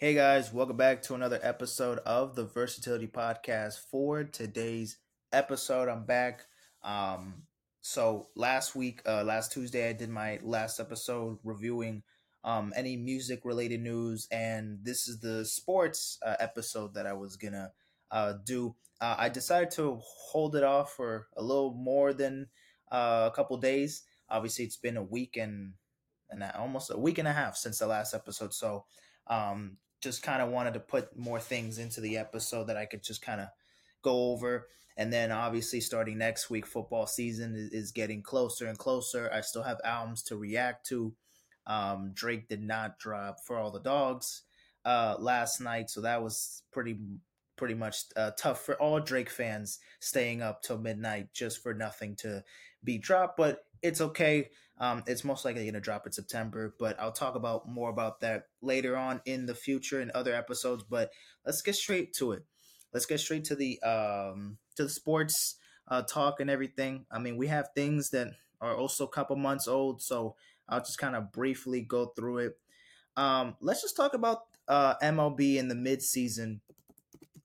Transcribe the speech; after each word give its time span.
Hey 0.00 0.14
guys, 0.14 0.50
welcome 0.50 0.78
back 0.78 1.02
to 1.02 1.14
another 1.14 1.38
episode 1.42 1.98
of 2.06 2.34
the 2.34 2.44
Versatility 2.44 3.06
Podcast. 3.06 3.80
For 3.90 4.24
today's 4.24 4.96
episode, 5.30 5.90
I'm 5.90 6.06
back. 6.06 6.46
Um, 6.82 7.42
so 7.82 8.28
last 8.34 8.74
week, 8.74 9.02
uh, 9.04 9.24
last 9.24 9.52
Tuesday, 9.52 9.90
I 9.90 9.92
did 9.92 10.08
my 10.08 10.38
last 10.42 10.80
episode 10.80 11.36
reviewing 11.44 12.02
um, 12.44 12.72
any 12.74 12.96
music 12.96 13.44
related 13.44 13.82
news, 13.82 14.26
and 14.32 14.78
this 14.82 15.06
is 15.06 15.20
the 15.20 15.44
sports 15.44 16.18
uh, 16.24 16.36
episode 16.40 16.94
that 16.94 17.06
I 17.06 17.12
was 17.12 17.36
gonna 17.36 17.70
uh, 18.10 18.32
do. 18.46 18.74
Uh, 19.02 19.16
I 19.18 19.28
decided 19.28 19.70
to 19.72 20.00
hold 20.00 20.56
it 20.56 20.64
off 20.64 20.94
for 20.94 21.26
a 21.36 21.42
little 21.42 21.74
more 21.74 22.14
than 22.14 22.46
uh, 22.90 23.28
a 23.30 23.36
couple 23.36 23.58
days. 23.58 24.04
Obviously, 24.30 24.64
it's 24.64 24.78
been 24.78 24.96
a 24.96 25.02
week 25.02 25.36
and 25.36 25.74
and 26.30 26.42
almost 26.56 26.90
a 26.90 26.96
week 26.96 27.18
and 27.18 27.28
a 27.28 27.34
half 27.34 27.54
since 27.54 27.80
the 27.80 27.86
last 27.86 28.14
episode, 28.14 28.54
so 28.54 28.86
um, 29.26 29.76
just 30.00 30.22
kind 30.22 30.42
of 30.42 30.50
wanted 30.50 30.74
to 30.74 30.80
put 30.80 31.18
more 31.18 31.40
things 31.40 31.78
into 31.78 32.00
the 32.00 32.16
episode 32.16 32.64
that 32.64 32.76
I 32.76 32.86
could 32.86 33.02
just 33.02 33.22
kind 33.22 33.40
of 33.40 33.48
go 34.02 34.32
over. 34.32 34.68
And 34.96 35.12
then 35.12 35.32
obviously 35.32 35.80
starting 35.80 36.18
next 36.18 36.50
week, 36.50 36.66
football 36.66 37.06
season 37.06 37.70
is, 37.72 37.92
getting 37.92 38.22
closer 38.22 38.66
and 38.66 38.76
closer. 38.76 39.30
I 39.32 39.40
still 39.40 39.62
have 39.62 39.80
albums 39.84 40.22
to 40.24 40.36
react 40.36 40.86
to. 40.88 41.14
Um, 41.66 42.12
Drake 42.14 42.48
did 42.48 42.62
not 42.62 42.98
drop 42.98 43.38
for 43.46 43.58
all 43.58 43.70
the 43.70 43.80
dogs 43.80 44.42
uh, 44.84 45.16
last 45.18 45.60
night, 45.60 45.90
so 45.90 46.00
that 46.02 46.22
was 46.22 46.62
pretty 46.72 46.98
pretty 47.56 47.74
much 47.74 48.04
uh, 48.16 48.30
tough 48.38 48.62
for 48.64 48.74
all 48.76 48.98
Drake 49.00 49.28
fans 49.28 49.78
staying 50.00 50.40
up 50.40 50.62
till 50.62 50.78
midnight 50.78 51.28
just 51.34 51.62
for 51.62 51.74
nothing 51.74 52.16
to 52.16 52.42
be 52.82 52.98
dropped. 52.98 53.36
But 53.36 53.64
it's 53.82 54.00
okay. 54.00 54.48
Um, 54.80 55.04
it's 55.06 55.24
most 55.24 55.44
likely 55.44 55.64
going 55.64 55.74
to 55.74 55.80
drop 55.80 56.06
in 56.06 56.12
September, 56.12 56.74
but 56.78 56.98
I'll 56.98 57.12
talk 57.12 57.34
about 57.34 57.68
more 57.68 57.90
about 57.90 58.20
that 58.20 58.44
later 58.62 58.96
on 58.96 59.20
in 59.26 59.44
the 59.44 59.54
future 59.54 60.00
in 60.00 60.10
other 60.14 60.34
episodes. 60.34 60.82
But 60.82 61.10
let's 61.44 61.60
get 61.60 61.74
straight 61.74 62.14
to 62.14 62.32
it. 62.32 62.44
Let's 62.92 63.04
get 63.04 63.20
straight 63.20 63.44
to 63.44 63.54
the 63.54 63.80
um, 63.82 64.56
to 64.76 64.84
the 64.84 64.88
sports 64.88 65.56
uh, 65.86 66.02
talk 66.02 66.40
and 66.40 66.48
everything. 66.48 67.04
I 67.10 67.18
mean, 67.18 67.36
we 67.36 67.48
have 67.48 67.68
things 67.74 68.10
that 68.10 68.28
are 68.60 68.74
also 68.74 69.04
a 69.04 69.10
couple 69.10 69.36
months 69.36 69.68
old, 69.68 70.00
so 70.02 70.34
I'll 70.66 70.80
just 70.80 70.98
kind 70.98 71.14
of 71.14 71.30
briefly 71.30 71.82
go 71.82 72.06
through 72.06 72.38
it. 72.38 72.58
Um, 73.16 73.56
let's 73.60 73.82
just 73.82 73.96
talk 73.96 74.14
about 74.14 74.44
uh, 74.66 74.94
MLB 75.02 75.56
in 75.56 75.68
the 75.68 75.74
mid 75.74 76.00
season 76.00 76.62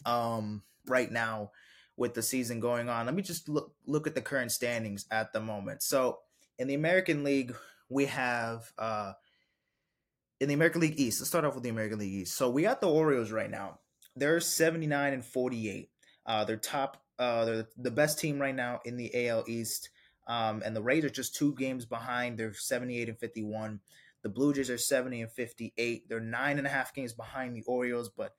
um, 0.06 0.64
right 0.88 1.12
now 1.12 1.52
with 1.98 2.14
the 2.14 2.22
season 2.22 2.62
going 2.62 2.88
on. 2.88 3.06
Let 3.06 3.16
me 3.16 3.22
just 3.22 3.50
look 3.50 3.74
look 3.86 4.08
at 4.08 4.16
the 4.16 4.22
current 4.22 4.52
standings 4.52 5.06
at 5.12 5.34
the 5.34 5.42
moment. 5.42 5.84
So 5.84 6.20
in 6.58 6.68
the 6.68 6.74
American 6.74 7.24
League, 7.24 7.56
we 7.90 8.06
have 8.06 8.72
uh, 8.78 9.14
in 10.40 10.48
the 10.48 10.54
American 10.54 10.82
League 10.82 11.00
East. 11.00 11.22
Let's 11.22 11.30
start 11.30 11.46
off 11.46 11.56
with 11.56 11.64
the 11.64 11.70
American 11.70 12.00
League 12.00 12.14
East. 12.14 12.36
So 12.36 12.50
we 12.50 12.64
got 12.64 12.82
the 12.82 12.90
Orioles 12.90 13.32
right 13.32 13.50
now. 13.50 13.80
They're 14.16 14.40
79 14.40 15.14
and 15.14 15.26
48. 15.26 15.90
Uh, 16.26 16.46
they're 16.46 16.58
top. 16.58 17.02
Uh, 17.18 17.46
they're 17.46 17.68
the 17.78 17.92
best 17.92 18.20
team 18.20 18.40
right 18.40 18.56
now 18.56 18.80
in 18.86 18.98
the 18.98 19.28
AL 19.28 19.46
East. 19.48 19.90
Um, 20.28 20.64
and 20.66 20.76
the 20.76 20.82
Rays 20.82 21.06
are 21.06 21.10
just 21.10 21.36
two 21.36 21.54
games 21.56 21.86
behind. 21.86 22.38
They're 22.38 22.54
78 22.54 23.10
and 23.10 23.20
51. 23.20 23.80
The 24.24 24.30
Blue 24.30 24.54
Jays 24.54 24.72
are 24.72 24.78
70 24.78 25.22
and 25.22 25.32
58. 25.32 26.10
They're 26.10 26.20
nine 26.20 26.58
and 26.58 26.66
a 26.66 26.70
half 26.70 26.96
games 26.96 27.14
behind 27.14 27.56
the 27.56 27.64
Orioles, 27.68 28.10
but 28.10 28.34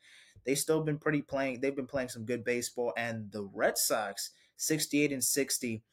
they've 0.45 0.59
still 0.59 0.83
been 0.83 0.99
pretty 0.99 1.23
playing. 1.23 1.61
They've 1.61 1.77
been 1.77 1.87
playing 1.87 2.09
some 2.09 2.25
good 2.25 2.45
baseball. 2.45 2.93
And 2.97 3.31
the 3.31 3.45
Red 3.45 3.79
Sox, 3.79 4.31
68 4.57 5.13
and 5.13 5.23
60 5.23 5.85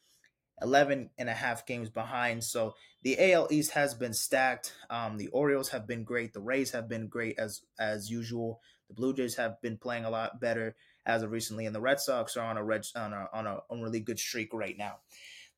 11 0.62 1.10
and 1.18 1.28
a 1.28 1.34
half 1.34 1.66
games 1.66 1.90
behind. 1.90 2.44
So 2.44 2.74
the 3.02 3.32
AL 3.32 3.48
East 3.50 3.72
has 3.72 3.94
been 3.94 4.14
stacked. 4.14 4.72
Um, 4.90 5.16
the 5.16 5.28
Orioles 5.28 5.70
have 5.70 5.86
been 5.86 6.04
great. 6.04 6.32
The 6.32 6.40
Rays 6.40 6.70
have 6.72 6.88
been 6.88 7.08
great 7.08 7.38
as 7.38 7.62
as 7.78 8.10
usual. 8.10 8.60
The 8.88 8.94
Blue 8.94 9.14
Jays 9.14 9.36
have 9.36 9.60
been 9.60 9.78
playing 9.78 10.04
a 10.04 10.10
lot 10.10 10.40
better 10.40 10.76
as 11.06 11.22
of 11.22 11.30
recently, 11.30 11.66
and 11.66 11.74
the 11.74 11.80
Red 11.80 12.00
Sox 12.00 12.36
are 12.36 12.46
on 12.46 12.56
a 12.56 12.64
red 12.64 12.86
on 12.96 13.12
a 13.12 13.28
on 13.32 13.46
a, 13.46 13.58
on 13.70 13.80
a 13.80 13.82
really 13.82 14.00
good 14.00 14.18
streak 14.18 14.52
right 14.52 14.76
now. 14.76 14.98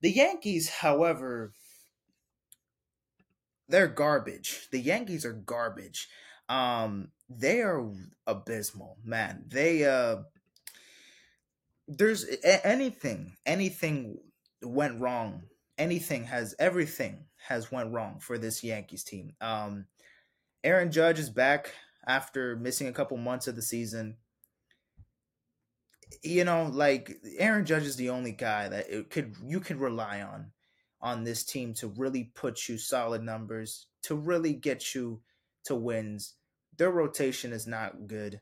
The 0.00 0.10
Yankees, 0.10 0.68
however, 0.68 1.52
they're 3.68 3.88
garbage. 3.88 4.68
The 4.70 4.80
Yankees 4.80 5.24
are 5.24 5.32
garbage. 5.32 6.08
Um, 6.48 7.08
they 7.28 7.60
are 7.60 7.90
abysmal, 8.26 8.98
man. 9.04 9.44
They 9.48 9.84
uh, 9.84 10.18
there's 11.88 12.26
anything, 12.44 13.36
anything 13.44 14.18
went 14.62 15.00
wrong. 15.00 15.42
Anything 15.78 16.24
has 16.24 16.54
everything 16.58 17.26
has 17.48 17.70
went 17.70 17.92
wrong 17.92 18.18
for 18.20 18.38
this 18.38 18.64
Yankees 18.64 19.04
team. 19.04 19.34
Um, 19.40 19.86
Aaron 20.64 20.90
Judge 20.90 21.18
is 21.18 21.30
back 21.30 21.74
after 22.06 22.56
missing 22.56 22.88
a 22.88 22.92
couple 22.92 23.16
months 23.16 23.46
of 23.46 23.56
the 23.56 23.62
season. 23.62 24.16
You 26.22 26.44
know, 26.44 26.70
like 26.72 27.16
Aaron 27.38 27.66
Judge 27.66 27.82
is 27.84 27.96
the 27.96 28.10
only 28.10 28.32
guy 28.32 28.68
that 28.68 28.88
it 28.88 29.10
could 29.10 29.36
you 29.44 29.60
could 29.60 29.78
rely 29.78 30.22
on 30.22 30.52
on 31.00 31.24
this 31.24 31.44
team 31.44 31.74
to 31.74 31.88
really 31.88 32.24
put 32.34 32.68
you 32.68 32.78
solid 32.78 33.22
numbers, 33.22 33.86
to 34.02 34.14
really 34.14 34.54
get 34.54 34.94
you 34.94 35.20
to 35.64 35.74
wins. 35.74 36.34
Their 36.78 36.90
rotation 36.90 37.52
is 37.52 37.66
not 37.66 38.06
good. 38.06 38.40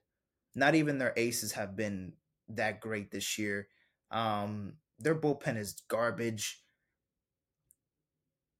Not 0.54 0.74
even 0.74 0.98
their 0.98 1.12
aces 1.16 1.52
have 1.52 1.76
been 1.76 2.12
that 2.48 2.80
great 2.80 3.10
this 3.10 3.38
year. 3.38 3.68
Um, 4.10 4.74
their 4.98 5.14
bullpen 5.14 5.56
is 5.56 5.82
garbage. 5.88 6.60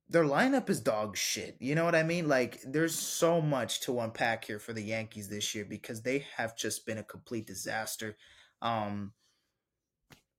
Their 0.09 0.25
lineup 0.25 0.69
is 0.69 0.81
dog 0.81 1.17
shit. 1.17 1.57
You 1.61 1.75
know 1.75 1.85
what 1.85 1.95
I 1.95 2.03
mean? 2.03 2.29
Like, 2.29 2.61
there's 2.65 2.95
so 2.95 3.41
much 3.41 3.81
to 3.83 4.01
unpack 4.01 4.45
here 4.45 4.59
for 4.59 4.73
the 4.73 4.83
Yankees 4.83 5.29
this 5.29 5.55
year 5.55 5.65
because 5.65 6.03
they 6.03 6.27
have 6.37 6.57
just 6.57 6.85
been 6.87 6.99
a 6.99 7.03
complete 7.03 7.47
disaster. 7.47 8.17
Um, 8.61 9.13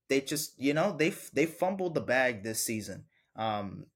they 0.07 0.22
just, 0.22 0.59
you 0.59 0.73
know, 0.73 0.95
they 0.97 1.13
they 1.33 1.45
fumbled 1.47 1.95
the 1.95 2.01
bag 2.01 2.44
this 2.44 2.63
season. 2.63 3.06
Um, 3.35 3.88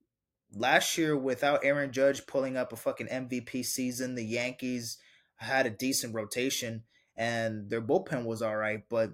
last 0.53 0.97
year, 0.97 1.15
without 1.15 1.63
Aaron 1.63 1.91
Judge 1.91 2.25
pulling 2.25 2.57
up 2.57 2.73
a 2.73 2.75
fucking 2.75 3.07
MVP 3.07 3.63
season, 3.63 4.15
the 4.15 4.25
Yankees 4.25 4.97
had 5.35 5.65
a 5.65 5.71
decent 5.71 6.13
rotation 6.13 6.83
and 7.15 7.69
their 7.69 7.81
bullpen 7.81 8.25
was 8.25 8.41
all 8.41 8.55
right, 8.55 8.83
but 8.89 9.11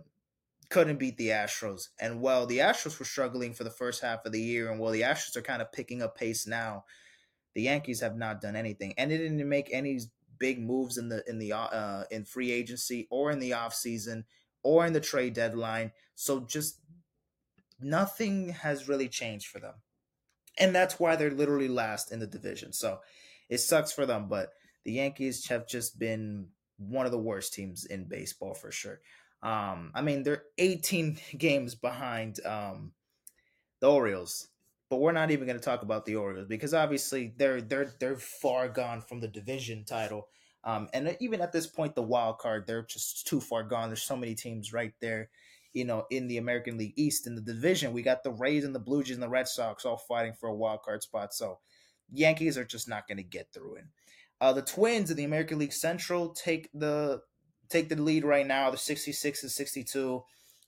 couldn't 0.75 0.99
beat 0.99 1.15
the 1.15 1.29
Astros. 1.29 1.87
And 2.01 2.19
while 2.19 2.45
the 2.45 2.57
Astros 2.57 2.99
were 2.99 3.05
struggling 3.05 3.53
for 3.53 3.63
the 3.63 3.69
first 3.69 4.01
half 4.01 4.25
of 4.25 4.33
the 4.33 4.41
year, 4.41 4.69
and 4.69 4.77
while 4.77 4.91
the 4.91 5.03
Astros 5.03 5.37
are 5.37 5.41
kind 5.41 5.61
of 5.61 5.71
picking 5.71 6.01
up 6.01 6.17
pace 6.17 6.45
now, 6.45 6.83
the 7.53 7.61
Yankees 7.61 8.01
have 8.01 8.17
not 8.17 8.41
done 8.41 8.57
anything, 8.57 8.93
and 8.97 9.09
they 9.09 9.17
didn't 9.17 9.47
make 9.47 9.69
any 9.71 10.01
big 10.37 10.61
moves 10.61 10.97
in 10.97 11.07
the 11.07 11.23
in 11.29 11.39
the 11.39 11.53
uh, 11.53 12.03
in 12.11 12.25
free 12.25 12.51
agency 12.51 13.07
or 13.09 13.31
in 13.31 13.39
the 13.39 13.53
off 13.53 13.73
season 13.73 14.25
or 14.63 14.85
in 14.85 14.91
the 14.91 14.99
trade 14.99 15.33
deadline. 15.33 15.93
So 16.15 16.41
just 16.41 16.81
nothing 17.79 18.49
has 18.49 18.89
really 18.89 19.07
changed 19.07 19.47
for 19.47 19.61
them, 19.61 19.75
and 20.59 20.75
that's 20.75 20.99
why 20.99 21.15
they're 21.15 21.31
literally 21.31 21.69
last 21.69 22.11
in 22.11 22.19
the 22.19 22.27
division. 22.27 22.73
So 22.73 22.99
it 23.47 23.59
sucks 23.59 23.93
for 23.93 24.05
them, 24.05 24.27
but 24.27 24.49
the 24.83 24.91
Yankees 24.91 25.47
have 25.47 25.69
just 25.69 25.97
been 25.97 26.49
one 26.77 27.05
of 27.05 27.13
the 27.13 27.17
worst 27.17 27.53
teams 27.53 27.85
in 27.85 28.09
baseball 28.09 28.53
for 28.53 28.73
sure. 28.73 28.99
Um, 29.45 29.91
I 29.93 30.01
mean, 30.01 30.23
they're 30.23 30.43
18 30.57 31.19
games 31.37 31.75
behind 31.75 32.43
um, 32.43 32.93
the 33.79 33.91
Orioles, 33.91 34.47
but 34.89 34.99
we're 34.99 35.11
not 35.11 35.29
even 35.29 35.45
going 35.45 35.59
to 35.59 35.63
talk 35.63 35.83
about 35.83 36.05
the 36.05 36.15
Orioles 36.15 36.47
because 36.47 36.73
obviously 36.73 37.33
they're 37.37 37.61
they're 37.61 37.93
they're 37.99 38.15
far 38.15 38.67
gone 38.67 39.01
from 39.01 39.19
the 39.21 39.27
division 39.27 39.85
title. 39.85 40.27
Um, 40.63 40.89
and 40.93 41.15
even 41.19 41.41
at 41.41 41.51
this 41.51 41.67
point, 41.67 41.93
the 41.93 42.01
wild 42.01 42.39
card, 42.39 42.65
they're 42.65 42.81
just 42.81 43.27
too 43.27 43.39
far 43.39 43.61
gone. 43.61 43.89
There's 43.89 44.01
so 44.01 44.17
many 44.17 44.33
teams 44.33 44.73
right 44.73 44.93
there, 44.99 45.29
you 45.73 45.85
know, 45.85 46.07
in 46.09 46.27
the 46.27 46.37
American 46.37 46.79
League 46.79 46.93
East 46.95 47.27
in 47.27 47.35
the 47.35 47.41
division. 47.41 47.93
We 47.93 48.01
got 48.01 48.23
the 48.23 48.31
Rays 48.31 48.65
and 48.65 48.73
the 48.73 48.79
Blue 48.79 49.03
Jays 49.03 49.15
and 49.15 49.21
the 49.21 49.29
Red 49.29 49.47
Sox 49.47 49.85
all 49.85 49.97
fighting 49.97 50.33
for 50.33 50.49
a 50.49 50.55
wild 50.55 50.81
card 50.81 51.03
spot. 51.03 51.35
So 51.35 51.59
Yankees 52.11 52.57
are 52.57 52.65
just 52.65 52.89
not 52.89 53.07
going 53.07 53.17
to 53.17 53.23
get 53.23 53.53
through 53.53 53.75
it. 53.75 53.83
Uh, 54.41 54.53
the 54.53 54.63
Twins 54.63 55.11
in 55.11 55.17
the 55.17 55.23
American 55.23 55.59
League 55.59 55.71
Central 55.71 56.29
take 56.29 56.67
the 56.73 57.21
take 57.69 57.89
the 57.89 57.95
lead 57.95 58.25
right 58.25 58.45
now. 58.45 58.69
They're 58.69 58.77
66 58.77 59.43
and 59.43 59.51
62. 59.51 60.23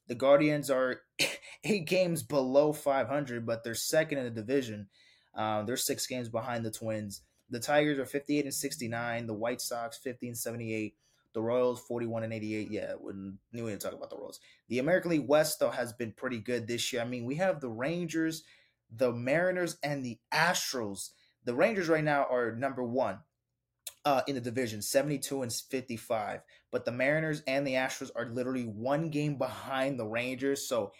The 0.07 0.15
Guardians 0.15 0.69
are 0.69 1.01
eight 1.63 1.85
games 1.85 2.23
below 2.23 2.73
500, 2.73 3.45
but 3.45 3.63
they're 3.63 3.75
second 3.75 4.19
in 4.19 4.25
the 4.25 4.31
division. 4.31 4.87
Uh, 5.35 5.63
they're 5.63 5.77
six 5.77 6.07
games 6.07 6.29
behind 6.29 6.65
the 6.65 6.71
Twins. 6.71 7.21
The 7.49 7.59
Tigers 7.59 7.99
are 7.99 8.05
58 8.05 8.45
and 8.45 8.53
69. 8.53 9.27
The 9.27 9.33
White 9.33 9.61
Sox 9.61 9.97
50 9.97 10.29
and 10.29 10.37
78. 10.37 10.95
The 11.33 11.41
Royals 11.41 11.79
41 11.81 12.23
and 12.23 12.33
88. 12.33 12.71
Yeah, 12.71 12.93
we 13.01 13.61
to 13.61 13.77
talk 13.77 13.93
about 13.93 14.09
the 14.09 14.17
Royals. 14.17 14.39
The 14.69 14.79
American 14.79 15.11
League 15.11 15.27
West 15.27 15.59
though 15.59 15.69
has 15.69 15.93
been 15.93 16.11
pretty 16.13 16.39
good 16.39 16.67
this 16.67 16.91
year. 16.91 17.01
I 17.01 17.05
mean, 17.05 17.25
we 17.25 17.35
have 17.35 17.61
the 17.61 17.69
Rangers, 17.69 18.43
the 18.91 19.11
Mariners, 19.11 19.77
and 19.83 20.03
the 20.03 20.17
Astros. 20.33 21.11
The 21.45 21.53
Rangers 21.53 21.89
right 21.89 22.03
now 22.03 22.25
are 22.29 22.55
number 22.55 22.83
one 22.83 23.19
uh, 24.07 24.21
in 24.25 24.35
the 24.35 24.41
division, 24.41 24.81
72 24.81 25.41
and 25.41 25.51
55. 25.51 26.39
But 26.71 26.85
the 26.85 26.93
Mariners 26.93 27.43
and 27.45 27.67
the 27.67 27.73
Astros 27.73 28.09
are 28.15 28.29
literally 28.29 28.63
one 28.63 29.09
game 29.09 29.37
behind 29.37 29.99
the 29.99 30.05
Rangers. 30.05 30.65
So 30.65 30.93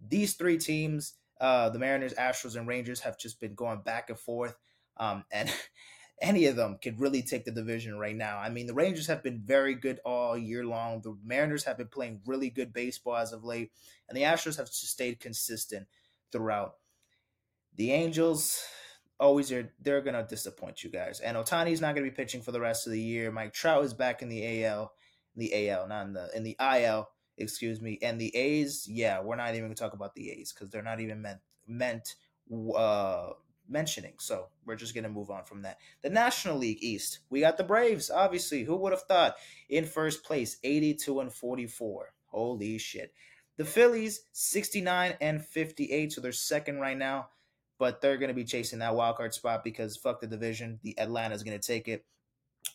these 0.00 0.32
three 0.32 0.56
teams, 0.56 1.12
uh, 1.42 1.68
the 1.68 1.78
Mariners, 1.78 2.14
Astros, 2.14 2.56
and 2.56 2.66
Rangers, 2.66 3.00
have 3.00 3.18
just 3.18 3.38
been 3.38 3.54
going 3.54 3.82
back 3.82 4.08
and 4.08 4.18
forth. 4.18 4.56
Um, 4.96 5.26
and 5.30 5.52
any 6.22 6.46
of 6.46 6.56
them 6.56 6.78
could 6.82 6.98
really 6.98 7.20
take 7.20 7.44
the 7.44 7.50
division 7.50 7.98
right 7.98 8.16
now. 8.16 8.38
I 8.38 8.48
mean, 8.48 8.66
the 8.66 8.72
Rangers 8.72 9.08
have 9.08 9.22
been 9.22 9.42
very 9.44 9.74
good 9.74 10.00
all 10.02 10.38
year 10.38 10.64
long. 10.64 11.02
The 11.02 11.18
Mariners 11.22 11.64
have 11.64 11.76
been 11.76 11.88
playing 11.88 12.22
really 12.24 12.48
good 12.48 12.72
baseball 12.72 13.16
as 13.16 13.34
of 13.34 13.44
late, 13.44 13.72
and 14.08 14.16
the 14.16 14.22
Astros 14.22 14.56
have 14.56 14.68
stayed 14.68 15.20
consistent 15.20 15.86
throughout. 16.32 16.76
The 17.74 17.92
Angels 17.92 18.64
always 19.20 19.52
are 19.52 19.72
they're 19.80 20.00
gonna 20.00 20.26
disappoint 20.28 20.82
you 20.82 20.90
guys. 20.90 21.20
And 21.20 21.36
Ohtani's 21.36 21.80
not 21.80 21.94
gonna 21.94 22.06
be 22.06 22.10
pitching 22.10 22.42
for 22.42 22.52
the 22.52 22.60
rest 22.60 22.86
of 22.86 22.92
the 22.92 23.00
year. 23.00 23.30
Mike 23.30 23.52
Trout 23.52 23.84
is 23.84 23.94
back 23.94 24.22
in 24.22 24.28
the 24.28 24.64
AL, 24.64 24.92
the 25.36 25.68
AL, 25.70 25.88
not 25.88 26.06
in 26.06 26.12
the 26.12 26.30
in 26.34 26.42
the 26.42 26.56
IL, 26.60 27.08
excuse 27.36 27.80
me. 27.80 27.98
And 28.02 28.20
the 28.20 28.34
A's, 28.34 28.86
yeah, 28.88 29.20
we're 29.20 29.36
not 29.36 29.50
even 29.50 29.62
gonna 29.62 29.74
talk 29.74 29.92
about 29.92 30.14
the 30.14 30.30
A's 30.30 30.52
because 30.52 30.70
they're 30.70 30.82
not 30.82 31.00
even 31.00 31.22
meant 31.22 31.40
meant 31.66 32.16
uh 32.76 33.30
mentioning. 33.68 34.14
So 34.18 34.48
we're 34.66 34.76
just 34.76 34.94
gonna 34.94 35.08
move 35.08 35.30
on 35.30 35.44
from 35.44 35.62
that. 35.62 35.78
The 36.02 36.10
National 36.10 36.58
League 36.58 36.82
East, 36.82 37.20
we 37.30 37.40
got 37.40 37.56
the 37.56 37.64
Braves. 37.64 38.10
Obviously, 38.10 38.64
who 38.64 38.76
would 38.76 38.92
have 38.92 39.02
thought 39.02 39.36
in 39.68 39.84
first 39.84 40.24
place, 40.24 40.58
eighty-two 40.64 41.20
and 41.20 41.32
forty-four. 41.32 42.12
Holy 42.26 42.78
shit. 42.78 43.12
The 43.56 43.64
Phillies, 43.64 44.22
69 44.32 45.14
and 45.20 45.44
58, 45.44 46.12
so 46.12 46.20
they're 46.20 46.32
second 46.32 46.80
right 46.80 46.98
now 46.98 47.28
but 47.84 48.00
they're 48.00 48.16
going 48.16 48.28
to 48.28 48.34
be 48.34 48.44
chasing 48.44 48.78
that 48.78 48.94
wild 48.94 49.14
card 49.14 49.34
spot 49.34 49.62
because 49.62 49.94
fuck 49.94 50.18
the 50.18 50.26
division. 50.26 50.80
The 50.82 50.98
Atlanta's 50.98 51.42
going 51.42 51.60
to 51.60 51.66
take 51.66 51.86
it. 51.86 52.06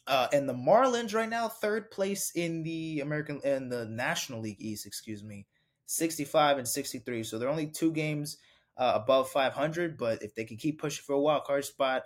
Uh, 0.05 0.27
and 0.31 0.47
the 0.47 0.53
Marlins 0.53 1.15
right 1.15 1.27
now, 1.27 1.47
third 1.47 1.89
place 1.89 2.31
in 2.35 2.61
the 2.61 2.99
American 2.99 3.41
in 3.43 3.69
the 3.69 3.85
National 3.85 4.39
League 4.39 4.61
East, 4.61 4.85
excuse 4.85 5.23
me, 5.23 5.47
65 5.87 6.59
and 6.59 6.67
63. 6.67 7.23
So 7.23 7.39
they're 7.39 7.49
only 7.49 7.65
two 7.65 7.91
games 7.91 8.37
uh, 8.77 8.91
above 8.93 9.31
500. 9.31 9.97
But 9.97 10.21
if 10.21 10.35
they 10.35 10.43
can 10.43 10.57
keep 10.57 10.79
pushing 10.79 11.01
for 11.03 11.13
a 11.13 11.19
wild 11.19 11.43
card 11.45 11.65
spot, 11.65 12.03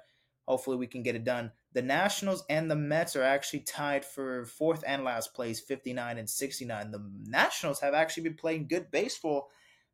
hopefully 0.47 0.77
we 0.77 0.87
can 0.87 1.03
get 1.03 1.17
it 1.17 1.25
done. 1.25 1.51
The 1.73 1.81
Nationals 1.81 2.45
and 2.49 2.71
the 2.71 2.77
Mets 2.77 3.17
are 3.17 3.23
actually 3.23 3.63
tied 3.63 4.05
for 4.05 4.45
fourth 4.45 4.85
and 4.87 5.03
last 5.03 5.33
place, 5.33 5.59
59 5.59 6.17
and 6.17 6.29
69. 6.29 6.91
The 6.91 7.03
Nationals 7.25 7.81
have 7.81 7.95
actually 7.95 8.23
been 8.23 8.37
playing 8.37 8.69
good 8.69 8.91
baseball 8.91 9.49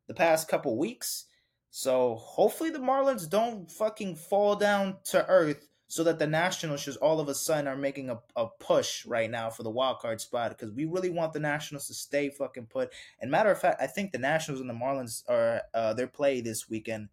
the 0.06 0.14
past 0.14 0.46
couple 0.46 0.78
weeks. 0.78 1.24
So 1.70 2.16
hopefully 2.16 2.70
the 2.70 2.78
Marlins 2.78 3.28
don't 3.28 3.70
fucking 3.70 4.16
fall 4.16 4.56
down 4.56 4.96
to 5.04 5.26
earth 5.26 5.68
so 5.86 6.04
that 6.04 6.18
the 6.18 6.26
Nationals 6.26 6.84
just 6.84 6.98
all 6.98 7.20
of 7.20 7.28
a 7.28 7.34
sudden 7.34 7.66
are 7.66 7.76
making 7.76 8.10
a, 8.10 8.18
a 8.36 8.46
push 8.60 9.04
right 9.06 9.30
now 9.30 9.50
for 9.50 9.62
the 9.62 9.70
wild 9.70 9.98
card 9.98 10.20
spot 10.20 10.50
because 10.50 10.72
we 10.72 10.84
really 10.84 11.10
want 11.10 11.32
the 11.32 11.40
Nationals 11.40 11.88
to 11.88 11.94
stay 11.94 12.28
fucking 12.30 12.66
put. 12.66 12.92
And 13.20 13.30
matter 13.30 13.50
of 13.50 13.60
fact, 13.60 13.82
I 13.82 13.86
think 13.86 14.12
the 14.12 14.18
Nationals 14.18 14.60
and 14.60 14.70
the 14.70 14.74
Marlins 14.74 15.22
are 15.28 15.62
uh, 15.74 15.94
their 15.94 16.06
play 16.06 16.40
this 16.40 16.68
weekend. 16.68 17.08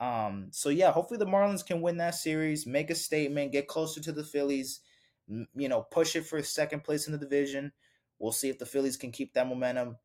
Um, 0.00 0.48
so 0.50 0.70
yeah, 0.70 0.92
hopefully 0.92 1.18
the 1.18 1.26
Marlins 1.26 1.64
can 1.64 1.82
win 1.82 1.98
that 1.98 2.14
series, 2.14 2.66
make 2.66 2.90
a 2.90 2.94
statement, 2.94 3.52
get 3.52 3.68
closer 3.68 4.00
to 4.00 4.12
the 4.12 4.24
Phillies, 4.24 4.80
you 5.28 5.68
know, 5.68 5.82
push 5.82 6.16
it 6.16 6.26
for 6.26 6.42
second 6.42 6.84
place 6.84 7.06
in 7.06 7.12
the 7.12 7.18
division. 7.18 7.72
We'll 8.18 8.32
see 8.32 8.48
if 8.48 8.58
the 8.58 8.66
Phillies 8.66 8.96
can 8.96 9.12
keep 9.12 9.34
that 9.34 9.46
momentum 9.46 9.96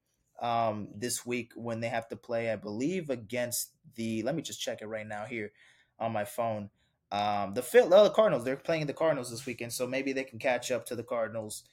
um, 0.42 0.90
this 0.96 1.26
week 1.26 1.54
when 1.56 1.80
they 1.80 1.90
have 1.90 2.08
to 2.10 2.16
play, 2.16 2.52
I 2.52 2.56
believe, 2.56 3.10
against 3.10 3.72
the. 3.96 4.24
Let 4.24 4.36
me 4.36 4.42
just 4.42 4.62
check 4.62 4.82
it 4.82 4.88
right 4.88 5.08
now 5.08 5.26
here 5.26 5.52
on 6.00 6.12
my 6.12 6.26
phone. 6.26 6.70
Um, 7.12 7.54
the 7.54 7.62
Phil, 7.62 7.88
the 7.88 8.10
Cardinals. 8.10 8.44
They're 8.44 8.58
playing 8.58 8.88
the 8.88 8.94
Cardinals 8.94 9.32
this 9.32 9.46
weekend, 9.46 9.72
so 9.72 9.88
maybe 9.88 10.12
they 10.12 10.24
can 10.24 10.40
catch 10.40 10.72
up 10.72 10.86
to 10.88 10.96
the 10.96 11.04
Cardinals, 11.04 11.64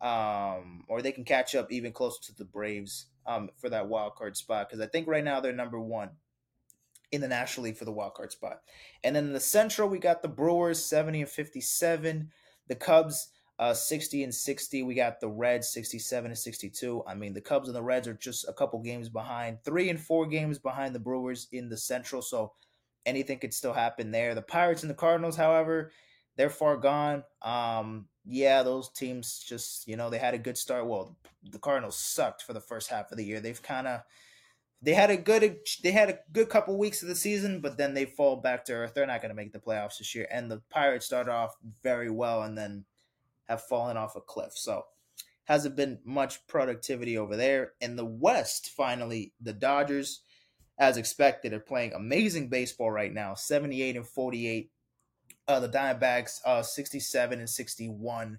um, 0.00 0.84
or 0.88 1.02
they 1.02 1.12
can 1.12 1.24
catch 1.24 1.54
up 1.54 1.70
even 1.70 1.92
closer 1.92 2.22
to 2.22 2.34
the 2.36 2.44
Braves 2.44 3.06
um, 3.26 3.50
for 3.58 3.68
that 3.68 3.88
wild 3.88 4.14
card 4.14 4.36
spot. 4.36 4.68
Because 4.68 4.80
I 4.80 4.88
think 4.88 5.06
right 5.06 5.24
now 5.24 5.40
they're 5.40 5.52
number 5.52 5.80
one 5.80 6.10
in 7.12 7.20
the 7.20 7.28
National 7.28 7.64
League 7.64 7.76
for 7.76 7.84
the 7.84 7.92
wild 7.92 8.14
card 8.14 8.32
spot. 8.32 8.60
And 9.02 9.16
then 9.16 9.26
in 9.26 9.32
the 9.32 9.40
Central, 9.40 9.88
we 9.88 9.98
got 9.98 10.22
the 10.22 10.28
Brewers 10.28 10.82
seventy 10.82 11.20
and 11.20 11.28
fifty 11.28 11.60
seven, 11.60 12.30
the 12.68 12.76
Cubs 12.76 13.32
uh, 13.60 13.74
60 13.74 14.24
and 14.24 14.34
60. 14.34 14.82
We 14.82 14.94
got 14.94 15.20
the 15.20 15.28
Reds 15.28 15.68
67 15.68 16.30
and 16.30 16.38
62. 16.38 17.04
I 17.06 17.14
mean, 17.14 17.34
the 17.34 17.42
Cubs 17.42 17.68
and 17.68 17.76
the 17.76 17.82
Reds 17.82 18.08
are 18.08 18.14
just 18.14 18.48
a 18.48 18.54
couple 18.54 18.80
games 18.80 19.10
behind, 19.10 19.58
three 19.62 19.90
and 19.90 20.00
four 20.00 20.26
games 20.26 20.58
behind 20.58 20.94
the 20.94 20.98
Brewers 20.98 21.46
in 21.52 21.68
the 21.68 21.76
Central. 21.76 22.22
So 22.22 22.54
anything 23.04 23.38
could 23.38 23.52
still 23.52 23.74
happen 23.74 24.10
there. 24.10 24.34
The 24.34 24.40
Pirates 24.40 24.82
and 24.82 24.88
the 24.88 24.94
Cardinals, 24.94 25.36
however, 25.36 25.92
they're 26.36 26.48
far 26.48 26.78
gone. 26.78 27.22
Um, 27.42 28.06
yeah, 28.24 28.62
those 28.62 28.88
teams 28.88 29.44
just, 29.46 29.86
you 29.86 29.94
know, 29.94 30.08
they 30.08 30.18
had 30.18 30.32
a 30.32 30.38
good 30.38 30.56
start. 30.56 30.86
Well, 30.86 31.18
the 31.42 31.58
Cardinals 31.58 31.98
sucked 31.98 32.42
for 32.42 32.54
the 32.54 32.62
first 32.62 32.88
half 32.88 33.12
of 33.12 33.18
the 33.18 33.26
year. 33.26 33.40
They've 33.40 33.62
kind 33.62 33.86
of 33.86 34.00
they 34.80 34.94
had 34.94 35.10
a 35.10 35.18
good 35.18 35.58
they 35.82 35.92
had 35.92 36.08
a 36.08 36.18
good 36.32 36.48
couple 36.48 36.78
weeks 36.78 37.02
of 37.02 37.08
the 37.08 37.14
season, 37.14 37.60
but 37.60 37.76
then 37.76 37.92
they 37.92 38.06
fall 38.06 38.36
back 38.36 38.64
to 38.64 38.72
earth. 38.72 38.92
They're 38.94 39.06
not 39.06 39.20
going 39.20 39.28
to 39.28 39.36
make 39.36 39.52
the 39.52 39.58
playoffs 39.58 39.98
this 39.98 40.14
year. 40.14 40.26
And 40.30 40.50
the 40.50 40.62
Pirates 40.70 41.04
started 41.04 41.30
off 41.30 41.54
very 41.82 42.08
well, 42.08 42.44
and 42.44 42.56
then 42.56 42.86
have 43.50 43.62
fallen 43.62 43.96
off 43.96 44.16
a 44.16 44.20
cliff. 44.20 44.52
So 44.54 44.84
hasn't 45.44 45.76
been 45.76 45.98
much 46.04 46.46
productivity 46.46 47.18
over 47.18 47.36
there. 47.36 47.72
In 47.80 47.96
the 47.96 48.04
West, 48.04 48.70
finally, 48.76 49.34
the 49.40 49.52
Dodgers, 49.52 50.22
as 50.78 50.96
expected, 50.96 51.52
are 51.52 51.60
playing 51.60 51.92
amazing 51.92 52.48
baseball 52.48 52.92
right 52.92 53.12
now. 53.12 53.34
78 53.34 53.96
and 53.96 54.06
48. 54.06 54.70
Uh, 55.48 55.58
the 55.58 55.68
Diamondbacks, 55.68 56.38
uh, 56.46 56.62
67 56.62 57.40
and 57.40 57.50
61, 57.50 58.38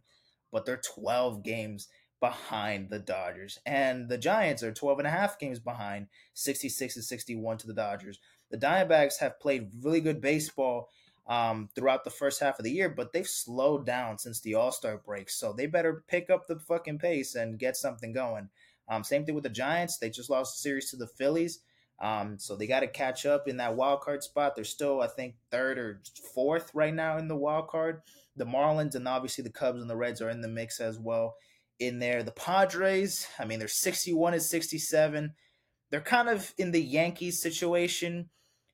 but 0.51 0.65
they're 0.65 0.81
12 0.95 1.43
games 1.43 1.89
behind 2.21 2.89
the 2.89 2.99
Dodgers. 2.99 3.59
And 3.65 4.07
the 4.07 4.17
Giants 4.17 4.63
are 4.63 4.71
12 4.71 4.99
and 4.99 5.07
a 5.07 5.11
half 5.11 5.37
games 5.37 5.59
behind, 5.59 6.07
66 6.35 6.95
and 6.95 7.03
61 7.03 7.57
to 7.57 7.67
the 7.67 7.73
Dodgers. 7.73 8.19
The 8.49 8.57
Diamondbacks 8.57 9.19
have 9.19 9.41
played 9.41 9.71
really 9.81 9.99
good 9.99 10.21
baseball 10.21 10.89
um, 11.31 11.69
throughout 11.73 12.03
the 12.03 12.09
first 12.09 12.41
half 12.41 12.59
of 12.59 12.65
the 12.65 12.71
year, 12.71 12.89
but 12.89 13.13
they've 13.13 13.25
slowed 13.25 13.85
down 13.85 14.17
since 14.17 14.41
the 14.41 14.55
All 14.55 14.71
Star 14.71 14.97
break. 14.97 15.29
So 15.29 15.53
they 15.53 15.65
better 15.65 16.03
pick 16.09 16.29
up 16.29 16.45
the 16.45 16.59
fucking 16.59 16.99
pace 16.99 17.35
and 17.35 17.57
get 17.57 17.77
something 17.77 18.11
going. 18.11 18.49
Um, 18.89 19.05
same 19.05 19.23
thing 19.23 19.33
with 19.33 19.45
the 19.45 19.49
Giants. 19.49 19.97
They 19.97 20.09
just 20.09 20.29
lost 20.29 20.57
the 20.57 20.61
series 20.61 20.89
to 20.89 20.97
the 20.97 21.07
Phillies. 21.07 21.59
Um, 22.01 22.37
so 22.37 22.57
they 22.57 22.67
got 22.67 22.81
to 22.81 22.87
catch 22.87 23.25
up 23.25 23.47
in 23.47 23.57
that 23.57 23.77
wild 23.77 24.01
card 24.01 24.23
spot. 24.23 24.55
They're 24.55 24.65
still, 24.65 24.99
I 24.99 25.07
think, 25.07 25.35
third 25.51 25.77
or 25.77 26.01
fourth 26.35 26.69
right 26.73 26.93
now 26.93 27.17
in 27.17 27.29
the 27.29 27.37
wild 27.37 27.69
card. 27.69 28.01
The 28.35 28.45
Marlins 28.45 28.95
and 28.95 29.07
obviously 29.07 29.45
the 29.45 29.51
Cubs 29.51 29.79
and 29.79 29.89
the 29.89 29.95
Reds 29.95 30.21
are 30.21 30.29
in 30.29 30.41
the 30.41 30.49
mix 30.49 30.81
as 30.81 30.99
well. 30.99 31.35
In 31.79 31.99
there, 31.99 32.23
the 32.23 32.31
Padres, 32.31 33.25
I 33.39 33.45
mean, 33.45 33.59
they're 33.59 33.69
61 33.69 34.33
and 34.33 34.43
67. 34.43 35.33
They're 35.91 36.01
kind 36.01 36.27
of 36.27 36.53
in 36.57 36.71
the 36.71 36.81
Yankees 36.81 37.41
situation 37.41 38.29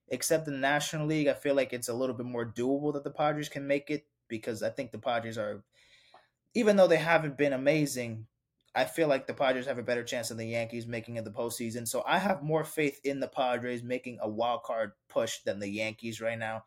except 0.10 0.46
the 0.46 0.52
National 0.52 1.08
League, 1.08 1.28
I 1.28 1.34
feel 1.34 1.56
like 1.56 1.74
it's 1.74 1.90
a 1.90 1.94
little 1.94 2.16
bit 2.16 2.26
more 2.26 2.46
doable 2.46 2.94
that 2.94 3.04
the 3.04 3.12
Padres 3.12 3.50
can 3.50 3.68
make 3.68 3.90
it 3.90 4.06
because 4.28 4.64
I 4.64 4.70
think 4.70 4.92
the 4.92 5.00
Padres 5.00 5.38
are, 5.38 5.64
even 6.54 6.76
though 6.76 6.88
they 6.88 6.98
haven't 6.98 7.38
been 7.38 7.54
amazing, 7.54 8.28
I 8.76 8.86
feel 8.86 9.08
like 9.08 9.28
the 9.28 9.34
Padres 9.34 9.66
have 9.66 9.80
a 9.80 9.84
better 9.84 10.04
chance 10.04 10.30
than 10.30 10.38
the 10.38 10.46
Yankees 10.46 10.86
making 10.86 11.16
it 11.16 11.26
the 11.26 11.32
postseason. 11.32 11.88
So 11.88 12.04
I 12.06 12.20
have 12.20 12.44
more 12.44 12.64
faith 12.64 13.00
in 13.04 13.20
the 13.20 13.28
Padres 13.28 13.84
making 13.84 14.20
a 14.22 14.30
wild 14.30 14.64
card 14.64 14.92
push 15.10 15.40
than 15.40 15.60
the 15.60 15.70
Yankees 15.70 16.22
right 16.22 16.38
now. 16.38 16.66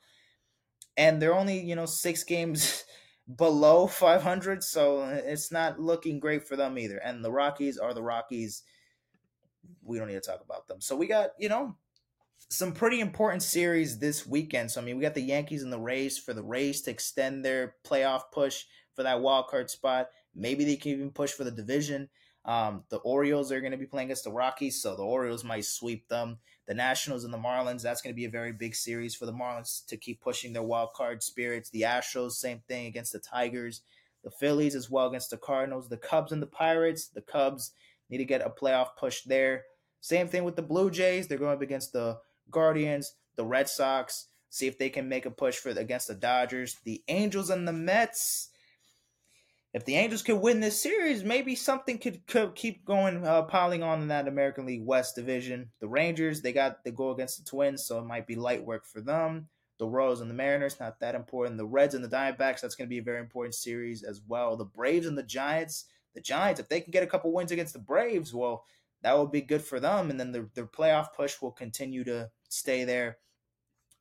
And 0.97 1.23
they're 1.23 1.35
only, 1.35 1.61
you 1.61 1.77
know, 1.77 1.87
six 1.87 2.25
games 2.25 2.85
below 3.37 3.87
500, 3.87 4.65
so 4.65 5.05
it's 5.05 5.53
not 5.53 5.79
looking 5.79 6.19
great 6.19 6.49
for 6.49 6.57
them 6.57 6.79
either. 6.79 6.99
And 6.99 7.25
the 7.25 7.31
Rockies 7.31 7.79
are 7.79 7.95
the 7.95 8.03
Rockies. 8.03 8.65
We 9.85 9.99
don't 9.99 10.09
need 10.09 10.15
to 10.15 10.21
talk 10.21 10.43
about 10.45 10.67
them. 10.67 10.81
So 10.81 10.97
we 10.97 11.07
got, 11.07 11.31
you 11.39 11.49
know, 11.49 11.77
some 12.49 12.73
pretty 12.73 13.01
important 13.01 13.43
series 13.43 13.99
this 13.99 14.27
weekend. 14.27 14.71
So 14.71 14.81
I 14.81 14.85
mean, 14.85 14.97
we 14.97 15.03
got 15.03 15.15
the 15.15 15.23
Yankees 15.23 15.63
and 15.63 15.73
the 15.73 15.79
Rays 15.79 16.19
for 16.19 16.33
the 16.33 16.43
Rays 16.43 16.83
to 16.83 16.91
extend 16.91 17.45
their 17.45 17.77
playoff 17.85 18.23
push 18.33 18.65
for 18.95 19.03
that 19.03 19.21
wild 19.21 19.49
card 19.49 19.71
spot. 19.71 20.09
Maybe 20.35 20.65
they 20.65 20.77
can 20.77 20.93
even 20.93 21.11
push 21.11 21.33
for 21.33 21.45
the 21.45 21.51
division. 21.51 22.09
Um, 22.45 22.85
the 22.89 22.99
Orioles 22.99 23.53
are 23.53 23.61
going 23.61 23.73
to 23.73 23.79
be 23.79 23.87
playing 23.87 24.07
against 24.07 24.25
the 24.25 24.33
Rockies, 24.33 24.81
so 24.81 24.97
the 24.97 25.03
Orioles 25.03 25.45
might 25.45 25.65
sweep 25.65 26.09
them. 26.09 26.39
The 26.67 26.75
Nationals 26.75 27.25
and 27.25 27.35
the 27.35 27.39
Marlins, 27.39 27.83
that's 27.83 28.01
going 28.01 28.15
to 28.15 28.17
be 28.17 28.25
a 28.25 28.31
very 28.31 28.53
big 28.53 28.75
series 28.75 29.15
for 29.15 29.27
the 29.27 29.33
Marlins 29.33 29.85
to 29.87 29.97
keep 29.97 30.21
pushing 30.21 30.53
their 30.53 30.63
wild 30.63 30.93
card 30.95 31.23
spirits. 31.23 31.69
The 31.71 31.83
Astros, 31.83 32.33
same 32.33 32.63
thing 32.67 32.87
against 32.87 33.13
the 33.13 33.19
Tigers. 33.19 33.83
The 34.23 34.31
Phillies 34.31 34.75
as 34.75 34.89
well 34.89 35.09
against 35.09 35.31
the 35.31 35.37
Cardinals. 35.37 35.89
The 35.89 35.97
Cubs 35.97 36.33
and 36.33 36.41
the 36.41 36.47
Pirates. 36.47 37.09
The 37.09 37.23
Cubs 37.23 37.73
need 38.09 38.19
to 38.19 38.25
get 38.25 38.47
a 38.47 38.51
playoff 38.51 38.97
push 38.99 39.23
there. 39.23 39.65
Same 40.01 40.29
thing 40.29 40.45
with 40.45 40.57
the 40.57 40.63
Blue 40.63 40.91
Jays. 40.91 41.27
They're 41.27 41.39
going 41.39 41.55
up 41.55 41.63
against 41.63 41.93
the 41.93 42.19
Guardians, 42.51 43.15
the 43.37 43.45
Red 43.45 43.69
Sox, 43.69 44.29
see 44.49 44.67
if 44.67 44.79
they 44.79 44.91
can 44.91 45.09
make 45.09 45.27
a 45.27 45.31
push 45.31 45.57
for 45.57 45.71
against 45.71 46.09
the 46.09 46.15
Dodgers, 46.15 46.77
the 46.85 47.03
Angels 47.09 47.51
and 47.51 47.67
the 47.67 47.73
Mets. 47.73 48.49
If 49.73 49.85
the 49.85 49.97
Angels 49.97 50.23
could 50.23 50.41
win 50.41 50.59
this 50.59 50.83
series, 50.83 51.23
maybe 51.23 51.55
something 51.55 51.99
could, 51.99 52.27
could 52.27 52.57
keep 52.57 52.85
going, 52.85 53.25
uh, 53.25 53.43
piling 53.43 53.85
on 53.85 54.03
in 54.03 54.09
that 54.09 54.27
American 54.27 54.67
League 54.67 54.85
West 54.85 55.15
division. 55.15 55.71
The 55.81 55.89
Rangers, 55.89 56.43
they 56.43 56.53
got 56.53 56.83
they 56.85 56.91
go 56.91 57.11
against 57.11 57.39
the 57.39 57.49
Twins, 57.49 57.87
so 57.87 58.01
it 58.01 58.05
might 58.07 58.27
be 58.27 58.35
light 58.35 58.65
work 58.65 58.85
for 58.85 59.01
them. 59.01 59.49
The 59.79 59.87
Royals 59.87 60.21
and 60.21 60.29
the 60.29 60.35
Mariners, 60.35 60.81
not 60.81 61.01
that 61.01 61.15
important. 61.15 61.57
The 61.57 61.65
Reds 61.65 61.95
and 61.95 62.05
the 62.05 62.09
Diamondbacks, 62.09 62.61
that's 62.61 62.75
going 62.75 62.89
to 62.89 62.91
be 62.91 62.99
a 62.99 63.03
very 63.03 63.21
important 63.21 63.55
series 63.55 64.03
as 64.03 64.21
well. 64.27 64.57
The 64.57 64.65
Braves 64.65 65.07
and 65.07 65.17
the 65.17 65.23
Giants, 65.23 65.87
the 66.15 66.21
Giants, 66.21 66.61
if 66.61 66.69
they 66.69 66.81
can 66.81 66.91
get 66.91 67.05
a 67.05 67.07
couple 67.07 67.33
wins 67.33 67.53
against 67.53 67.73
the 67.73 67.79
Braves, 67.79 68.35
well, 68.35 68.65
that 69.03 69.17
would 69.19 69.31
be 69.31 69.41
good 69.41 69.63
for 69.63 69.81
them. 69.81 70.11
And 70.11 70.19
then 70.19 70.33
the, 70.33 70.51
their 70.55 70.67
playoff 70.67 71.15
push 71.17 71.41
will 71.41 71.53
continue 71.53 72.05
to 72.05 72.31
stay 72.51 72.85
there. 72.85 73.19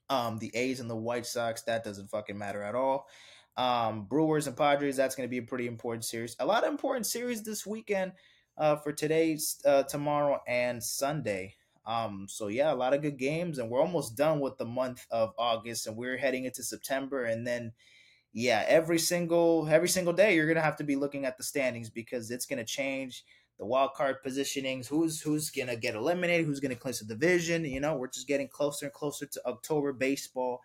Um, 0.10 0.40
the 0.40 0.52
A's 0.56 0.80
and 0.80 0.90
the 0.90 0.96
White 0.96 1.26
Sox, 1.26 1.62
that 1.64 1.84
doesn't 1.84 2.10
fucking 2.10 2.38
matter 2.38 2.64
at 2.64 2.76
all. 2.76 3.08
Um, 3.58 4.06
Brewers 4.06 4.48
and 4.48 4.58
Padres, 4.58 4.96
that's 4.96 5.16
going 5.16 5.28
to 5.28 5.32
be 5.32 5.38
a 5.38 5.44
pretty 5.44 5.68
important 5.68 6.06
series. 6.06 6.36
A 6.40 6.46
lot 6.46 6.64
of 6.64 6.72
important 6.72 7.06
series 7.06 7.44
this 7.44 7.66
weekend 7.66 8.14
uh, 8.58 8.78
for 8.78 8.92
today's, 8.92 9.62
uh, 9.66 9.84
tomorrow, 9.84 10.42
and 10.48 10.84
Sunday. 10.84 11.56
Um, 11.86 12.28
so 12.30 12.48
yeah, 12.48 12.72
a 12.72 12.76
lot 12.76 12.94
of 12.94 13.02
good 13.02 13.18
games, 13.18 13.58
and 13.58 13.70
we're 13.70 13.82
almost 13.82 14.16
done 14.16 14.40
with 14.40 14.58
the 14.58 14.66
month 14.66 15.06
of 15.10 15.34
August, 15.38 15.88
and 15.88 15.98
we're 15.98 16.18
heading 16.18 16.46
into 16.46 16.64
September, 16.64 17.26
and 17.26 17.46
then 17.46 17.72
yeah, 18.32 18.64
every 18.68 19.00
single 19.00 19.68
every 19.70 19.90
single 19.90 20.14
day 20.14 20.36
you're 20.36 20.48
gonna 20.48 20.62
have 20.62 20.78
to 20.78 20.84
be 20.84 20.96
looking 20.96 21.26
at 21.26 21.38
the 21.38 21.44
standings 21.44 21.90
because 21.90 22.30
it's 22.30 22.46
gonna 22.46 22.64
change 22.64 23.24
the 23.60 23.66
wild 23.66 23.94
card 23.94 24.18
positionings, 24.26 24.88
who's 24.88 25.22
who's 25.22 25.50
gonna 25.52 25.76
get 25.76 25.94
eliminated, 25.94 26.46
who's 26.46 26.62
gonna 26.62 26.76
clinch 26.76 27.00
the 27.00 27.06
division. 27.06 27.66
You 27.66 27.82
know, 27.82 27.96
we're 27.96 28.08
just 28.08 28.28
getting 28.28 28.48
closer 28.48 28.86
and 28.86 28.94
closer 28.94 29.26
to 29.26 29.42
October 29.46 29.92
baseball, 29.92 30.62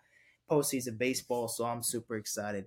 postseason 0.49 0.97
baseball. 0.97 1.49
So 1.49 1.65
I'm 1.65 1.83
super 1.83 2.15
excited 2.15 2.65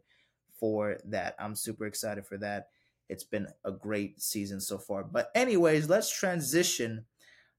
for 0.60 0.98
that. 1.06 1.34
I'm 1.38 1.54
super 1.54 1.86
excited 1.86 2.26
for 2.26 2.36
that. 2.38 2.68
It's 3.08 3.24
been 3.24 3.48
a 3.64 3.72
great 3.72 4.20
season 4.20 4.60
so 4.60 4.76
far. 4.76 5.02
But 5.02 5.30
anyways, 5.34 5.88
let's 5.88 6.14
transition 6.14 7.06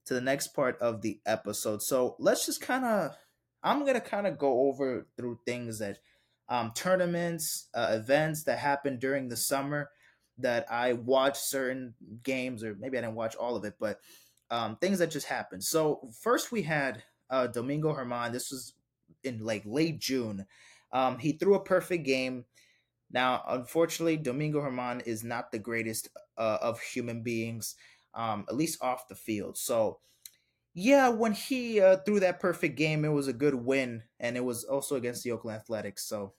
to 0.06 0.14
the 0.14 0.22
next 0.22 0.50
part 0.50 0.80
of 0.80 1.02
the 1.02 1.20
episode. 1.26 1.82
So 1.82 2.16
let's 2.20 2.46
just 2.46 2.62
kind 2.62 2.86
of 2.86 3.18
I'm 3.64 3.84
gonna 3.84 4.00
kind 4.00 4.28
of 4.28 4.38
go 4.38 4.68
over 4.70 5.08
through 5.18 5.40
things 5.44 5.80
that 5.80 5.98
um, 6.50 6.72
tournaments, 6.76 7.68
uh, 7.74 7.90
events 7.92 8.44
that 8.44 8.60
happened 8.60 9.00
during 9.00 9.28
the 9.28 9.38
summer 9.38 9.90
that 10.40 10.66
I 10.72 10.94
watched 10.94 11.44
certain 11.44 11.94
games, 12.24 12.64
or 12.64 12.76
maybe 12.80 12.98
I 12.98 13.02
didn't 13.02 13.16
watch 13.16 13.36
all 13.36 13.56
of 13.56 13.66
it, 13.66 13.76
but 13.80 14.00
um, 14.52 14.78
things 14.78 15.00
that 15.00 15.12
just 15.12 15.28
happened. 15.28 15.64
So 15.64 16.10
first 16.22 16.52
we 16.52 16.62
had 16.62 17.04
uh, 17.30 17.48
Domingo 17.48 17.94
Germán. 17.94 18.32
This 18.32 18.52
was 18.52 18.74
in 19.24 19.40
like 19.40 19.64
late 19.66 20.00
June. 20.00 20.46
Um, 20.92 21.20
he 21.20 21.34
threw 21.34 21.56
a 21.56 21.64
perfect 21.64 22.06
game. 22.06 22.46
Now, 23.12 23.44
unfortunately, 23.48 24.18
Domingo 24.18 24.62
Germán 24.62 25.06
is 25.06 25.24
not 25.24 25.52
the 25.52 25.60
greatest 25.60 26.10
uh, 26.38 26.58
of 26.62 26.80
human 26.80 27.24
beings, 27.24 27.76
um, 28.14 28.46
at 28.48 28.56
least 28.56 28.84
off 28.84 29.08
the 29.08 29.16
field. 29.16 29.58
So, 29.58 30.00
yeah, 30.76 31.10
when 31.10 31.34
he 31.34 31.82
uh, 31.82 31.98
threw 32.06 32.20
that 32.20 32.40
perfect 32.40 32.78
game, 32.78 33.04
it 33.04 33.10
was 33.10 33.28
a 33.28 33.34
good 33.34 33.56
win, 33.56 34.04
and 34.20 34.38
it 34.38 34.46
was 34.46 34.64
also 34.64 34.96
against 34.96 35.24
the 35.24 35.32
Oakland 35.32 35.58
Athletics. 35.58 36.08
So, 36.08 36.34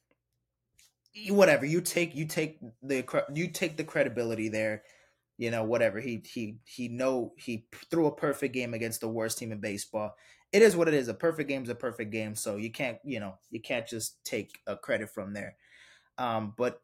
whatever 1.31 1.67
you 1.67 1.81
take 1.81 2.14
you 2.14 2.25
take 2.25 2.59
the 2.83 3.05
you 3.35 3.49
take 3.49 3.76
the 3.76 3.85
credibility 3.85 4.49
there 4.49 4.83
you 5.40 5.50
know 5.50 5.64
whatever 5.64 5.99
he 6.00 6.23
he 6.25 6.59
he 6.64 6.87
know 6.88 7.33
he 7.38 7.67
threw 7.90 8.07
a 8.07 8.14
perfect 8.14 8.52
game 8.52 8.75
against 8.75 9.00
the 9.00 9.09
worst 9.09 9.38
team 9.38 9.52
in 9.52 9.59
baseball. 9.59 10.14
It 10.52 10.61
is 10.61 10.76
what 10.76 10.87
it 10.87 10.95
is 10.95 11.09
a 11.09 11.14
perfect 11.14 11.49
game 11.49 11.62
is 11.62 11.71
a 11.71 11.75
perfect 11.75 12.12
game 12.12 12.35
so 12.35 12.57
you 12.57 12.71
can't 12.71 12.99
you 13.05 13.21
know 13.21 13.38
you 13.50 13.61
can't 13.61 13.87
just 13.87 14.23
take 14.23 14.61
a 14.67 14.76
credit 14.76 15.09
from 15.09 15.33
there. 15.33 15.57
Um 16.19 16.52
but 16.59 16.83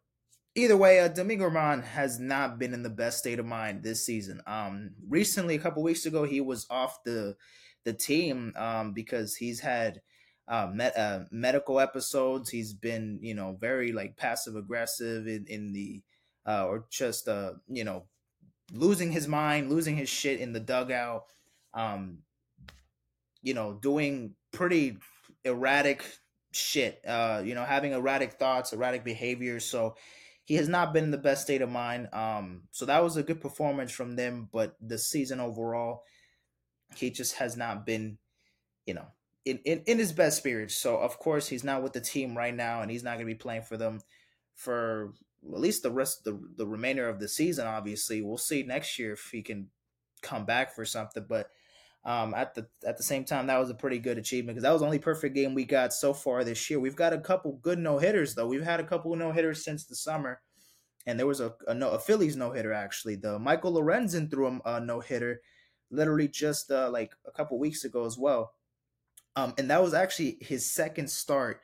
either 0.55 0.77
way 0.77 1.01
uh, 1.01 1.09
domingo 1.09 1.51
Germán 1.51 1.85
has 1.85 2.19
not 2.19 2.59
been 2.59 2.73
in 2.73 2.83
the 2.83 2.89
best 2.89 3.19
state 3.19 3.39
of 3.39 3.45
mind 3.45 3.83
this 3.83 4.07
season. 4.07 4.41
Um 4.47 4.93
recently 5.07 5.55
a 5.55 5.61
couple 5.61 5.83
weeks 5.83 6.07
ago 6.07 6.25
he 6.25 6.41
was 6.41 6.67
off 6.71 7.05
the 7.05 7.37
the 7.85 7.93
team 7.93 8.55
um 8.57 8.95
because 8.95 9.37
he's 9.37 9.61
had 9.61 10.01
uh, 10.49 10.69
met, 10.73 10.97
uh, 10.97 11.21
medical 11.31 11.81
episodes. 11.81 12.51
He's 12.51 12.73
been, 12.73 13.19
you 13.23 13.35
know, 13.35 13.57
very 13.61 13.93
like 13.93 14.17
passive 14.17 14.57
aggressive 14.57 15.27
in, 15.27 15.47
in 15.49 15.73
the, 15.73 16.03
uh, 16.47 16.67
or 16.67 16.87
just, 16.91 17.29
uh, 17.29 17.53
you 17.69 17.85
know, 17.85 18.05
losing 18.73 19.13
his 19.13 19.29
mind, 19.29 19.71
losing 19.71 19.97
his 19.97 20.09
shit 20.09 20.41
in 20.41 20.53
the 20.53 20.61
dugout, 20.61 21.25
um, 21.75 22.19
you 23.43 23.55
know, 23.55 23.75
doing 23.75 24.35
pretty 24.53 24.99
erratic 25.45 26.05
shit, 26.53 27.01
uh, 27.07 27.43
you 27.45 27.55
know, 27.55 27.65
having 27.65 27.93
erratic 27.93 28.35
thoughts, 28.35 28.73
erratic 28.73 29.05
behavior. 29.05 29.61
So 29.61 29.97
he 30.45 30.55
has 30.55 30.69
not 30.69 30.93
been 30.93 31.05
in 31.05 31.11
the 31.11 31.19
best 31.19 31.43
state 31.43 31.63
of 31.63 31.69
mind. 31.69 32.09
Um, 32.13 32.63
so 32.71 32.87
that 32.87 33.03
was 33.03 33.17
a 33.17 33.23
good 33.23 33.41
performance 33.41 33.93
from 33.93 34.17
them, 34.17 34.49
but 34.53 34.77
the 34.81 34.99
season 34.99 35.41
overall, 35.41 36.03
he 36.97 37.11
just 37.11 37.37
has 37.37 37.57
not 37.57 37.85
been, 37.85 38.19
you 38.87 38.95
know, 38.95 39.07
in, 39.47 39.61
in, 39.65 39.83
in 39.87 39.99
his 39.99 40.13
best 40.13 40.37
spirits. 40.37 40.77
So 40.77 40.99
of 40.99 41.19
course 41.19 41.49
he's 41.49 41.65
not 41.65 41.83
with 41.83 41.95
the 41.95 42.01
team 42.01 42.37
right 42.37 42.55
now, 42.55 42.83
and 42.83 42.91
he's 42.91 43.05
not 43.05 43.15
going 43.15 43.27
to 43.27 43.33
be 43.33 43.39
playing 43.39 43.63
for 43.63 43.79
them 43.79 44.01
for 44.55 45.13
at 45.55 45.61
least 45.61 45.83
the 45.83 45.91
rest 45.91 46.25
the 46.25 46.39
the 46.57 46.67
remainder 46.67 47.09
of 47.09 47.21
the 47.21 47.29
season. 47.29 47.67
Obviously, 47.67 48.21
we'll 48.21 48.37
see 48.37 48.63
next 48.65 48.99
year 48.99 49.13
if 49.13 49.29
he 49.33 49.43
can 49.43 49.69
come 50.21 50.45
back 50.45 50.75
for 50.75 50.85
something. 50.85 51.25
But 51.29 51.51
um, 52.05 52.35
at 52.35 52.55
the 52.55 52.67
at 52.85 52.97
the 52.97 53.03
same 53.05 53.25
time, 53.25 53.47
that 53.47 53.59
was 53.59 53.71
a 53.71 53.75
pretty 53.75 54.01
good 54.01 54.19
achievement 54.19 54.57
because 54.57 54.65
that 54.65 54.73
was 54.73 54.81
the 54.81 54.87
only 54.87 54.99
perfect 54.99 55.35
game 55.35 55.55
we 55.55 55.65
got 55.65 55.93
so 55.93 56.13
far 56.13 56.43
this 56.43 56.69
year. 56.69 56.81
We've 56.81 56.97
got 56.97 57.13
a 57.13 57.21
couple 57.21 57.59
good 57.63 57.79
no 57.79 57.99
hitters 57.99 58.35
though. 58.35 58.49
We've 58.49 58.65
had 58.65 58.81
a 58.81 58.87
couple 58.87 59.15
no 59.15 59.33
hitters 59.33 59.65
since 59.65 59.85
the 59.85 59.95
summer, 59.95 60.41
and 61.07 61.19
there 61.19 61.27
was 61.27 61.41
a 61.41 61.55
a, 61.69 61.75
no, 61.75 61.91
a 61.91 61.99
Phillies 62.01 62.37
no 62.37 62.51
hitter 62.51 62.73
actually. 62.73 63.15
The 63.15 63.39
Michael 63.39 63.75
Lorenzen 63.75 64.29
threw 64.29 64.49
a, 64.49 64.61
a 64.65 64.81
no 64.81 64.99
hitter, 64.99 65.41
literally 65.91 66.27
just 66.27 66.73
uh, 66.73 66.91
like 66.91 67.15
a 67.27 67.31
couple 67.31 67.59
weeks 67.61 67.85
ago 67.85 68.05
as 68.05 68.19
well. 68.19 68.53
Um, 69.37 69.55
and 69.59 69.71
that 69.71 69.83
was 69.83 69.95
actually 69.95 70.39
his 70.41 70.73
second 70.73 71.11
start 71.11 71.61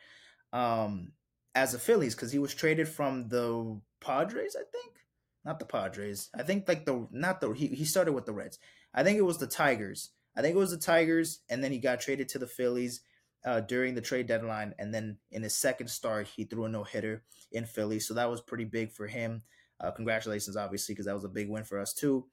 um, 0.53 1.13
as 1.55 1.75
a 1.75 1.79
Phillies 1.79 2.15
because 2.15 2.31
he 2.31 2.39
was 2.39 2.55
traded 2.55 2.87
from 2.87 3.29
the 3.29 3.81
Padres, 4.01 4.55
I 4.55 4.65
think. 4.71 4.93
Not 5.45 5.59
the 5.59 5.65
Padres. 5.65 6.29
I 6.39 6.43
think 6.43 6.69
like 6.69 6.85
the 6.85 7.09
not 7.11 7.41
the 7.41 7.51
he, 7.51 7.69
he 7.69 7.85
started 7.85 8.13
with 8.13 8.27
the 8.27 8.33
Reds. 8.33 8.59
I 8.95 9.03
think 9.03 9.19
it 9.19 9.23
was 9.23 9.39
the 9.39 9.47
Tigers. 9.47 10.11
I 10.37 10.43
think 10.43 10.55
it 10.55 10.59
was 10.59 10.71
the 10.71 10.77
Tigers, 10.77 11.41
and 11.49 11.65
then 11.65 11.73
he 11.73 11.79
got 11.79 12.01
traded 12.01 12.29
to 12.31 12.39
the 12.39 12.47
Phillies 12.47 13.01
uh, 13.45 13.61
during 13.61 13.95
the 13.95 14.01
trade 14.01 14.27
deadline. 14.27 14.75
And 14.79 14.95
then 14.95 15.19
in 15.31 15.43
his 15.43 15.57
second 15.57 15.89
start, 15.89 16.29
he 16.29 16.45
threw 16.45 16.65
a 16.65 16.69
no 16.69 16.85
hitter 16.85 17.25
in 17.51 17.65
Philly, 17.65 18.01
so 18.01 18.15
that 18.15 18.31
was 18.31 18.41
pretty 18.41 18.65
big 18.65 18.93
for 18.93 19.07
him. 19.07 19.43
Uh, 19.81 19.91
congratulations, 19.91 20.57
obviously, 20.57 20.95
because 20.95 21.07
that 21.07 21.15
was 21.15 21.25
a 21.25 21.29
big 21.29 21.49
win 21.49 21.65
for 21.65 21.81
us 21.81 21.93
too. 21.93 22.27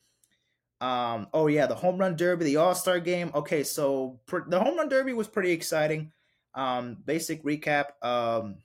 Um, 0.82 1.28
oh 1.34 1.48
yeah, 1.48 1.66
the 1.66 1.76
home 1.76 1.98
run 1.98 2.16
derby, 2.16 2.46
the 2.46 2.58
All 2.58 2.76
Star 2.76 3.00
game. 3.00 3.32
Okay, 3.36 3.64
so 3.64 4.20
pr- 4.26 4.48
the 4.48 4.60
home 4.60 4.78
run 4.78 4.90
derby 4.90 5.14
was 5.14 5.28
pretty 5.28 5.52
exciting. 5.52 6.12
Um, 6.54 6.98
basic 7.06 7.44
recap. 7.44 7.86
Um, 8.02 8.58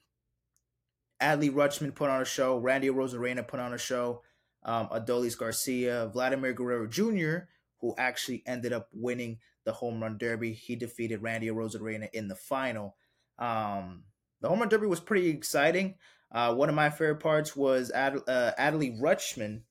Adley 1.21 1.51
Rutschman 1.51 1.95
put 1.95 2.09
on 2.09 2.21
a 2.21 2.25
show. 2.25 2.57
Randy 2.57 2.89
Arozarena 2.89 3.47
put 3.47 3.59
on 3.59 3.73
a 3.73 3.77
show. 3.77 4.21
Um, 4.63 4.87
Adolis 4.89 5.37
Garcia, 5.37 6.09
Vladimir 6.11 6.53
Guerrero 6.53 6.87
Jr., 6.87 7.47
who 7.79 7.93
actually 7.97 8.43
ended 8.45 8.73
up 8.73 8.89
winning 8.93 9.39
the 9.63 9.71
home 9.71 10.01
run 10.01 10.17
derby. 10.17 10.53
He 10.53 10.75
defeated 10.75 11.21
Randy 11.21 11.47
Arozarena 11.47 12.09
in 12.13 12.27
the 12.27 12.35
final. 12.35 12.95
Um, 13.37 14.03
the 14.41 14.49
home 14.49 14.59
run 14.59 14.69
derby 14.69 14.87
was 14.87 14.99
pretty 14.99 15.29
exciting. 15.29 15.95
Uh, 16.31 16.53
one 16.53 16.69
of 16.69 16.75
my 16.75 16.89
favorite 16.89 17.19
parts 17.19 17.55
was 17.55 17.91
Ad- 17.91 18.27
uh, 18.27 18.51
Adley 18.59 18.99
Rutschman, 18.99 19.61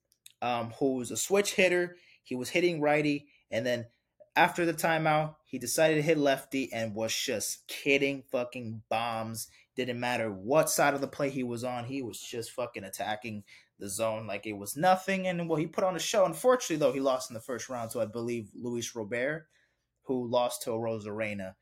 um, 0.42 0.72
who's 0.78 1.10
a 1.10 1.16
switch 1.16 1.54
hitter. 1.54 1.96
He 2.24 2.34
was 2.34 2.50
hitting 2.50 2.80
righty, 2.80 3.28
and 3.50 3.64
then 3.64 3.86
after 4.36 4.66
the 4.66 4.74
timeout, 4.74 5.36
he 5.44 5.58
decided 5.58 5.96
to 5.96 6.02
hit 6.02 6.18
lefty 6.18 6.72
and 6.72 6.94
was 6.94 7.14
just 7.14 7.66
kidding 7.68 8.24
fucking 8.32 8.82
bombs. 8.88 9.48
Didn't 9.76 10.00
matter 10.00 10.30
what 10.30 10.70
side 10.70 10.94
of 10.94 11.00
the 11.00 11.08
play 11.08 11.30
he 11.30 11.44
was 11.44 11.64
on, 11.64 11.84
he 11.84 12.02
was 12.02 12.20
just 12.20 12.50
fucking 12.52 12.84
attacking 12.84 13.44
the 13.78 13.88
zone 13.88 14.26
like 14.26 14.46
it 14.46 14.56
was 14.56 14.76
nothing. 14.76 15.26
And 15.26 15.48
well, 15.48 15.58
he 15.58 15.66
put 15.66 15.84
on 15.84 15.96
a 15.96 16.00
show. 16.00 16.24
Unfortunately, 16.24 16.76
though, 16.76 16.92
he 16.92 17.00
lost 17.00 17.30
in 17.30 17.34
the 17.34 17.40
first 17.40 17.68
round 17.68 17.90
to 17.90 18.00
I 18.00 18.06
believe 18.06 18.50
Luis 18.54 18.94
Robert, 18.94 19.46
who 20.04 20.28
lost 20.28 20.62
to 20.62 20.70
Arozarena 20.70 21.54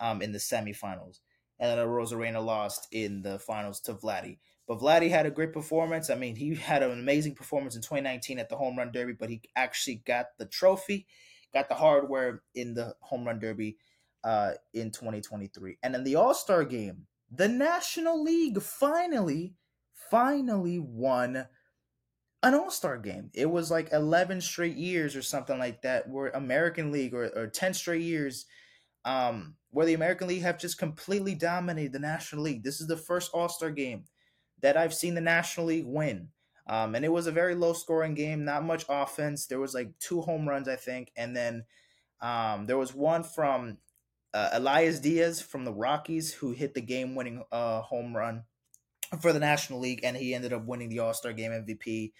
um, 0.00 0.22
in 0.22 0.32
the 0.32 0.38
semifinals, 0.38 1.20
and 1.58 1.70
then 1.70 1.78
Arozarena 1.78 2.44
lost 2.44 2.88
in 2.90 3.22
the 3.22 3.38
finals 3.38 3.80
to 3.82 3.94
Vladdy. 3.94 4.38
But 4.66 4.78
Vladdy 4.78 5.10
had 5.10 5.26
a 5.26 5.30
great 5.30 5.52
performance. 5.52 6.08
I 6.08 6.14
mean, 6.14 6.36
he 6.36 6.54
had 6.54 6.82
an 6.82 6.92
amazing 6.92 7.34
performance 7.34 7.74
in 7.74 7.82
2019 7.82 8.38
at 8.38 8.48
the 8.48 8.56
home 8.56 8.78
run 8.78 8.92
derby, 8.92 9.12
but 9.12 9.30
he 9.30 9.42
actually 9.56 10.02
got 10.06 10.26
the 10.38 10.46
trophy, 10.46 11.06
got 11.52 11.68
the 11.68 11.74
hardware 11.74 12.42
in 12.54 12.74
the 12.74 12.94
home 13.00 13.26
run 13.26 13.38
derby 13.38 13.76
uh, 14.24 14.52
in 14.72 14.90
2023. 14.90 15.78
And 15.82 15.94
in 15.94 16.04
the 16.04 16.14
All 16.14 16.34
Star 16.34 16.64
game, 16.64 17.06
the 17.30 17.48
National 17.48 18.22
League 18.22 18.62
finally, 18.62 19.54
finally 20.10 20.78
won 20.78 21.46
an 22.44 22.54
All 22.54 22.70
Star 22.70 22.98
game. 22.98 23.30
It 23.34 23.50
was 23.50 23.70
like 23.70 23.92
11 23.92 24.40
straight 24.40 24.76
years 24.76 25.16
or 25.16 25.22
something 25.22 25.58
like 25.58 25.82
that, 25.82 26.08
where 26.08 26.28
American 26.28 26.92
League 26.92 27.14
or, 27.14 27.24
or 27.34 27.48
10 27.48 27.74
straight 27.74 28.02
years 28.02 28.46
um, 29.04 29.56
where 29.70 29.86
the 29.86 29.94
American 29.94 30.28
League 30.28 30.42
have 30.42 30.58
just 30.58 30.78
completely 30.78 31.34
dominated 31.34 31.92
the 31.92 31.98
National 31.98 32.42
League. 32.42 32.62
This 32.62 32.80
is 32.80 32.86
the 32.86 32.96
first 32.96 33.30
All 33.32 33.48
Star 33.48 33.70
game 33.70 34.04
that 34.62 34.76
I've 34.76 34.94
seen 34.94 35.14
the 35.14 35.20
National 35.20 35.66
League 35.66 35.86
win. 35.86 36.28
Um, 36.66 36.94
and 36.94 37.04
it 37.04 37.12
was 37.12 37.26
a 37.26 37.32
very 37.32 37.54
low 37.54 37.72
scoring 37.72 38.14
game, 38.14 38.44
not 38.44 38.64
much 38.64 38.84
offense. 38.88 39.46
There 39.46 39.60
was 39.60 39.74
like 39.74 39.98
two 39.98 40.20
home 40.20 40.48
runs, 40.48 40.68
I 40.68 40.76
think, 40.76 41.10
and 41.16 41.36
then 41.36 41.64
um, 42.20 42.66
there 42.66 42.78
was 42.78 42.94
one 42.94 43.24
from 43.24 43.78
uh, 44.32 44.50
Elias 44.52 45.00
Diaz 45.00 45.42
from 45.42 45.64
the 45.64 45.72
Rockies 45.72 46.32
who 46.32 46.52
hit 46.52 46.74
the 46.74 46.80
game 46.80 47.14
winning 47.14 47.42
uh, 47.50 47.82
home 47.82 48.16
run 48.16 48.44
for 49.20 49.32
the 49.32 49.40
National 49.40 49.80
League, 49.80 50.00
and 50.04 50.16
he 50.16 50.34
ended 50.34 50.52
up 50.52 50.64
winning 50.64 50.88
the 50.88 51.00
All 51.00 51.12
Star 51.14 51.32
Game 51.32 51.50
MVP 51.50 52.12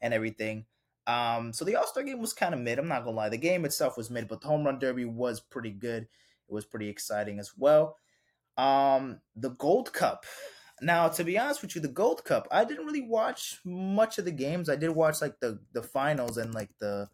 and 0.00 0.14
everything. 0.14 0.64
Um, 1.06 1.52
so 1.52 1.64
the 1.64 1.76
All 1.76 1.86
Star 1.86 2.04
game 2.04 2.20
was 2.20 2.32
kind 2.32 2.54
of 2.54 2.60
mid. 2.60 2.78
I'm 2.78 2.88
not 2.88 3.04
gonna 3.04 3.16
lie, 3.16 3.28
the 3.28 3.36
game 3.36 3.64
itself 3.64 3.96
was 3.96 4.10
mid, 4.10 4.28
but 4.28 4.40
the 4.40 4.48
home 4.48 4.64
run 4.64 4.78
derby 4.78 5.04
was 5.04 5.40
pretty 5.40 5.70
good. 5.70 6.04
It 6.04 6.54
was 6.54 6.64
pretty 6.64 6.88
exciting 6.88 7.40
as 7.40 7.52
well. 7.56 7.96
Um, 8.56 9.20
the 9.36 9.50
Gold 9.50 9.92
Cup. 9.92 10.24
Now, 10.80 11.08
to 11.08 11.24
be 11.24 11.38
honest 11.38 11.62
with 11.62 11.74
you, 11.74 11.80
the 11.80 11.88
Gold 11.88 12.24
Cup, 12.24 12.48
I 12.50 12.64
didn't 12.64 12.86
really 12.86 13.06
watch 13.06 13.58
much 13.64 14.18
of 14.18 14.24
the 14.24 14.32
games. 14.32 14.68
I 14.68 14.76
did 14.76 14.90
watch 14.90 15.20
like 15.20 15.40
the 15.40 15.60
the 15.72 15.82
finals 15.82 16.36
and 16.36 16.54
like 16.54 16.70
the 16.78 17.08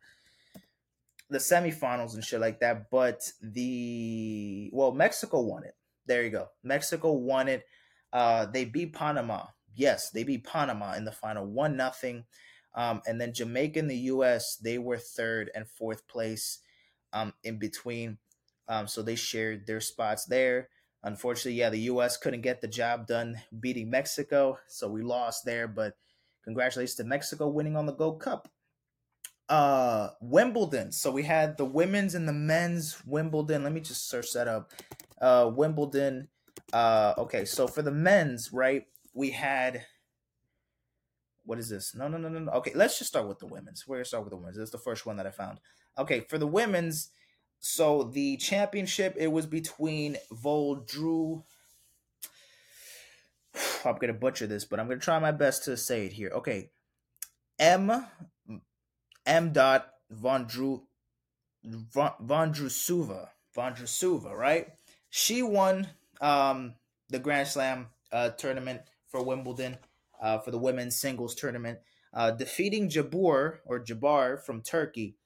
the 1.30 1.38
semifinals 1.38 2.14
and 2.14 2.24
shit 2.24 2.40
like 2.40 2.60
that. 2.60 2.90
But 2.90 3.22
the 3.42 4.70
well, 4.72 4.92
Mexico 4.92 5.40
won 5.40 5.64
it. 5.64 5.74
There 6.06 6.22
you 6.22 6.30
go. 6.30 6.48
Mexico 6.62 7.12
won 7.12 7.48
it. 7.48 7.64
Uh, 8.12 8.46
they 8.46 8.64
beat 8.64 8.92
Panama. 8.92 9.46
Yes, 9.74 10.10
they 10.10 10.22
beat 10.22 10.44
Panama 10.44 10.94
in 10.94 11.04
the 11.04 11.12
final, 11.12 11.46
one 11.46 11.76
nothing. 11.76 12.24
Um, 12.74 13.02
and 13.06 13.20
then 13.20 13.32
Jamaica 13.32 13.78
and 13.78 13.90
the 13.90 13.96
U.S. 13.96 14.56
They 14.56 14.78
were 14.78 14.98
third 14.98 15.50
and 15.54 15.68
fourth 15.68 16.06
place, 16.06 16.58
um, 17.12 17.32
in 17.42 17.58
between. 17.58 18.18
Um, 18.68 18.86
so 18.86 19.02
they 19.02 19.14
shared 19.14 19.66
their 19.66 19.80
spots 19.80 20.26
there. 20.26 20.68
Unfortunately, 21.04 21.58
yeah, 21.58 21.68
the 21.68 21.80
U.S. 21.80 22.16
couldn't 22.16 22.40
get 22.40 22.62
the 22.62 22.68
job 22.68 23.06
done 23.06 23.36
beating 23.60 23.90
Mexico, 23.90 24.58
so 24.66 24.88
we 24.88 25.02
lost 25.02 25.44
there. 25.44 25.68
But 25.68 25.98
congratulations 26.44 26.96
to 26.96 27.04
Mexico 27.04 27.48
winning 27.48 27.76
on 27.76 27.84
the 27.84 27.92
Gold 27.92 28.20
Cup. 28.20 28.48
Uh, 29.50 30.08
Wimbledon. 30.22 30.92
So 30.92 31.10
we 31.10 31.22
had 31.22 31.58
the 31.58 31.66
women's 31.66 32.14
and 32.14 32.26
the 32.26 32.32
men's 32.32 32.96
Wimbledon. 33.04 33.62
Let 33.62 33.74
me 33.74 33.82
just 33.82 34.08
search 34.08 34.32
that 34.32 34.48
up. 34.48 34.72
Uh, 35.20 35.50
Wimbledon. 35.54 36.28
Uh, 36.72 37.12
okay, 37.18 37.44
so 37.44 37.68
for 37.68 37.82
the 37.82 37.92
men's, 37.92 38.50
right, 38.50 38.86
we 39.12 39.30
had. 39.30 39.84
What 41.44 41.58
is 41.58 41.68
this? 41.68 41.94
No, 41.94 42.08
no, 42.08 42.16
no, 42.16 42.30
no. 42.30 42.50
Okay, 42.52 42.72
let's 42.74 42.98
just 42.98 43.10
start 43.10 43.28
with 43.28 43.38
the 43.38 43.46
women's. 43.46 43.86
We're 43.86 43.96
gonna 43.96 44.06
start 44.06 44.24
with 44.24 44.30
the 44.30 44.38
women's. 44.38 44.56
This 44.56 44.68
is 44.68 44.72
the 44.72 44.78
first 44.78 45.04
one 45.04 45.18
that 45.18 45.26
I 45.26 45.30
found. 45.30 45.60
Okay, 45.98 46.20
for 46.20 46.38
the 46.38 46.46
women's, 46.46 47.10
so 47.66 48.02
the 48.02 48.36
championship 48.36 49.16
it 49.18 49.32
was 49.32 49.46
between 49.46 50.18
Voldru. 50.30 51.44
I'm 53.86 53.96
gonna 53.96 54.12
butcher 54.12 54.46
this, 54.46 54.66
but 54.66 54.78
I'm 54.78 54.86
gonna 54.86 55.00
try 55.00 55.18
my 55.18 55.32
best 55.32 55.64
to 55.64 55.78
say 55.78 56.04
it 56.04 56.12
here. 56.12 56.30
Okay, 56.34 56.72
M 57.58 58.04
M. 59.24 59.52
Dot 59.54 59.88
Vondru 60.12 60.82
Vondrusova 61.66 63.28
Vondrusova, 63.56 64.36
right? 64.36 64.68
She 65.08 65.42
won 65.42 65.88
um, 66.20 66.74
the 67.08 67.18
Grand 67.18 67.48
Slam 67.48 67.86
uh, 68.12 68.28
tournament 68.30 68.82
for 69.08 69.24
Wimbledon 69.24 69.78
uh, 70.20 70.36
for 70.36 70.50
the 70.50 70.58
women's 70.58 71.00
singles 71.00 71.34
tournament, 71.34 71.78
uh, 72.12 72.30
defeating 72.32 72.90
Jabur 72.90 73.60
or 73.64 73.80
Jabar 73.82 74.38
from 74.44 74.60
Turkey 74.60 75.16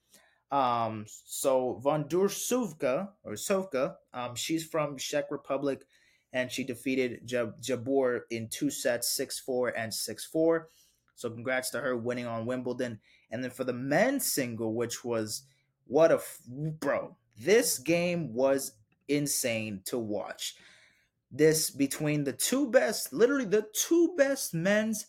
um, 0.50 1.05
so 1.07 1.81
Vondursuvka 1.85 3.09
or 3.23 3.33
Sovka, 3.33 3.97
um, 4.14 4.35
she's 4.35 4.64
from 4.64 4.97
Czech 4.97 5.31
Republic, 5.31 5.85
and 6.33 6.50
she 6.50 6.64
defeated 6.64 7.26
Jab- 7.26 7.61
Jabor 7.61 8.26
in 8.31 8.49
two 8.49 8.71
sets, 8.71 9.14
six 9.14 9.38
four 9.38 9.69
and 9.69 9.93
six 9.93 10.25
four. 10.25 10.69
So 11.14 11.31
congrats 11.31 11.71
to 11.71 11.81
her 11.81 11.97
winning 11.97 12.26
on 12.26 12.47
Wimbledon. 12.47 13.00
And 13.31 13.43
then 13.43 13.50
for 13.50 13.64
the 13.64 13.73
men's 13.73 14.25
single, 14.25 14.75
which 14.75 15.05
was 15.05 15.43
what 15.87 16.12
a 16.12 16.17
f- 16.17 16.38
bro, 16.47 17.17
this 17.37 17.78
game 17.78 18.33
was 18.33 18.73
insane 19.09 19.83
to 19.87 19.99
watch. 19.99 20.55
This 21.31 21.71
between 21.71 22.25
the 22.25 22.33
two 22.33 22.71
best, 22.71 23.12
literally 23.12 23.45
the 23.45 23.67
two 23.75 24.14
best 24.17 24.55
men's 24.55 25.07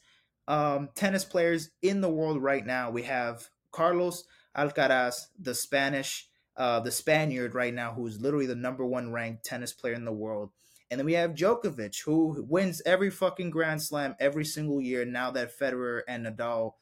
um, 0.48 0.90
tennis 0.96 1.24
players 1.24 1.70
in 1.82 2.02
the 2.02 2.10
world 2.10 2.42
right 2.42 2.66
now. 2.66 2.90
We 2.90 3.04
have 3.04 3.50
Carlos 3.72 4.26
Alcaraz, 4.60 5.28
the 5.40 5.56
Spanish, 5.56 6.28
uh, 6.58 6.80
the 6.80 6.92
Spaniard 6.92 7.56
right 7.56 7.74
now, 7.74 7.94
who's 7.94 8.20
literally 8.20 8.46
the 8.46 8.56
number 8.56 8.86
one 8.86 9.12
ranked 9.12 9.46
tennis 9.46 9.72
player 9.72 9.94
in 9.94 10.06
the 10.06 10.12
world. 10.12 10.52
And 10.92 11.00
then 11.00 11.06
we 11.06 11.14
have 11.14 11.36
Djokovic, 11.36 12.04
who 12.04 12.46
wins 12.48 12.82
every 12.86 13.12
fucking 13.12 13.52
Grand 13.52 13.82
Slam 13.82 14.16
every 14.20 14.44
single 14.44 14.82
year 14.82 15.06
now 15.06 15.32
that 15.32 15.58
Federer 15.58 16.02
and 16.08 16.26
Nadal 16.26 16.74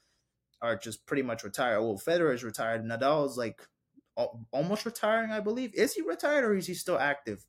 are 0.61 0.77
just 0.77 1.05
pretty 1.05 1.23
much 1.23 1.43
retired. 1.43 1.81
Well, 1.81 2.01
Federer 2.03 2.33
is 2.33 2.43
retired. 2.43 2.83
Nadal 2.83 3.29
is 3.29 3.37
like 3.37 3.61
almost 4.51 4.85
retiring, 4.85 5.31
I 5.31 5.41
believe. 5.41 5.75
Is 5.75 5.93
he 5.93 6.01
retired 6.01 6.45
or 6.45 6.55
is 6.55 6.67
he 6.67 6.73
still 6.73 6.97
active? 6.97 7.45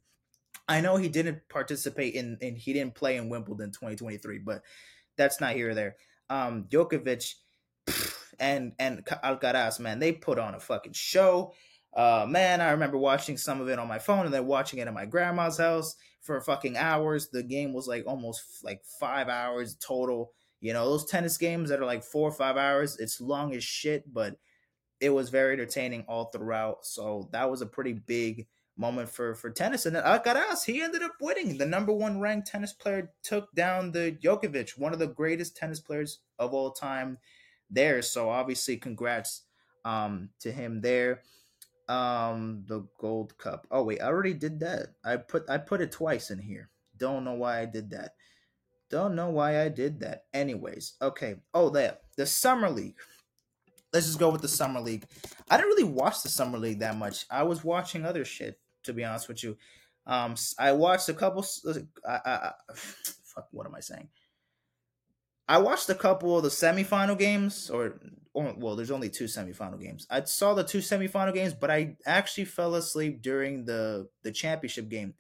I 0.68 0.81
know 0.81 0.96
he 0.96 1.09
didn't 1.09 1.48
participate 1.48 2.14
in, 2.14 2.37
and 2.42 2.59
he 2.59 2.74
didn't 2.74 2.94
play 2.94 3.16
in 3.16 3.31
Wimbledon 3.31 3.70
2023, 3.70 4.38
but 4.40 4.62
that's 5.16 5.40
not 5.40 5.55
here 5.55 5.70
or 5.70 5.74
there. 5.74 5.96
Um, 6.29 6.64
Djokovic, 6.64 7.35
and 8.38 8.72
and 8.79 9.05
Alcaraz, 9.05 9.81
man, 9.81 9.98
they 9.98 10.12
put 10.12 10.38
on 10.38 10.55
a 10.55 10.61
fucking 10.61 10.92
show. 10.92 11.53
Uh, 11.94 12.27
man, 12.29 12.61
I 12.61 12.70
remember 12.70 12.98
watching 12.98 13.37
some 13.37 13.61
of 13.61 13.68
it 13.68 13.79
on 13.79 13.88
my 13.88 13.98
phone 13.98 14.24
and 14.24 14.35
then 14.35 14.46
watching 14.46 14.79
it 14.79 14.87
at 14.87 14.94
my 14.94 15.07
grandma's 15.07 15.59
house 15.59 15.96
for 16.20 16.40
fucking 16.40 16.77
hours. 16.77 17.29
The 17.33 17.42
game 17.42 17.72
was 17.72 17.88
like 17.88 18.05
almost 18.07 18.42
like 18.62 18.83
five 19.01 19.29
hours 19.29 19.77
total. 19.77 20.33
You 20.61 20.72
know, 20.72 20.85
those 20.85 21.07
tennis 21.07 21.38
games 21.38 21.70
that 21.70 21.81
are 21.81 21.87
like 21.87 22.05
four 22.05 22.29
or 22.29 22.33
five 22.33 22.57
hours, 22.57 22.98
it's 22.98 23.20
long 23.20 23.55
as 23.55 23.64
shit, 23.64 24.12
but 24.12 24.37
it 25.01 25.11
was 25.11 25.31
very 25.31 25.55
entertaining 25.55 26.05
all 26.09 26.27
throughout. 26.27 26.85
So 26.85 27.29
that 27.33 27.51
was 27.51 27.62
a 27.62 27.66
pretty 27.66 27.92
big 27.92 28.46
moment 28.77 29.09
for 29.09 29.35
for 29.35 29.51
tennis. 29.51 29.87
And 29.87 29.96
then 29.96 30.05
Alcaraz, 30.05 30.64
he 30.64 30.83
ended 30.83 31.03
up 31.03 31.14
winning. 31.20 31.59
The 31.59 31.66
number 31.66 31.92
one 31.92 32.20
ranked 32.20 32.48
tennis 32.48 32.72
player 32.72 33.11
took 33.22 33.53
down 33.55 33.92
the 33.92 34.16
Djokovic, 34.22 34.79
one 34.79 34.92
of 34.92 34.98
the 34.98 35.09
greatest 35.09 35.57
tennis 35.57 35.81
players 35.81 36.20
of 36.38 36.55
all 36.55 36.70
time 36.70 37.18
there. 37.70 38.02
So 38.02 38.31
obviously, 38.31 38.76
congrats 38.76 39.42
um, 39.85 40.31
to 40.40 40.52
him 40.52 40.81
there. 40.81 41.22
Um, 41.88 42.64
the 42.66 42.87
Gold 42.98 43.38
Cup. 43.38 43.66
Oh 43.70 43.83
wait, 43.83 44.02
I 44.02 44.07
already 44.07 44.35
did 44.35 44.61
that. 44.61 44.94
I 45.04 45.16
put 45.16 45.48
I 45.48 45.57
put 45.59 45.81
it 45.81 45.92
twice 45.92 46.31
in 46.31 46.38
here. 46.38 46.70
Don't 46.98 47.24
know 47.24 47.35
why 47.35 47.61
I 47.61 47.64
did 47.64 47.90
that. 47.90 48.12
Don't 48.90 49.14
know 49.14 49.28
why 49.31 49.61
I 49.61 49.68
did 49.68 50.00
that. 50.00 50.24
Anyways, 50.33 50.94
okay. 51.02 51.37
Oh, 51.52 51.68
there. 51.68 51.98
The 52.16 52.26
Summer 52.26 52.70
League. 52.70 52.96
Let's 53.92 54.07
just 54.07 54.18
go 54.18 54.31
with 54.31 54.42
the 54.42 54.48
Summer 54.48 54.81
League. 54.81 55.04
I 55.50 55.57
didn't 55.57 55.68
really 55.70 55.85
watch 55.85 56.22
the 56.22 56.28
Summer 56.28 56.59
League 56.59 56.81
that 56.81 56.96
much. 56.96 57.26
I 57.31 57.42
was 57.42 57.64
watching 57.64 58.04
other 58.04 58.24
shit, 58.24 58.59
to 58.85 58.92
be 58.92 59.04
honest 59.04 59.28
with 59.28 59.42
you. 59.42 59.57
Um, 60.07 60.37
I 60.59 60.72
watched 60.72 61.09
a 61.09 61.14
couple. 61.14 61.44
I, 62.07 62.11
I, 62.24 62.31
I 62.31 62.52
fuck. 62.74 63.48
What 63.50 63.66
am 63.66 63.74
I 63.74 63.81
saying? 63.81 64.09
I 65.48 65.58
watched 65.58 65.88
a 65.88 65.94
couple 65.94 66.37
of 66.37 66.42
the 66.42 66.50
semifinal 66.50 67.18
games, 67.18 67.70
or, 67.70 67.98
or 68.34 68.54
well, 68.58 68.76
there's 68.76 68.90
only 68.90 69.08
two 69.08 69.24
semifinal 69.24 69.80
games. 69.80 70.06
I 70.11 70.22
saw 70.24 70.52
the 70.52 70.62
two 70.62 70.78
semifinal 70.78 71.32
games, 71.32 71.54
but 71.54 71.70
I 71.70 71.96
actually 72.04 72.44
fell 72.44 72.74
asleep 72.74 73.22
during 73.22 73.64
the 73.64 74.08
the 74.22 74.30
championship 74.30 74.88
game. 74.88 75.14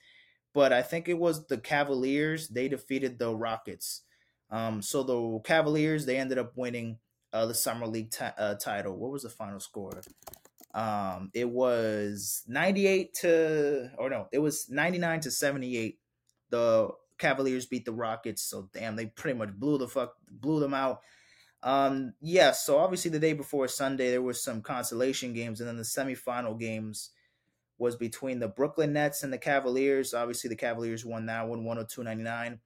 But 0.52 0.72
I 0.72 0.82
think 0.82 1.08
it 1.08 1.18
was 1.18 1.46
the 1.46 1.58
Cavaliers. 1.58 2.48
They 2.48 2.68
defeated 2.68 3.18
the 3.18 3.34
Rockets. 3.34 4.02
Um, 4.50 4.82
so 4.82 5.02
the 5.02 5.40
Cavaliers 5.44 6.04
they 6.04 6.18
ended 6.18 6.38
up 6.38 6.52
winning 6.56 6.98
uh, 7.32 7.46
the 7.46 7.54
summer 7.54 7.86
league 7.86 8.10
t- 8.10 8.24
uh, 8.36 8.54
title. 8.56 8.96
What 8.96 9.10
was 9.10 9.22
the 9.22 9.30
final 9.30 9.60
score? 9.60 10.00
Um, 10.74 11.30
it 11.34 11.48
was 11.48 12.42
98 12.46 13.14
to 13.14 13.90
or 13.96 14.10
no, 14.10 14.28
it 14.32 14.38
was 14.38 14.68
99 14.68 15.20
to 15.20 15.30
78. 15.30 15.98
The 16.50 16.90
Cavaliers 17.18 17.66
beat 17.66 17.84
the 17.84 17.92
Rockets, 17.92 18.42
so 18.42 18.68
damn, 18.72 18.96
they 18.96 19.06
pretty 19.06 19.38
much 19.38 19.52
blew 19.52 19.78
the 19.78 19.88
fuck 19.88 20.14
blew 20.30 20.60
them 20.60 20.74
out. 20.74 21.02
Um, 21.62 22.14
yeah, 22.20 22.52
so 22.52 22.78
obviously 22.78 23.10
the 23.10 23.18
day 23.18 23.32
before 23.32 23.66
Sunday 23.68 24.10
there 24.10 24.22
was 24.22 24.42
some 24.42 24.62
consolation 24.62 25.32
games, 25.32 25.60
and 25.60 25.68
then 25.68 25.76
the 25.76 25.82
semifinal 25.82 26.58
games 26.58 27.10
was 27.78 27.96
between 27.96 28.40
the 28.40 28.48
Brooklyn 28.48 28.92
Nets 28.92 29.22
and 29.22 29.32
the 29.32 29.38
Cavaliers. 29.38 30.12
Obviously, 30.12 30.48
the 30.48 30.56
Cavaliers 30.56 31.04
won 31.04 31.26
that 31.26 31.46
one, 31.46 31.64
102.99. 31.64 32.58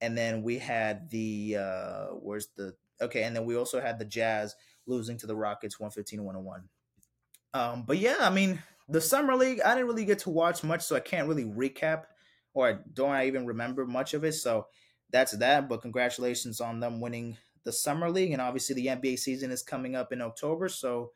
And 0.00 0.18
then 0.18 0.42
we 0.42 0.58
had 0.58 1.10
the 1.10 1.56
uh 1.58 2.06
where's 2.20 2.48
the 2.56 2.74
okay, 3.00 3.22
and 3.24 3.34
then 3.34 3.44
we 3.44 3.56
also 3.56 3.80
had 3.80 3.98
the 3.98 4.04
Jazz 4.04 4.54
losing 4.86 5.16
to 5.18 5.26
the 5.26 5.36
Rockets 5.36 5.78
115 5.78 6.24
101. 6.24 6.68
Um, 7.54 7.84
but 7.86 7.98
yeah, 7.98 8.16
I 8.20 8.30
mean, 8.30 8.62
the 8.88 9.00
summer 9.00 9.36
league, 9.36 9.60
I 9.60 9.74
didn't 9.74 9.86
really 9.86 10.04
get 10.04 10.20
to 10.20 10.30
watch 10.30 10.64
much, 10.64 10.82
so 10.82 10.96
I 10.96 11.00
can't 11.00 11.28
really 11.28 11.44
recap 11.44 12.04
or 12.54 12.80
don't 12.92 13.10
I 13.10 13.26
even 13.26 13.44
remember 13.46 13.84
much 13.84 14.14
of 14.14 14.24
it. 14.24 14.32
So 14.32 14.68
that's 15.10 15.36
that. 15.38 15.68
But 15.68 15.82
congratulations 15.82 16.60
on 16.60 16.80
them 16.80 17.00
winning 17.00 17.36
the 17.64 17.72
summer 17.72 18.10
league, 18.10 18.32
and 18.32 18.40
obviously 18.40 18.74
the 18.74 18.86
NBA 18.86 19.18
season 19.18 19.50
is 19.50 19.62
coming 19.62 19.96
up 19.96 20.12
in 20.12 20.22
October. 20.22 20.68
So 20.68 21.10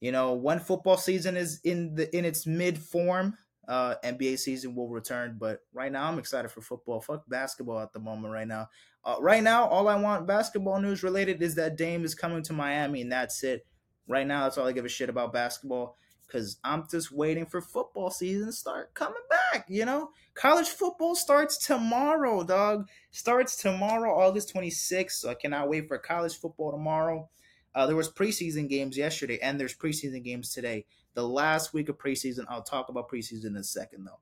you 0.00 0.12
know 0.12 0.34
when 0.34 0.58
football 0.58 0.96
season 0.96 1.36
is 1.36 1.60
in 1.64 1.94
the 1.94 2.14
in 2.16 2.24
its 2.24 2.46
mid 2.46 2.78
form, 2.78 3.38
uh, 3.68 3.94
NBA 4.04 4.38
season 4.38 4.74
will 4.74 4.88
return. 4.88 5.36
But 5.38 5.60
right 5.72 5.92
now, 5.92 6.08
I'm 6.08 6.18
excited 6.18 6.50
for 6.50 6.60
football. 6.60 7.00
Fuck 7.00 7.28
basketball 7.28 7.80
at 7.80 7.92
the 7.92 8.00
moment. 8.00 8.32
Right 8.32 8.48
now, 8.48 8.68
uh, 9.04 9.16
right 9.20 9.42
now, 9.42 9.66
all 9.66 9.88
I 9.88 9.96
want 9.96 10.26
basketball 10.26 10.80
news 10.80 11.02
related 11.02 11.42
is 11.42 11.54
that 11.56 11.76
Dame 11.76 12.04
is 12.04 12.14
coming 12.14 12.42
to 12.44 12.52
Miami, 12.52 13.02
and 13.02 13.12
that's 13.12 13.42
it. 13.42 13.66
Right 14.06 14.26
now, 14.26 14.44
that's 14.44 14.58
all 14.58 14.66
I 14.66 14.72
give 14.72 14.84
a 14.84 14.88
shit 14.88 15.08
about 15.08 15.32
basketball 15.32 15.96
because 16.34 16.56
I'm 16.64 16.84
just 16.90 17.12
waiting 17.12 17.46
for 17.46 17.60
football 17.60 18.10
season 18.10 18.46
to 18.46 18.52
start 18.52 18.92
coming 18.94 19.22
back. 19.30 19.66
You 19.68 19.84
know, 19.84 20.10
college 20.34 20.66
football 20.66 21.14
starts 21.14 21.56
tomorrow, 21.56 22.42
dog. 22.42 22.88
Starts 23.12 23.54
tomorrow, 23.54 24.12
August 24.12 24.52
26th. 24.52 25.12
So 25.12 25.30
I 25.30 25.34
cannot 25.34 25.68
wait 25.68 25.86
for 25.86 25.96
college 25.96 26.36
football 26.36 26.72
tomorrow. 26.72 27.28
Uh, 27.72 27.86
there 27.86 27.94
was 27.94 28.10
preseason 28.10 28.68
games 28.68 28.96
yesterday, 28.96 29.38
and 29.40 29.60
there's 29.60 29.76
preseason 29.76 30.24
games 30.24 30.52
today. 30.52 30.86
The 31.14 31.26
last 31.26 31.72
week 31.72 31.88
of 31.88 31.98
preseason. 31.98 32.46
I'll 32.48 32.62
talk 32.62 32.88
about 32.88 33.08
preseason 33.08 33.46
in 33.46 33.56
a 33.56 33.62
second, 33.62 34.04
though. 34.04 34.18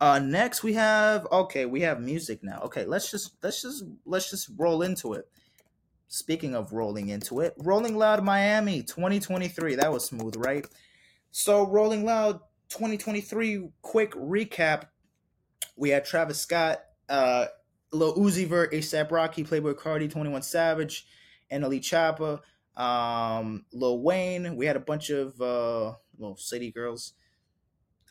Uh, 0.00 0.18
next 0.18 0.64
we 0.64 0.72
have 0.72 1.28
okay, 1.30 1.64
we 1.64 1.82
have 1.82 2.00
music 2.00 2.42
now. 2.42 2.60
Okay, 2.64 2.84
let's 2.84 3.08
just 3.08 3.36
let's 3.40 3.62
just 3.62 3.84
let's 4.04 4.30
just 4.30 4.50
roll 4.56 4.82
into 4.82 5.12
it. 5.12 5.28
Speaking 6.08 6.56
of 6.56 6.72
rolling 6.72 7.08
into 7.08 7.40
it, 7.40 7.54
Rolling 7.58 7.96
Loud 7.96 8.24
Miami 8.24 8.82
2023. 8.82 9.76
That 9.76 9.92
was 9.92 10.04
smooth, 10.04 10.34
right? 10.36 10.66
So 11.36 11.66
Rolling 11.66 12.04
Loud 12.04 12.38
2023. 12.68 13.68
Quick 13.82 14.12
recap. 14.12 14.84
We 15.74 15.90
had 15.90 16.04
Travis 16.04 16.40
Scott, 16.40 16.78
uh, 17.08 17.46
Lil 17.90 18.14
Uzi 18.14 18.46
Vert, 18.46 18.72
ASAP 18.72 19.10
Rocky, 19.10 19.42
Playboy 19.42 19.72
Carti, 19.72 20.08
21 20.08 20.42
Savage, 20.42 21.08
and 21.50 21.64
Ali 21.64 21.80
Choppa. 21.80 22.38
Um, 22.76 23.64
Lil 23.72 24.00
Wayne. 24.00 24.54
We 24.54 24.66
had 24.66 24.76
a 24.76 24.80
bunch 24.80 25.10
of 25.10 25.40
uh, 25.40 25.94
little 26.16 26.36
city 26.36 26.70
girls. 26.70 27.14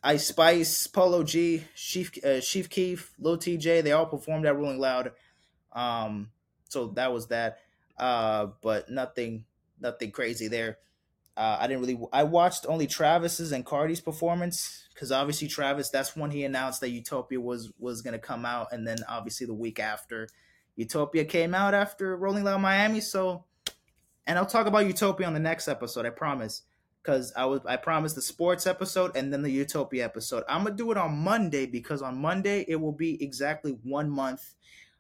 Ice 0.04 0.28
Spice, 0.28 0.88
Polo 0.88 1.24
G, 1.24 1.64
Chief 1.76 2.12
uh, 2.26 2.42
Chief 2.42 2.70
Keef, 2.70 3.14
Lil 3.20 3.38
Tjay, 3.38 3.82
they 3.82 3.94
all 3.94 4.06
performed 4.06 4.46
at 4.46 4.58
Rolling 4.58 4.80
Loud. 4.80 5.14
Um, 5.72 6.30
so 6.68 6.88
that 6.96 7.14
was 7.14 7.28
that. 7.28 7.60
Uh, 7.98 8.48
but 8.62 8.90
nothing, 8.92 9.46
nothing 9.80 10.12
crazy 10.12 10.50
there. 10.50 10.80
Uh, 11.36 11.58
I 11.60 11.68
didn't 11.68 11.82
really. 11.82 12.00
I 12.12 12.24
watched 12.24 12.66
only 12.68 12.88
Travis's 12.88 13.52
and 13.52 13.66
Carti's 13.66 14.02
performance 14.02 14.88
because 14.94 15.12
obviously 15.12 15.48
Travis. 15.48 15.90
That's 15.90 16.16
when 16.16 16.32
he 16.32 16.44
announced 16.44 16.82
that 16.82 16.90
Utopia 16.90 17.42
was 17.42 17.72
was 17.80 18.02
gonna 18.02 18.20
come 18.20 18.46
out, 18.46 18.68
and 18.72 18.88
then 18.88 18.98
obviously 19.10 19.48
the 19.48 19.54
week 19.54 19.80
after, 19.80 20.28
Utopia 20.76 21.26
came 21.26 21.56
out 21.56 21.74
after 21.74 22.16
Rolling 22.16 22.44
Loud 22.44 22.62
Miami. 22.62 23.02
So, 23.02 23.46
and 24.28 24.38
I'll 24.38 24.46
talk 24.46 24.68
about 24.68 24.86
Utopia 24.86 25.26
on 25.26 25.34
the 25.34 25.40
next 25.40 25.68
episode. 25.68 26.06
I 26.06 26.12
promise 26.12 26.62
because 27.02 27.34
I 27.36 27.46
was 27.46 27.62
I 27.66 27.76
promised 27.76 28.16
the 28.16 28.22
sports 28.22 28.66
episode 28.66 29.16
and 29.16 29.34
then 29.34 29.42
the 29.42 29.52
Utopia 29.52 30.06
episode. 30.06 30.44
I'm 30.48 30.64
gonna 30.64 30.76
do 30.76 30.92
it 30.92 30.98
on 30.98 31.18
Monday 31.18 31.66
because 31.66 32.02
on 32.02 32.18
Monday 32.18 32.64
it 32.68 32.78
will 32.78 32.94
be 32.94 33.22
exactly 33.24 33.78
one 33.84 34.10
month 34.10 34.54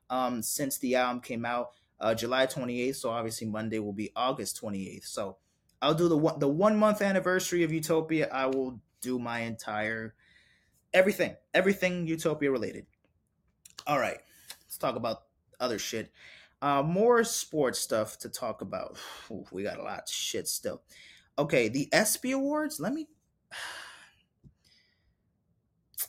um, 0.10 0.42
since 0.42 0.78
the 0.78 0.96
album 0.96 1.22
came 1.22 1.46
out, 1.46 1.70
uh, 2.00 2.14
July 2.14 2.46
28th. 2.46 2.96
So 2.98 3.10
obviously 3.10 3.48
Monday 3.48 3.80
will 3.80 3.94
be 3.94 4.12
August 4.16 4.62
28th. 4.62 5.06
So 5.06 5.38
I'll 5.84 5.94
do 5.94 6.08
the 6.08 6.18
one 6.18 6.40
the 6.40 6.48
one 6.48 6.78
month 6.78 7.02
anniversary 7.02 7.64
of 7.64 7.72
Utopia. 7.74 8.30
I 8.32 8.46
will 8.46 8.80
do 9.02 9.20
my 9.20 9.40
entire 9.40 10.16
everything 10.94 11.36
everything 11.54 12.08
Utopia 12.08 12.50
related. 12.50 12.86
All 13.86 14.00
right, 14.00 14.18
let's 14.64 14.78
talk 14.78 14.96
about 14.96 15.24
other 15.60 15.78
shit. 15.78 16.12
Uh, 16.62 16.82
more 16.82 17.26
sports 17.26 17.80
stuff 17.80 18.18
to 18.20 18.30
talk 18.30 18.62
about. 18.62 18.98
Ooh, 19.32 19.46
we 19.52 19.64
got 19.64 19.78
a 19.78 19.84
lot 19.84 20.04
of 20.04 20.10
shit 20.10 20.48
still. 20.48 20.82
Okay, 21.38 21.68
the 21.68 21.90
ESPY 21.92 22.32
Awards. 22.32 22.80
Let 22.80 22.94
me. 22.94 23.10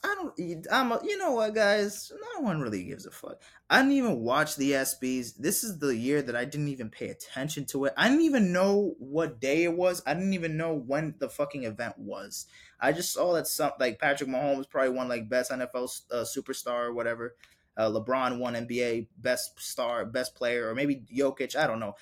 I 0.04 0.14
don't. 0.16 0.66
I'm. 0.70 0.92
A, 0.92 1.00
you 1.02 1.16
know 1.16 1.32
what, 1.32 1.54
guys? 1.54 2.12
No 2.36 2.42
one 2.42 2.60
really 2.60 2.84
gives 2.84 3.06
a 3.06 3.10
fuck. 3.10 3.40
I 3.70 3.78
didn't 3.78 3.92
even 3.92 4.20
watch 4.20 4.56
the 4.56 4.72
ESPYS. 4.72 5.38
This 5.38 5.64
is 5.64 5.78
the 5.78 5.96
year 5.96 6.20
that 6.20 6.36
I 6.36 6.44
didn't 6.44 6.68
even 6.68 6.90
pay 6.90 7.08
attention 7.08 7.64
to 7.66 7.86
it. 7.86 7.94
I 7.96 8.10
didn't 8.10 8.24
even 8.24 8.52
know 8.52 8.96
what 8.98 9.40
day 9.40 9.64
it 9.64 9.72
was. 9.72 10.02
I 10.06 10.12
didn't 10.12 10.34
even 10.34 10.58
know 10.58 10.74
when 10.74 11.14
the 11.20 11.30
fucking 11.30 11.64
event 11.64 11.94
was. 11.96 12.44
I 12.78 12.92
just 12.92 13.14
saw 13.14 13.32
that 13.32 13.46
some 13.46 13.72
like 13.80 13.98
Patrick 13.98 14.28
Mahomes 14.28 14.68
probably 14.68 14.90
won 14.90 15.08
like 15.08 15.30
best 15.30 15.50
NFL 15.50 16.02
uh, 16.10 16.16
superstar 16.16 16.88
or 16.88 16.92
whatever. 16.92 17.34
Uh, 17.74 17.88
LeBron 17.88 18.38
won 18.38 18.54
NBA 18.54 19.06
best 19.16 19.58
star, 19.58 20.04
best 20.04 20.34
player, 20.34 20.68
or 20.68 20.74
maybe 20.74 21.02
Jokic. 21.16 21.56
I 21.56 21.66
don't 21.66 21.80
know. 21.80 21.94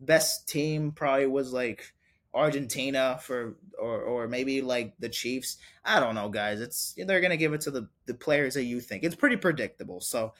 Best 0.00 0.48
team 0.48 0.92
probably 0.92 1.26
was 1.26 1.52
like 1.52 1.92
Argentina 2.34 3.18
for 3.22 3.56
or 3.78 4.02
or 4.02 4.28
maybe 4.28 4.60
like 4.60 4.94
the 4.98 5.08
Chiefs. 5.08 5.56
I 5.84 6.00
don't 6.00 6.14
know, 6.14 6.28
guys. 6.28 6.60
It's 6.60 6.94
they're 6.96 7.20
gonna 7.20 7.36
give 7.36 7.52
it 7.52 7.60
to 7.62 7.70
the 7.70 7.88
the 8.06 8.14
players 8.14 8.54
that 8.54 8.64
you 8.64 8.80
think. 8.80 9.04
It's 9.04 9.14
pretty 9.14 9.36
predictable. 9.36 10.00
So 10.00 10.34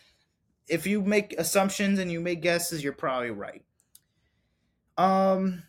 if 0.69 0.87
you 0.87 1.03
make 1.03 1.35
assumptions 1.39 1.99
and 1.99 2.11
you 2.11 2.21
make 2.21 2.43
guesses, 2.43 2.83
you're 2.83 2.93
probably 2.93 3.31
right. 3.31 3.63
Um. 4.99 5.63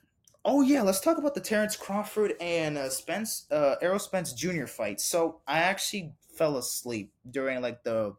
Oh 0.47 0.61
yeah, 0.61 0.83
let's 0.83 0.99
talk 0.99 1.17
about 1.17 1.33
the 1.33 1.41
Terrence 1.41 1.75
Crawford 1.75 2.35
and 2.39 2.77
uh, 2.77 2.89
Spence 2.89 3.45
uh, 3.51 3.75
Errol 3.81 3.99
Spence 3.99 4.33
Jr. 4.33 4.65
fight. 4.65 5.01
So 5.01 5.41
I 5.47 5.59
actually 5.59 6.13
fell 6.35 6.57
asleep 6.57 7.11
during 7.29 7.61
like 7.61 7.83
the 7.83 8.15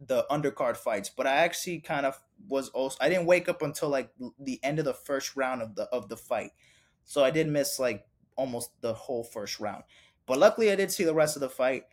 the 0.00 0.26
undercard 0.30 0.76
fights, 0.76 1.10
but 1.10 1.26
I 1.26 1.36
actually 1.36 1.80
kind 1.80 2.06
of 2.06 2.20
was 2.48 2.68
also 2.70 2.96
I 3.00 3.08
didn't 3.08 3.26
wake 3.26 3.48
up 3.48 3.62
until 3.62 3.88
like 3.88 4.10
the 4.38 4.60
end 4.62 4.78
of 4.78 4.84
the 4.84 4.94
first 4.94 5.36
round 5.36 5.62
of 5.62 5.74
the 5.74 5.84
of 5.84 6.08
the 6.08 6.16
fight. 6.16 6.52
So 7.04 7.24
I 7.24 7.30
did 7.30 7.48
miss 7.48 7.78
like 7.78 8.06
almost 8.36 8.70
the 8.80 8.94
whole 8.94 9.24
first 9.24 9.60
round. 9.60 9.84
But 10.26 10.38
luckily 10.38 10.70
I 10.70 10.76
did 10.76 10.90
see 10.90 11.04
the 11.04 11.14
rest 11.14 11.36
of 11.36 11.40
the 11.40 11.48
fight. 11.48 11.84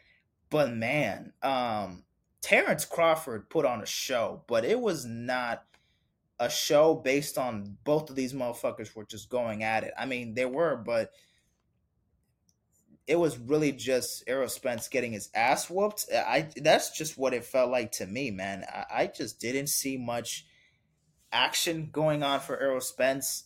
But 0.50 0.74
man, 0.74 1.34
um 1.42 2.04
Terrence 2.42 2.86
Crawford 2.86 3.50
put 3.50 3.66
on 3.66 3.82
a 3.82 3.86
show, 3.86 4.44
but 4.48 4.66
it 4.66 4.80
was 4.80 5.06
not 5.06 5.64
a 6.40 6.50
show 6.50 6.96
based 6.96 7.38
on 7.38 7.78
both 7.84 8.10
of 8.10 8.16
these 8.16 8.34
motherfuckers 8.34 8.96
were 8.96 9.06
just 9.06 9.30
going 9.30 9.64
at 9.64 9.84
it. 9.84 9.94
I 9.98 10.08
mean, 10.08 10.34
they 10.34 10.46
were, 10.46 10.76
but 10.76 11.12
it 13.06 13.20
was 13.20 13.38
really 13.38 13.72
just 13.72 14.24
Errol 14.26 14.48
Spence 14.48 14.88
getting 14.88 15.12
his 15.12 15.30
ass 15.36 15.70
whooped. 15.70 16.08
I 16.12 16.50
that's 16.56 16.98
just 16.98 17.18
what 17.18 17.34
it 17.34 17.46
felt 17.46 17.70
like 17.70 17.92
to 17.94 18.08
me, 18.08 18.32
man. 18.32 18.66
I, 18.74 18.86
I 19.02 19.08
just 19.08 19.40
didn't 19.40 19.68
see 19.68 19.98
much 19.98 20.46
action 21.32 21.90
going 21.92 22.24
on 22.24 22.40
for 22.40 22.60
Errol 22.60 22.82
Spence 22.82 23.44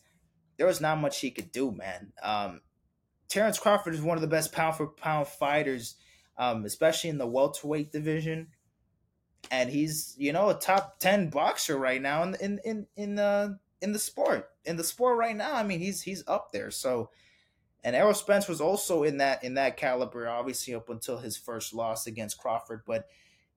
there 0.57 0.67
was 0.67 0.81
not 0.81 0.99
much 0.99 1.19
he 1.19 1.31
could 1.31 1.51
do, 1.51 1.71
man. 1.71 2.13
Um, 2.21 2.61
Terrence 3.27 3.59
Crawford 3.59 3.93
is 3.93 4.01
one 4.01 4.17
of 4.17 4.21
the 4.21 4.27
best 4.27 4.51
pound 4.51 4.75
for 4.75 4.87
pound 4.87 5.27
fighters, 5.27 5.95
um, 6.37 6.65
especially 6.65 7.09
in 7.09 7.17
the 7.17 7.27
welterweight 7.27 7.91
division, 7.91 8.47
and 9.51 9.69
he's 9.69 10.15
you 10.17 10.31
know 10.33 10.49
a 10.49 10.53
top 10.53 10.99
ten 10.99 11.29
boxer 11.29 11.77
right 11.77 12.01
now 12.01 12.23
in 12.23 12.35
in 12.35 12.59
in 12.63 12.87
in 12.95 13.15
the 13.15 13.59
in 13.81 13.91
the 13.91 13.99
sport 13.99 14.49
in 14.65 14.77
the 14.77 14.83
sport 14.83 15.17
right 15.17 15.35
now. 15.35 15.53
I 15.53 15.63
mean, 15.63 15.79
he's 15.79 16.01
he's 16.01 16.23
up 16.27 16.51
there. 16.51 16.71
So, 16.71 17.09
and 17.83 17.95
Errol 17.95 18.13
Spence 18.13 18.47
was 18.47 18.61
also 18.61 19.03
in 19.03 19.17
that 19.17 19.43
in 19.43 19.55
that 19.55 19.77
caliber, 19.77 20.27
obviously 20.27 20.73
up 20.73 20.89
until 20.89 21.17
his 21.17 21.37
first 21.37 21.73
loss 21.73 22.07
against 22.07 22.37
Crawford, 22.37 22.83
but 22.85 23.07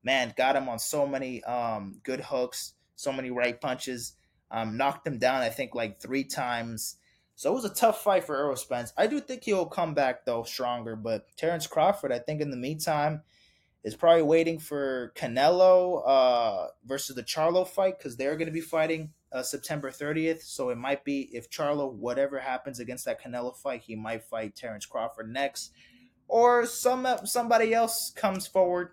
man, 0.02 0.32
got 0.36 0.56
him 0.56 0.68
on 0.68 0.78
so 0.78 1.06
many 1.06 1.42
um, 1.44 2.00
good 2.02 2.20
hooks, 2.20 2.74
so 2.94 3.12
many 3.12 3.30
right 3.30 3.60
punches 3.60 4.14
um, 4.50 4.76
knocked 4.76 5.06
him 5.06 5.18
down, 5.18 5.42
I 5.42 5.48
think, 5.48 5.74
like 5.74 6.00
three 6.00 6.24
times. 6.24 6.96
So 7.34 7.50
it 7.50 7.54
was 7.54 7.64
a 7.64 7.74
tough 7.74 8.02
fight 8.02 8.24
for 8.24 8.36
Errol 8.36 8.56
Spence. 8.56 8.92
I 8.96 9.06
do 9.06 9.20
think 9.20 9.44
he'll 9.44 9.66
come 9.66 9.94
back 9.94 10.24
though 10.24 10.42
stronger, 10.42 10.96
but 10.96 11.26
Terrence 11.36 11.66
Crawford, 11.66 12.12
I 12.12 12.18
think 12.18 12.40
in 12.40 12.50
the 12.50 12.56
meantime, 12.56 13.22
is 13.84 13.94
probably 13.94 14.22
waiting 14.22 14.58
for 14.58 15.12
Canelo 15.16 16.02
uh, 16.04 16.66
versus 16.84 17.14
the 17.14 17.22
Charlo 17.22 17.66
fight 17.66 17.98
because 17.98 18.16
they're 18.16 18.36
going 18.36 18.48
to 18.48 18.52
be 18.52 18.60
fighting 18.60 19.12
uh, 19.30 19.42
September 19.42 19.90
30th. 19.90 20.42
So 20.42 20.70
it 20.70 20.78
might 20.78 21.04
be 21.04 21.30
if 21.32 21.48
Charlo, 21.48 21.92
whatever 21.92 22.40
happens 22.40 22.80
against 22.80 23.04
that 23.04 23.22
Canelo 23.22 23.56
fight, 23.56 23.82
he 23.82 23.94
might 23.94 24.24
fight 24.24 24.56
Terrence 24.56 24.84
Crawford 24.84 25.32
next, 25.32 25.72
or 26.26 26.66
some 26.66 27.06
somebody 27.24 27.72
else 27.72 28.10
comes 28.10 28.46
forward 28.46 28.90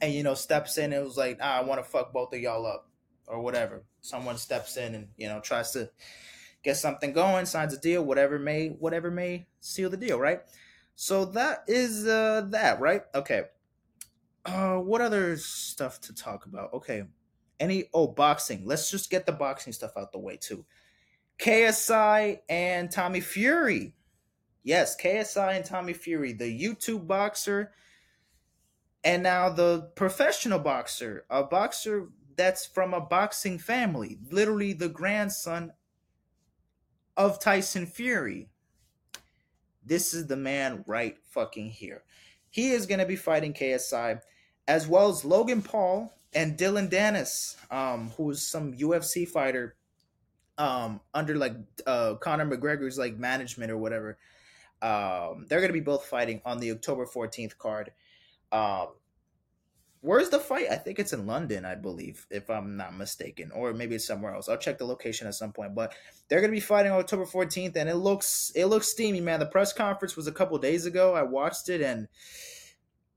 and 0.00 0.14
you 0.14 0.22
know 0.22 0.34
steps 0.34 0.78
in 0.78 0.92
and 0.92 1.04
was 1.04 1.16
like, 1.16 1.38
ah, 1.42 1.58
I 1.58 1.62
want 1.62 1.82
to 1.82 1.90
fuck 1.90 2.12
both 2.12 2.32
of 2.32 2.40
y'all 2.40 2.66
up 2.66 2.87
or 3.28 3.40
whatever 3.40 3.84
someone 4.00 4.38
steps 4.38 4.76
in 4.76 4.94
and 4.94 5.08
you 5.16 5.28
know 5.28 5.40
tries 5.40 5.72
to 5.72 5.90
get 6.62 6.76
something 6.76 7.12
going, 7.12 7.46
signs 7.46 7.74
a 7.74 7.78
deal, 7.78 8.04
whatever 8.04 8.38
may 8.38 8.68
whatever 8.68 9.10
may 9.10 9.46
seal 9.60 9.90
the 9.90 9.96
deal, 9.96 10.18
right? 10.18 10.40
So 10.94 11.24
that 11.26 11.64
is 11.66 12.06
uh 12.06 12.46
that, 12.50 12.80
right? 12.80 13.02
Okay. 13.14 13.44
Uh 14.44 14.76
what 14.76 15.00
other 15.00 15.36
stuff 15.36 16.00
to 16.02 16.14
talk 16.14 16.46
about? 16.46 16.72
Okay. 16.74 17.04
Any 17.60 17.84
oh 17.92 18.08
boxing. 18.08 18.62
Let's 18.64 18.90
just 18.90 19.10
get 19.10 19.26
the 19.26 19.32
boxing 19.32 19.72
stuff 19.72 19.92
out 19.96 20.12
the 20.12 20.18
way 20.18 20.36
too. 20.36 20.64
KSI 21.38 22.40
and 22.48 22.90
Tommy 22.90 23.20
Fury. 23.20 23.94
Yes, 24.64 24.96
KSI 25.00 25.56
and 25.56 25.64
Tommy 25.64 25.92
Fury, 25.92 26.32
the 26.32 26.44
YouTube 26.44 27.06
boxer 27.06 27.72
and 29.04 29.22
now 29.22 29.48
the 29.48 29.90
professional 29.94 30.58
boxer, 30.58 31.24
a 31.30 31.44
boxer 31.44 32.08
that's 32.38 32.64
from 32.64 32.94
a 32.94 33.00
boxing 33.00 33.58
family, 33.58 34.16
literally 34.30 34.72
the 34.72 34.88
grandson 34.88 35.72
of 37.16 37.40
Tyson 37.40 37.84
Fury. 37.84 38.48
This 39.84 40.14
is 40.14 40.28
the 40.28 40.36
man 40.36 40.84
right 40.86 41.16
fucking 41.30 41.70
here. 41.70 42.04
He 42.48 42.70
is 42.70 42.86
going 42.86 43.00
to 43.00 43.06
be 43.06 43.16
fighting 43.16 43.52
KSI 43.52 44.20
as 44.68 44.86
well 44.86 45.08
as 45.08 45.24
Logan 45.24 45.62
Paul 45.62 46.14
and 46.32 46.56
Dillon 46.56 46.88
Danis, 46.88 47.56
um, 47.72 48.12
who's 48.16 48.46
some 48.46 48.74
UFC 48.74 49.26
fighter 49.26 49.74
um, 50.58 51.00
under 51.12 51.36
like 51.36 51.54
uh, 51.86 52.14
Conor 52.14 52.46
McGregor's 52.46 52.98
like 52.98 53.18
management 53.18 53.72
or 53.72 53.78
whatever. 53.78 54.16
Um, 54.80 55.46
they're 55.48 55.60
going 55.60 55.70
to 55.70 55.72
be 55.72 55.80
both 55.80 56.04
fighting 56.04 56.40
on 56.44 56.60
the 56.60 56.70
October 56.70 57.04
14th 57.04 57.58
card. 57.58 57.90
Um, 58.52 58.88
Where's 60.00 60.30
the 60.30 60.38
fight? 60.38 60.68
I 60.70 60.76
think 60.76 60.98
it's 60.98 61.12
in 61.12 61.26
London, 61.26 61.64
I 61.64 61.74
believe, 61.74 62.26
if 62.30 62.48
I'm 62.50 62.76
not 62.76 62.96
mistaken, 62.96 63.50
or 63.52 63.72
maybe 63.72 63.96
it's 63.96 64.06
somewhere 64.06 64.34
else. 64.34 64.48
I'll 64.48 64.56
check 64.56 64.78
the 64.78 64.84
location 64.84 65.26
at 65.26 65.34
some 65.34 65.52
point. 65.52 65.74
But 65.74 65.94
they're 66.28 66.40
gonna 66.40 66.52
be 66.52 66.60
fighting 66.60 66.92
October 66.92 67.24
14th, 67.24 67.76
and 67.76 67.88
it 67.88 67.96
looks 67.96 68.52
it 68.54 68.66
looks 68.66 68.88
steamy, 68.88 69.20
man. 69.20 69.40
The 69.40 69.46
press 69.46 69.72
conference 69.72 70.16
was 70.16 70.26
a 70.26 70.32
couple 70.32 70.56
days 70.58 70.86
ago. 70.86 71.14
I 71.14 71.22
watched 71.22 71.68
it, 71.68 71.80
and 71.80 72.08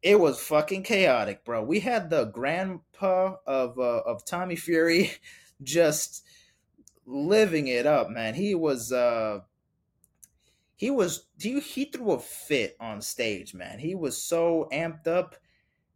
it 0.02 0.20
was 0.20 0.40
fucking 0.40 0.84
chaotic, 0.84 1.46
bro. 1.46 1.64
We 1.64 1.82
had 1.82 2.10
the 2.10 2.26
grandpa 2.26 3.36
of 3.46 3.78
uh, 3.78 4.02
of 4.06 4.26
Tommy 4.26 4.56
Fury 4.56 5.12
just 5.64 6.24
living 7.06 7.68
it 7.68 7.86
up, 7.86 8.10
man. 8.10 8.34
He 8.34 8.56
was 8.56 8.92
uh 8.92 9.42
he 10.76 10.90
was 10.90 11.28
he 11.40 11.60
he 11.60 11.86
threw 11.86 12.14
a 12.14 12.20
fit 12.20 12.76
on 12.80 13.02
stage, 13.02 13.54
man. 13.54 13.78
He 13.78 13.94
was 13.94 14.22
so 14.22 14.68
amped 14.72 15.08
up. 15.08 15.36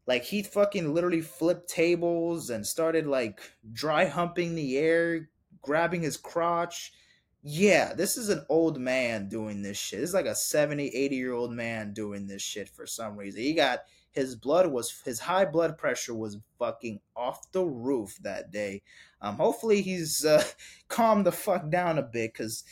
Like 0.08 0.24
he 0.24 0.44
fucking 0.44 0.94
literally 0.94 1.22
flipped 1.22 1.70
tables 1.70 2.50
and 2.50 2.66
started 2.66 3.08
like 3.08 3.40
dry 3.72 4.06
humping 4.06 4.56
the 4.56 4.78
air, 4.78 5.30
grabbing 5.62 6.02
his 6.02 6.18
crotch. 6.18 6.94
Yeah, 7.42 7.94
this 7.94 8.18
is 8.18 8.30
an 8.30 8.46
old 8.50 8.80
man 8.80 9.30
doing 9.30 9.62
this 9.62 9.78
shit. 9.78 10.02
Is 10.02 10.14
like 10.14 10.26
a 10.26 10.36
70, 10.36 10.88
80 10.88 11.16
year 11.16 11.34
old 11.34 11.52
man 11.52 11.94
doing 11.94 12.28
this 12.28 12.42
shit 12.42 12.70
for 12.70 12.86
some 12.86 13.18
reason. 13.18 13.42
He 13.42 13.54
got 13.54 13.82
his 14.12 14.36
blood 14.36 14.68
was 14.68 15.02
his 15.04 15.20
high 15.20 15.46
blood 15.46 15.78
pressure 15.78 16.16
was 16.16 16.38
fucking 16.58 17.02
off 17.16 17.52
the 17.52 17.64
roof 17.64 18.18
that 18.22 18.50
day. 18.52 18.82
Um, 19.22 19.36
hopefully 19.36 19.82
he's 19.82 20.24
uh, 20.24 20.44
calmed 20.88 21.26
the 21.26 21.32
fuck 21.32 21.70
down 21.70 21.98
a 21.98 22.04
bit 22.04 22.34
because 22.34 22.64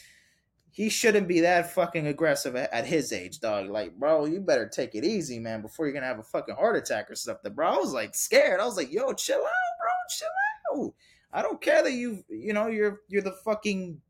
he 0.74 0.90
shouldn't 0.90 1.28
be 1.28 1.42
that 1.42 1.72
fucking 1.72 2.08
aggressive 2.08 2.56
at, 2.56 2.88
his 2.88 3.14
age, 3.14 3.40
dog. 3.40 3.70
Like, 3.70 3.94
bro, 3.96 4.26
you 4.26 4.42
better 4.42 4.68
take 4.68 4.96
it 4.96 5.06
easy, 5.06 5.38
man, 5.38 5.62
before 5.62 5.86
you're 5.86 5.94
gonna 5.94 6.08
have 6.08 6.18
a 6.18 6.24
fucking 6.24 6.56
heart 6.56 6.76
attack 6.76 7.12
or 7.12 7.16
something, 7.16 7.54
bro. 7.54 7.68
I 7.68 7.78
was 7.78 7.94
like 7.94 8.16
scared. 8.16 8.60
I 8.60 8.66
was 8.66 8.76
like, 8.76 8.92
yo, 8.92 9.14
chill 9.14 9.38
out, 9.38 9.44
bro, 9.80 9.92
chill 10.10 10.28
out. 10.74 10.94
I 11.32 11.44
don't 11.44 11.62
care 11.62 11.84
that 11.84 11.94
you, 11.94 12.24
you 12.28 12.54
know, 12.54 12.68
you're 12.68 13.02
you're 13.08 13.22
the 13.22 13.36
fucking, 13.46 14.02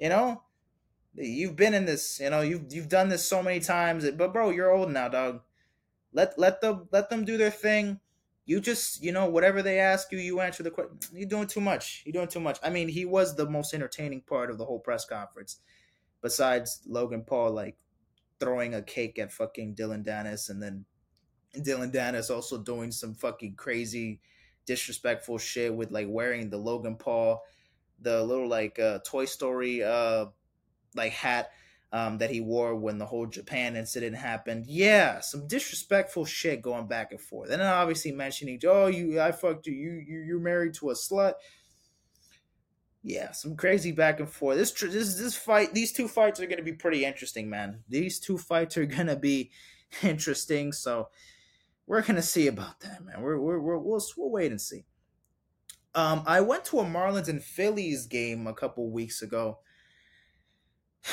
you 0.00 0.08
know, 0.08 0.42
you've 1.14 1.54
been 1.54 1.74
in 1.74 1.84
this, 1.84 2.18
you 2.18 2.30
know, 2.30 2.40
you've 2.40 2.64
you've 2.70 2.88
done 2.88 3.08
this 3.08 3.24
so 3.24 3.40
many 3.40 3.60
times, 3.60 4.04
but 4.10 4.32
bro, 4.32 4.50
you're 4.50 4.72
old 4.72 4.90
now, 4.90 5.06
dog. 5.06 5.42
Let 6.12 6.36
let 6.40 6.60
them 6.60 6.88
let 6.90 7.08
them 7.08 7.24
do 7.24 7.36
their 7.36 7.52
thing. 7.52 8.00
You 8.48 8.62
just, 8.62 9.02
you 9.02 9.12
know, 9.12 9.26
whatever 9.26 9.60
they 9.60 9.78
ask 9.78 10.10
you, 10.10 10.16
you 10.16 10.40
answer 10.40 10.62
the 10.62 10.70
question. 10.70 10.96
You're 11.12 11.28
doing 11.28 11.48
too 11.48 11.60
much. 11.60 12.02
You're 12.06 12.14
doing 12.14 12.28
too 12.28 12.40
much. 12.40 12.58
I 12.62 12.70
mean, 12.70 12.88
he 12.88 13.04
was 13.04 13.36
the 13.36 13.44
most 13.44 13.74
entertaining 13.74 14.22
part 14.22 14.50
of 14.50 14.56
the 14.56 14.64
whole 14.64 14.78
press 14.78 15.04
conference, 15.04 15.58
besides 16.22 16.80
Logan 16.86 17.24
Paul 17.26 17.52
like 17.52 17.76
throwing 18.40 18.74
a 18.74 18.80
cake 18.80 19.18
at 19.18 19.34
fucking 19.34 19.74
Dillon 19.74 20.02
Danis, 20.02 20.48
and 20.48 20.62
then 20.62 20.86
Dillon 21.62 21.92
Danis 21.92 22.34
also 22.34 22.56
doing 22.56 22.90
some 22.90 23.12
fucking 23.12 23.56
crazy, 23.56 24.22
disrespectful 24.64 25.36
shit 25.36 25.74
with 25.74 25.90
like 25.90 26.06
wearing 26.08 26.48
the 26.48 26.56
Logan 26.56 26.96
Paul, 26.96 27.42
the 28.00 28.24
little 28.24 28.48
like 28.48 28.78
uh, 28.78 29.00
Toy 29.04 29.26
Story 29.26 29.84
uh 29.84 30.24
like 30.94 31.12
hat 31.12 31.50
um, 31.92 32.18
that 32.18 32.30
he 32.30 32.40
wore 32.40 32.76
when 32.76 32.98
the 32.98 33.06
whole 33.06 33.26
Japan 33.26 33.76
incident 33.76 34.16
happened. 34.16 34.66
Yeah, 34.66 35.20
some 35.20 35.46
disrespectful 35.46 36.24
shit 36.24 36.62
going 36.62 36.86
back 36.86 37.12
and 37.12 37.20
forth. 37.20 37.50
And 37.50 37.60
then 37.60 37.68
obviously 37.68 38.12
mentioning, 38.12 38.60
oh, 38.66 38.86
you, 38.86 39.20
I 39.20 39.32
fucked 39.32 39.66
you, 39.66 39.74
you, 39.74 40.04
you 40.06 40.18
you're 40.20 40.40
married 40.40 40.74
to 40.74 40.90
a 40.90 40.94
slut. 40.94 41.34
Yeah, 43.02 43.32
some 43.32 43.56
crazy 43.56 43.92
back 43.92 44.20
and 44.20 44.28
forth. 44.28 44.58
This 44.58 44.72
this 44.72 45.18
this 45.18 45.34
fight, 45.34 45.72
these 45.72 45.92
two 45.92 46.08
fights 46.08 46.40
are 46.40 46.46
gonna 46.46 46.62
be 46.62 46.72
pretty 46.72 47.04
interesting, 47.04 47.48
man. 47.48 47.80
These 47.88 48.20
two 48.20 48.36
fights 48.36 48.76
are 48.76 48.86
gonna 48.86 49.16
be 49.16 49.50
interesting. 50.02 50.72
So 50.72 51.08
we're 51.86 52.02
gonna 52.02 52.20
see 52.22 52.48
about 52.48 52.80
that, 52.80 53.02
man. 53.02 53.22
We're 53.22 53.38
we're, 53.38 53.60
we're 53.60 53.78
we'll 53.78 54.02
we'll 54.16 54.30
wait 54.30 54.50
and 54.50 54.60
see. 54.60 54.84
Um, 55.94 56.22
I 56.26 56.42
went 56.42 56.66
to 56.66 56.80
a 56.80 56.84
Marlins 56.84 57.28
and 57.28 57.42
Phillies 57.42 58.06
game 58.06 58.46
a 58.46 58.52
couple 58.52 58.90
weeks 58.90 59.22
ago. 59.22 59.60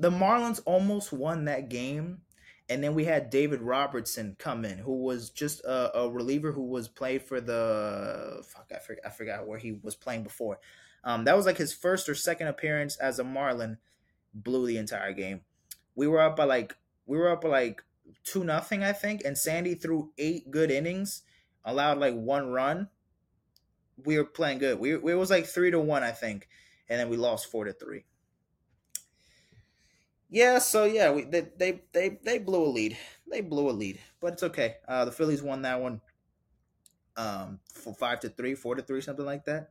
the 0.00 0.10
Marlins 0.10 0.60
almost 0.64 1.12
won 1.12 1.44
that 1.44 1.68
game. 1.68 2.22
And 2.70 2.82
then 2.84 2.94
we 2.94 3.04
had 3.04 3.30
David 3.30 3.62
Robertson 3.62 4.36
come 4.38 4.64
in, 4.64 4.78
who 4.78 5.02
was 5.02 5.30
just 5.30 5.60
a, 5.64 5.98
a 5.98 6.10
reliever 6.10 6.52
who 6.52 6.62
was 6.62 6.88
played 6.88 7.22
for 7.22 7.40
the 7.40 8.44
fuck. 8.46 8.70
I 8.72 8.78
forgot, 8.78 9.06
I 9.06 9.10
forgot 9.10 9.46
where 9.46 9.58
he 9.58 9.72
was 9.72 9.96
playing 9.96 10.22
before. 10.22 10.60
Um, 11.02 11.24
that 11.24 11.36
was 11.36 11.46
like 11.46 11.56
his 11.56 11.72
first 11.72 12.08
or 12.08 12.14
second 12.14 12.46
appearance 12.46 12.96
as 12.96 13.18
a 13.18 13.24
Marlin. 13.24 13.78
Blew 14.32 14.66
the 14.68 14.78
entire 14.78 15.12
game. 15.12 15.40
We 15.96 16.06
were 16.06 16.20
up 16.20 16.36
by 16.36 16.44
like 16.44 16.76
we 17.06 17.18
were 17.18 17.30
up 17.30 17.40
by 17.40 17.48
like 17.48 17.82
two 18.22 18.44
nothing, 18.44 18.84
I 18.84 18.92
think, 18.92 19.22
and 19.24 19.36
Sandy 19.36 19.74
threw 19.74 20.12
eight 20.16 20.52
good 20.52 20.70
innings, 20.70 21.22
allowed 21.64 21.98
like 21.98 22.14
one 22.14 22.50
run. 22.50 22.88
We 24.04 24.16
were 24.16 24.24
playing 24.24 24.58
good. 24.58 24.78
We, 24.78 24.96
we 24.96 25.10
it 25.12 25.16
was 25.16 25.30
like 25.30 25.46
three 25.46 25.72
to 25.72 25.80
one, 25.80 26.04
I 26.04 26.12
think, 26.12 26.48
and 26.88 27.00
then 27.00 27.08
we 27.08 27.16
lost 27.16 27.50
four 27.50 27.64
to 27.64 27.72
three. 27.72 28.04
Yeah, 30.30 30.58
so 30.60 30.84
yeah, 30.84 31.10
we 31.10 31.24
they 31.24 31.48
they 31.56 31.80
they, 31.92 32.18
they 32.22 32.38
blew 32.38 32.64
a 32.64 32.68
lead. 32.70 32.96
They 33.30 33.40
blew 33.40 33.68
a 33.68 33.72
lead, 33.72 33.98
but 34.20 34.34
it's 34.34 34.42
okay. 34.44 34.76
Uh, 34.86 35.04
the 35.04 35.12
Phillies 35.12 35.42
won 35.42 35.62
that 35.62 35.80
one, 35.80 36.00
um, 37.16 37.58
for 37.72 37.94
five 37.94 38.20
to 38.20 38.28
three, 38.28 38.54
four 38.54 38.74
to 38.76 38.82
three, 38.82 39.00
something 39.00 39.24
like 39.24 39.44
that. 39.46 39.70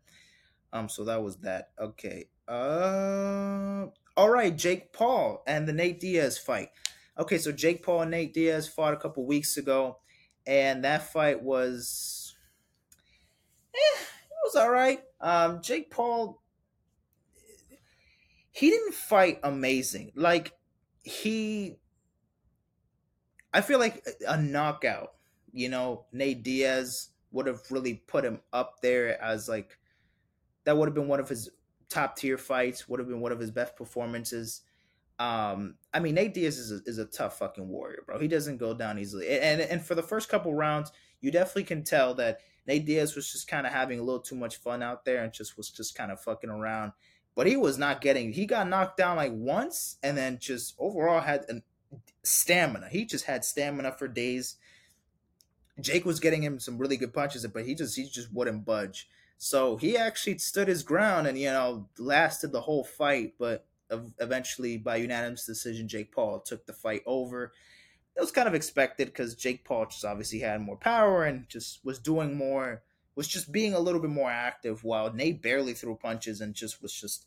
Um, 0.74 0.89
so 0.89 1.06
that 1.06 1.24
was 1.24 1.38
that. 1.38 1.72
Okay. 1.80 2.28
Uh, 2.48 3.88
all 4.17 4.30
right, 4.30 4.56
Jake 4.56 4.91
Paul 4.93 5.43
and 5.48 5.67
the 5.67 5.74
Nate 5.74 6.00
Diaz 6.00 6.38
fight. 6.38 6.69
Okay, 7.17 7.38
so 7.38 7.52
Jake 7.52 7.84
Paul 7.84 8.02
and 8.04 8.12
Nate 8.12 8.34
Diaz 8.34 8.67
fought 8.67 8.93
a 8.93 8.98
couple 8.98 9.26
weeks 9.26 9.58
ago, 9.58 9.98
and 10.48 10.84
that 10.84 11.12
fight 11.12 11.41
was, 11.43 12.36
eh, 13.74 14.00
it 14.00 14.38
was 14.43 14.56
all 14.56 14.72
right. 14.72 15.02
Um, 15.22 15.62
Jake 15.62 15.91
Paul 15.91 16.38
he 18.60 18.69
didn't 18.69 18.93
fight 18.93 19.39
amazing. 19.41 20.12
Like 20.15 20.52
he 21.02 21.78
I 23.54 23.62
feel 23.62 23.80
like 23.80 24.06
a 24.28 24.39
knockout, 24.39 25.13
you 25.54 25.69
know, 25.69 26.08
Nate 26.12 26.43
Diaz 26.43 27.10
would 27.32 27.48
have 27.48 27.62
really 27.69 27.93
put 27.93 28.26
him 28.26 28.41
up 28.52 28.82
there 28.82 29.22
as 29.24 29.48
like 29.48 29.78
that 30.65 30.78
would 30.78 30.89
have 30.89 30.93
been 30.93 31.08
one 31.08 31.22
of 31.22 31.30
his 31.30 31.50
top 31.88 32.17
tier 32.17 32.38
fights, 32.38 32.89
would 32.89 33.00
have 33.00 33.08
been 33.08 33.22
one 33.22 33.32
of 33.32 33.39
his 33.39 33.50
best 33.50 33.78
performances. 33.78 34.62
Um, 35.19 35.76
I 35.93 36.02
mean, 36.02 36.15
Nate 36.15 36.34
Diaz 36.34 36.58
is 36.58 36.72
a, 36.74 36.82
is 36.86 36.98
a 36.98 37.06
tough 37.06 37.39
fucking 37.39 37.69
warrior, 37.69 38.04
bro. 38.06 38.19
He 38.19 38.28
doesn't 38.28 38.58
go 38.58 38.74
down 38.74 39.00
easily. 39.00 39.30
And 39.39 39.62
and 39.62 39.82
for 39.82 39.95
the 39.95 40.04
first 40.04 40.28
couple 40.28 40.54
rounds, 40.54 40.91
you 41.22 41.32
definitely 41.32 41.63
can 41.63 41.86
tell 41.86 42.13
that 42.15 42.39
Nate 42.67 42.86
Diaz 42.86 43.15
was 43.15 43.32
just 43.32 43.48
kind 43.48 43.65
of 43.65 43.72
having 43.72 44.00
a 44.00 44.04
little 44.04 44.22
too 44.22 44.36
much 44.36 44.58
fun 44.58 44.84
out 44.84 45.06
there 45.06 45.24
and 45.24 45.32
just 45.32 45.56
was 45.56 45.69
just 45.69 45.95
kind 45.95 46.12
of 46.12 46.19
fucking 46.19 46.50
around 46.50 46.91
but 47.39 47.47
he 47.47 47.56
was 47.56 47.78
not 47.78 48.02
getting. 48.02 48.34
He 48.34 48.45
got 48.45 48.67
knocked 48.67 48.97
down 48.97 49.15
like 49.15 49.32
once, 49.34 49.95
and 50.04 50.17
then 50.17 50.39
just 50.41 50.75
overall 50.78 51.21
had 51.21 51.45
an 51.47 51.63
stamina. 52.21 52.89
He 52.91 53.06
just 53.06 53.23
had 53.23 53.45
stamina 53.45 53.93
for 53.93 54.10
days. 54.10 54.58
Jake 55.80 56.04
was 56.04 56.19
getting 56.19 56.43
him 56.43 56.60
some 56.60 56.78
really 56.78 56.97
good 56.97 57.13
punches, 57.13 57.47
but 57.47 57.63
he 57.63 57.75
just 57.75 57.95
he 57.95 58.10
just 58.10 58.34
wouldn't 58.34 58.65
budge. 58.65 59.08
So 59.38 59.78
he 59.78 59.95
actually 59.95 60.38
stood 60.39 60.67
his 60.67 60.84
ground 60.84 61.28
and 61.28 61.39
you 61.39 61.45
know 61.45 61.88
lasted 61.97 62.52
the 62.52 62.60
whole 62.60 62.84
fight, 62.84 63.36
but 63.39 63.65
eventually 63.89 64.75
by 64.78 64.97
unanimous 64.97 65.45
decision, 65.45 65.88
Jake 65.88 66.12
Paul 66.12 66.41
took 66.41 66.65
the 66.65 66.73
fight 66.73 67.04
over. 67.06 67.54
It 68.17 68.19
was 68.19 68.34
kind 68.34 68.49
of 68.49 68.54
expected 68.54 69.08
because 69.08 69.34
Jake 69.34 69.63
Paul 69.63 69.86
just 69.86 70.04
obviously 70.04 70.39
had 70.39 70.60
more 70.60 70.75
power 70.75 71.23
and 71.23 71.47
just 71.47 71.86
was 71.86 71.99
doing 71.99 72.36
more 72.36 72.84
was 73.19 73.28
just 73.28 73.52
being 73.52 73.73
a 73.73 73.80
little 73.82 73.99
bit 73.99 74.10
more 74.10 74.32
active 74.32 74.86
while 74.86 75.12
Nate 75.12 75.41
barely 75.41 75.73
threw 75.73 75.93
punches 75.97 76.39
and 76.39 76.56
just 76.56 76.82
was 76.82 76.93
just 76.93 77.25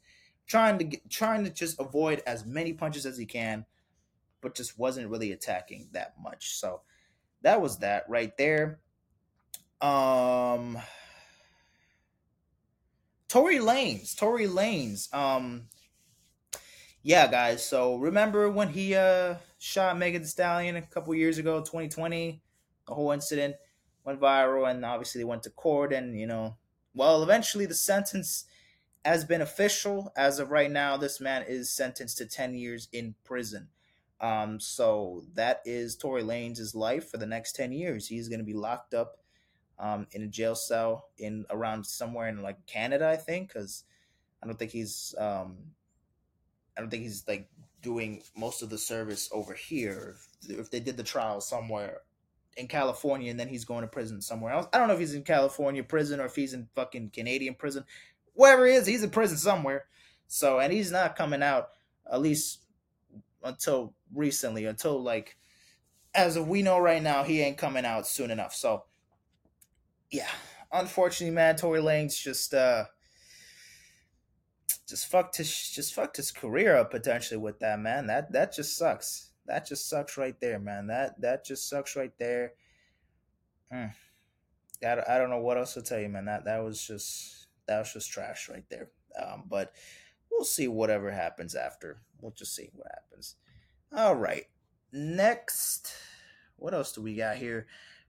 trying 0.52 0.76
to 0.76 0.84
get 0.84 1.08
trying 1.08 1.44
to 1.44 1.50
just 1.50 1.80
avoid 1.80 2.22
as 2.26 2.44
many 2.44 2.74
punches 2.74 3.06
as 3.06 3.16
he 3.16 3.24
can, 3.24 3.64
but 4.42 4.54
just 4.54 4.78
wasn't 4.78 5.08
really 5.08 5.32
attacking 5.32 5.88
that 5.92 6.12
much. 6.22 6.56
So 6.56 6.82
that 7.40 7.62
was 7.62 7.78
that 7.78 8.04
right 8.06 8.36
there. 8.36 8.78
Um 9.80 10.76
Tory 13.28 13.60
Lanez, 13.60 14.14
Tory 14.14 14.46
Lanez. 14.46 15.12
Um 15.14 15.68
yeah, 17.02 17.28
guys. 17.28 17.66
So 17.66 17.96
remember 17.96 18.50
when 18.50 18.68
he 18.68 18.94
uh 18.94 19.36
shot 19.58 19.96
Megan 19.96 20.20
Thee 20.20 20.28
Stallion 20.28 20.76
a 20.76 20.82
couple 20.82 21.14
years 21.14 21.38
ago, 21.38 21.60
2020, 21.60 22.42
the 22.86 22.94
whole 22.94 23.12
incident 23.12 23.56
went 24.04 24.20
viral 24.20 24.70
and 24.70 24.84
obviously 24.84 25.18
they 25.18 25.24
went 25.24 25.44
to 25.44 25.50
court 25.50 25.94
and 25.94 26.20
you 26.20 26.26
know 26.26 26.56
well 26.92 27.22
eventually 27.22 27.64
the 27.64 27.74
sentence 27.74 28.44
has 29.04 29.24
been 29.24 29.40
official 29.40 30.12
as 30.16 30.38
of 30.38 30.50
right 30.50 30.70
now 30.70 30.96
this 30.96 31.20
man 31.20 31.44
is 31.46 31.70
sentenced 31.70 32.18
to 32.18 32.26
10 32.26 32.54
years 32.54 32.88
in 32.92 33.14
prison 33.24 33.68
um, 34.20 34.60
so 34.60 35.24
that 35.34 35.60
is 35.64 35.96
Tory 35.96 36.22
Lanez' 36.22 36.76
life 36.76 37.10
for 37.10 37.16
the 37.16 37.26
next 37.26 37.56
10 37.56 37.72
years 37.72 38.08
he's 38.08 38.28
going 38.28 38.38
to 38.38 38.44
be 38.44 38.54
locked 38.54 38.94
up 38.94 39.18
um, 39.78 40.06
in 40.12 40.22
a 40.22 40.28
jail 40.28 40.54
cell 40.54 41.08
in 41.18 41.44
around 41.50 41.84
somewhere 41.84 42.28
in 42.28 42.42
like 42.42 42.64
Canada 42.66 43.08
I 43.08 43.16
think 43.16 43.48
because 43.48 43.84
I 44.42 44.46
don't 44.46 44.58
think 44.58 44.70
he's 44.70 45.14
um, 45.18 45.56
I 46.76 46.80
don't 46.80 46.90
think 46.90 47.02
he's 47.02 47.24
like 47.26 47.48
doing 47.82 48.22
most 48.36 48.62
of 48.62 48.70
the 48.70 48.78
service 48.78 49.28
over 49.32 49.54
here 49.54 50.16
if 50.48 50.70
they 50.70 50.80
did 50.80 50.96
the 50.96 51.02
trial 51.02 51.40
somewhere 51.40 51.98
in 52.56 52.68
California 52.68 53.30
and 53.30 53.40
then 53.40 53.48
he's 53.48 53.64
going 53.64 53.82
to 53.82 53.88
prison 53.88 54.20
somewhere 54.20 54.52
else. 54.52 54.66
I 54.72 54.78
don't 54.78 54.88
know 54.88 54.94
if 54.94 55.00
he's 55.00 55.14
in 55.14 55.24
California 55.24 55.82
prison 55.82 56.20
or 56.20 56.26
if 56.26 56.36
he's 56.36 56.52
in 56.52 56.68
fucking 56.74 57.10
Canadian 57.10 57.54
prison. 57.54 57.84
Wherever 58.34 58.66
he 58.66 58.72
is, 58.72 58.86
he's 58.86 59.02
in 59.02 59.10
prison 59.10 59.36
somewhere. 59.36 59.86
So, 60.26 60.58
and 60.58 60.72
he's 60.72 60.90
not 60.90 61.16
coming 61.16 61.42
out, 61.42 61.68
at 62.10 62.20
least 62.20 62.60
until 63.42 63.94
recently, 64.14 64.64
until 64.66 65.02
like 65.02 65.36
as 66.14 66.38
we 66.38 66.62
know 66.62 66.78
right 66.78 67.02
now, 67.02 67.22
he 67.22 67.40
ain't 67.40 67.58
coming 67.58 67.84
out 67.84 68.06
soon 68.06 68.30
enough. 68.30 68.54
So 68.54 68.84
yeah, 70.10 70.28
unfortunately, 70.70 71.34
man, 71.34 71.56
Tory 71.56 71.80
Lanez 71.80 72.20
just 72.20 72.54
uh 72.54 72.84
just 74.88 75.06
fucked 75.06 75.38
his 75.38 75.70
just 75.70 75.94
fucked 75.94 76.16
his 76.16 76.30
career 76.30 76.76
up 76.76 76.90
potentially 76.90 77.38
with 77.38 77.60
that 77.60 77.80
man. 77.80 78.06
That 78.06 78.32
that 78.32 78.54
just 78.54 78.76
sucks. 78.76 79.30
That 79.46 79.66
just 79.66 79.88
sucks 79.88 80.16
right 80.16 80.38
there, 80.40 80.58
man. 80.58 80.86
That 80.88 81.20
that 81.20 81.44
just 81.44 81.68
sucks 81.68 81.96
right 81.96 82.12
there. 82.18 82.52
Mm. 83.72 83.92
I, 84.84 85.02
I 85.08 85.18
don't 85.18 85.30
know 85.30 85.40
what 85.40 85.58
else 85.58 85.74
to 85.74 85.82
tell 85.82 85.98
you, 85.98 86.08
man. 86.08 86.26
That 86.26 86.44
that 86.44 86.62
was 86.62 86.82
just 86.84 87.41
that 87.72 87.80
was 87.80 87.92
just 87.92 88.10
trash 88.10 88.48
right 88.48 88.64
there. 88.70 88.88
Um, 89.20 89.44
but 89.48 89.72
we'll 90.30 90.44
see 90.44 90.68
whatever 90.68 91.10
happens 91.10 91.54
after. 91.54 92.02
We'll 92.20 92.32
just 92.32 92.54
see 92.54 92.70
what 92.74 92.88
happens. 92.92 93.36
All 93.94 94.14
right. 94.14 94.44
Next, 94.92 95.94
what 96.56 96.74
else 96.74 96.92
do 96.92 97.02
we 97.02 97.16
got 97.16 97.36
here? 97.36 97.66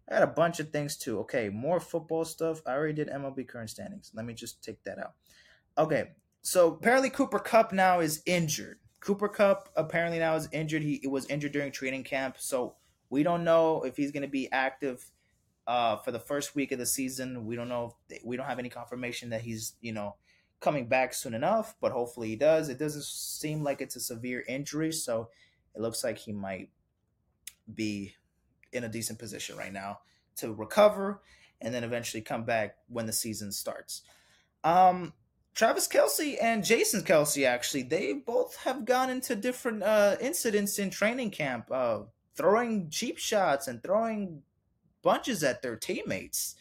I 0.10 0.16
got 0.16 0.24
a 0.24 0.28
bunch 0.28 0.60
of 0.60 0.70
things 0.70 0.98
too. 0.98 1.20
Okay, 1.20 1.50
more 1.50 1.80
football 1.80 2.26
stuff. 2.26 2.62
I 2.66 2.74
already 2.74 2.94
did 2.94 3.10
MLB 3.10 3.48
current 3.48 3.70
standings. 3.70 4.12
Let 4.14 4.26
me 4.26 4.34
just 4.34 4.64
take 4.64 4.84
that 4.84 5.00
out. 5.00 5.14
Okay, 5.78 6.12
so 6.42 6.74
apparently 6.74 7.10
Cooper 7.10 7.40
Kupp 7.40 7.72
now 7.72 8.02
is 8.02 8.22
injured. 8.26 8.80
Cooper 9.00 9.30
Kupp 9.30 9.70
apparently 9.76 10.20
now 10.20 10.36
is 10.36 10.50
injured. 10.52 10.82
He, 10.82 11.00
he 11.02 11.08
was 11.08 11.26
injured 11.28 11.54
during 11.54 11.72
training 11.72 12.04
camp, 12.04 12.36
so 12.38 12.76
we 13.10 13.24
don't 13.24 13.44
know 13.44 13.84
if 13.84 13.96
he's 13.96 14.12
going 14.12 14.24
to 14.24 14.30
be 14.30 14.52
active 14.52 15.10
uh, 15.68 15.98
for 15.98 16.12
the 16.12 16.20
first 16.20 16.56
week 16.56 16.72
of 16.72 16.80
the 16.80 16.86
season. 16.86 17.46
We 17.46 17.56
don't 17.56 17.70
know. 17.70 17.96
If, 18.10 18.24
we 18.24 18.38
don't 18.38 18.48
have 18.48 18.60
any 18.60 18.70
confirmation 18.70 19.30
that 19.30 19.42
he's 19.42 19.74
you 19.82 19.94
know 19.94 20.16
coming 20.60 20.88
back 20.88 21.14
soon 21.14 21.34
enough, 21.34 21.76
but 21.82 21.92
hopefully 21.92 22.30
he 22.30 22.36
does. 22.36 22.70
It 22.70 22.80
doesn't 22.80 23.04
seem 23.04 23.64
like 23.64 23.82
it's 23.82 23.96
a 23.96 24.00
severe 24.00 24.44
injury, 24.48 24.92
so 24.92 25.30
it 25.76 25.82
looks 25.82 26.04
like 26.04 26.18
he 26.18 26.32
might 26.32 26.70
be 27.74 28.16
in 28.72 28.84
a 28.84 28.90
decent 28.90 29.20
position 29.20 29.58
right 29.58 29.74
now 29.74 30.00
to 30.38 30.54
recover 30.54 31.22
and 31.62 31.74
then 31.74 31.84
eventually 31.84 32.22
come 32.22 32.44
back 32.44 32.76
when 32.88 33.06
the 33.06 33.14
season 33.14 33.52
starts. 33.52 34.02
Um, 34.64 35.14
Travis 35.54 35.88
Kelce 35.88 36.38
and 36.42 36.64
Jason 36.64 37.04
Kelce 37.04 37.48
actually 37.48 37.84
they 37.84 38.14
both 38.14 38.56
have 38.64 38.86
gone 38.86 39.10
into 39.10 39.36
different 39.36 39.84
uh, 39.84 40.16
incidents 40.20 40.80
in 40.80 40.90
training 40.90 41.32
camp, 41.32 41.70
uh, 41.72 42.00
throwing 42.36 42.90
cheap 42.90 43.18
shots 43.18 43.68
and 43.68 43.82
throwing 43.82 44.42
bunches 45.04 45.44
at 45.44 45.62
their 45.62 45.76
teammates 45.76 46.56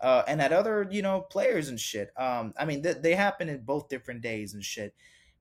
uh, 0.00 0.22
and 0.28 0.40
at 0.40 0.52
other 0.52 0.86
you 0.90 1.02
know 1.02 1.20
players 1.20 1.68
and 1.68 1.80
shit. 1.80 2.10
Um, 2.16 2.54
I 2.58 2.64
mean 2.64 2.82
th- 2.82 2.98
they 3.00 3.14
happen 3.14 3.48
in 3.48 3.64
both 3.64 3.88
different 3.88 4.20
days 4.20 4.54
and 4.54 4.64
shit. 4.64 4.94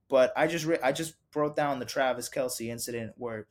But 0.07 0.33
I 0.35 0.47
just 0.47 0.65
re- 0.65 0.79
I 0.83 0.91
just 0.91 1.15
wrote 1.33 1.55
down 1.55 1.79
the 1.79 1.85
Travis 1.85 2.29
Kelce 2.29 2.69
incident 2.69 3.13
where 3.17 3.47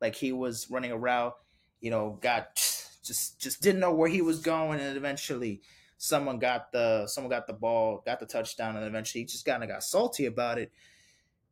like 0.00 0.14
he 0.14 0.32
was 0.32 0.70
running 0.70 0.92
a 0.92 0.98
route, 0.98 1.34
you 1.80 1.90
know, 1.90 2.18
got 2.20 2.54
just 3.04 3.40
just 3.40 3.62
didn't 3.62 3.80
know 3.80 3.94
where 3.94 4.08
he 4.08 4.22
was 4.22 4.40
going, 4.40 4.80
and 4.80 4.96
eventually 4.96 5.62
someone 5.96 6.38
got 6.38 6.72
the 6.72 7.06
someone 7.06 7.30
got 7.30 7.46
the 7.46 7.52
ball, 7.52 8.02
got 8.04 8.20
the 8.20 8.26
touchdown, 8.26 8.76
and 8.76 8.86
eventually 8.86 9.22
he 9.22 9.26
just 9.26 9.46
kind 9.46 9.62
of 9.62 9.68
got 9.68 9.82
salty 9.82 10.26
about 10.26 10.58
it, 10.58 10.70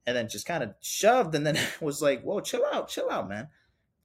and 0.07 0.17
then 0.17 0.29
just 0.29 0.47
kind 0.47 0.63
of 0.63 0.75
shoved, 0.81 1.35
and 1.35 1.47
then 1.47 1.59
was 1.81 2.03
like, 2.03 2.23
"Whoa, 2.23 2.41
chill 2.41 2.65
out, 2.73 2.89
chill 2.89 3.11
out, 3.11 3.29
man." 3.29 3.49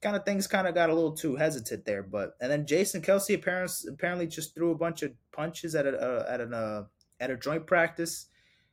Kind 0.00 0.14
of 0.14 0.24
things 0.24 0.46
kind 0.46 0.68
of 0.68 0.74
got 0.74 0.90
a 0.90 0.94
little 0.94 1.12
too 1.12 1.34
hesitant 1.36 1.84
there, 1.84 2.04
but 2.04 2.36
and 2.40 2.50
then 2.50 2.66
Jason 2.66 3.02
Kelce 3.02 3.34
apparently 3.34 3.90
apparently 3.90 4.26
just 4.28 4.54
threw 4.54 4.70
a 4.70 4.78
bunch 4.78 5.02
of 5.02 5.12
punches 5.32 5.74
at 5.74 5.86
a 5.86 5.98
uh, 5.98 6.26
at 6.28 6.40
an 6.40 6.54
uh, 6.54 6.84
at 7.18 7.30
a 7.30 7.36
joint 7.36 7.66
practice, 7.66 8.26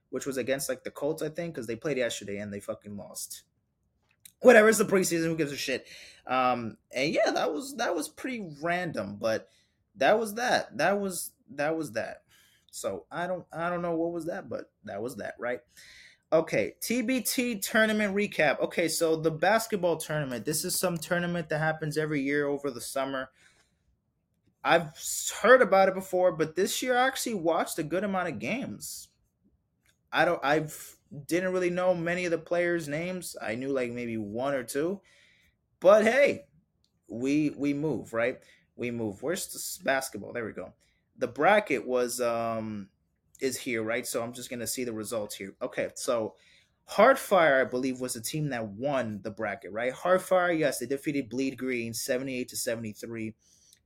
which 0.09 0.27
was 0.27 0.37
against 0.37 0.69
like 0.69 0.83
the 0.83 0.91
Colts, 0.91 1.23
I 1.23 1.29
think, 1.29 1.55
because 1.55 1.65
they 1.65 1.75
played 1.75 1.97
yesterday 1.97 2.37
and 2.37 2.53
they 2.53 2.59
fucking 2.59 2.95
lost. 2.95 3.43
Whatever, 4.41 4.69
it's 4.69 4.77
the 4.77 4.85
preseason. 4.85 5.25
Who 5.25 5.35
gives 5.35 5.51
a 5.51 5.57
shit? 5.57 5.87
Um, 6.27 6.77
and 6.93 7.11
yeah, 7.11 7.31
that 7.31 7.51
was 7.51 7.75
that 7.77 7.95
was 7.95 8.07
pretty 8.07 8.47
random, 8.61 9.17
but 9.19 9.49
that 9.95 10.19
was 10.19 10.35
that. 10.35 10.77
That 10.77 10.99
was 10.99 11.31
that 11.55 11.75
was 11.75 11.93
that. 11.93 12.21
So 12.71 13.05
I 13.09 13.25
don't 13.25 13.45
I 13.51 13.69
don't 13.69 13.81
know 13.81 13.95
what 13.95 14.11
was 14.11 14.25
that, 14.25 14.49
but 14.49 14.71
that 14.83 15.01
was 15.01 15.15
that, 15.15 15.35
right? 15.39 15.61
Okay, 16.33 16.73
TBT 16.81 17.61
tournament 17.61 18.15
recap. 18.15 18.59
Okay, 18.59 18.87
so 18.87 19.15
the 19.15 19.31
basketball 19.31 19.97
tournament. 19.97 20.43
This 20.45 20.65
is 20.65 20.77
some 20.77 20.97
tournament 20.97 21.49
that 21.49 21.59
happens 21.59 21.97
every 21.97 22.21
year 22.21 22.47
over 22.47 22.71
the 22.71 22.81
summer. 22.81 23.29
I've 24.63 24.91
heard 25.41 25.61
about 25.61 25.89
it 25.89 25.93
before, 25.95 26.31
but 26.31 26.55
this 26.55 26.81
year 26.81 26.97
I 26.97 27.07
actually 27.07 27.35
watched 27.35 27.77
a 27.77 27.83
good 27.83 28.03
amount 28.03 28.29
of 28.29 28.39
games. 28.39 29.09
I 30.11 30.25
don't 30.25 30.43
I've 30.43 30.95
didn't 31.27 31.53
really 31.53 31.69
know 31.69 31.93
many 31.93 32.25
of 32.25 32.31
the 32.31 32.37
players' 32.37 32.87
names. 32.87 33.35
I 33.41 33.55
knew 33.55 33.69
like 33.69 33.91
maybe 33.91 34.17
one 34.17 34.55
or 34.55 34.63
two. 34.63 35.01
But 35.79 36.03
hey, 36.03 36.45
we 37.07 37.51
we 37.51 37.73
move, 37.73 38.13
right? 38.13 38.39
We 38.75 38.89
move. 38.91 39.21
Where's 39.21 39.47
the 39.47 39.83
basketball? 39.83 40.33
There 40.33 40.45
we 40.45 40.51
go 40.51 40.73
the 41.17 41.27
bracket 41.27 41.85
was 41.85 42.19
um 42.21 42.89
is 43.41 43.57
here, 43.57 43.83
right? 43.83 44.05
So 44.05 44.23
I'm 44.23 44.33
just 44.33 44.49
gonna 44.49 44.67
see 44.67 44.83
the 44.83 44.93
results 44.93 45.35
here. 45.35 45.55
Okay, 45.61 45.89
so 45.95 46.35
Heartfire, 46.89 47.61
I 47.61 47.69
believe, 47.69 47.99
was 47.99 48.13
the 48.13 48.21
team 48.21 48.49
that 48.49 48.67
won 48.67 49.19
the 49.23 49.31
bracket, 49.31 49.71
right? 49.71 49.93
Heartfire, 49.93 50.57
yes, 50.57 50.79
they 50.79 50.85
defeated 50.85 51.29
Bleed 51.29 51.57
Green 51.57 51.93
78 51.93 52.49
to 52.49 52.55
73 52.55 53.33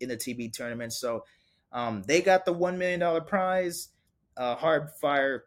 in 0.01 0.09
the 0.09 0.17
TB 0.17 0.51
tournament. 0.51 0.93
So 0.93 1.23
um, 1.71 2.03
they 2.03 2.21
got 2.21 2.45
the 2.45 2.53
$1 2.53 2.77
million 2.77 3.23
prize. 3.25 3.89
Uh, 4.35 4.55
Heartfire, 4.57 5.41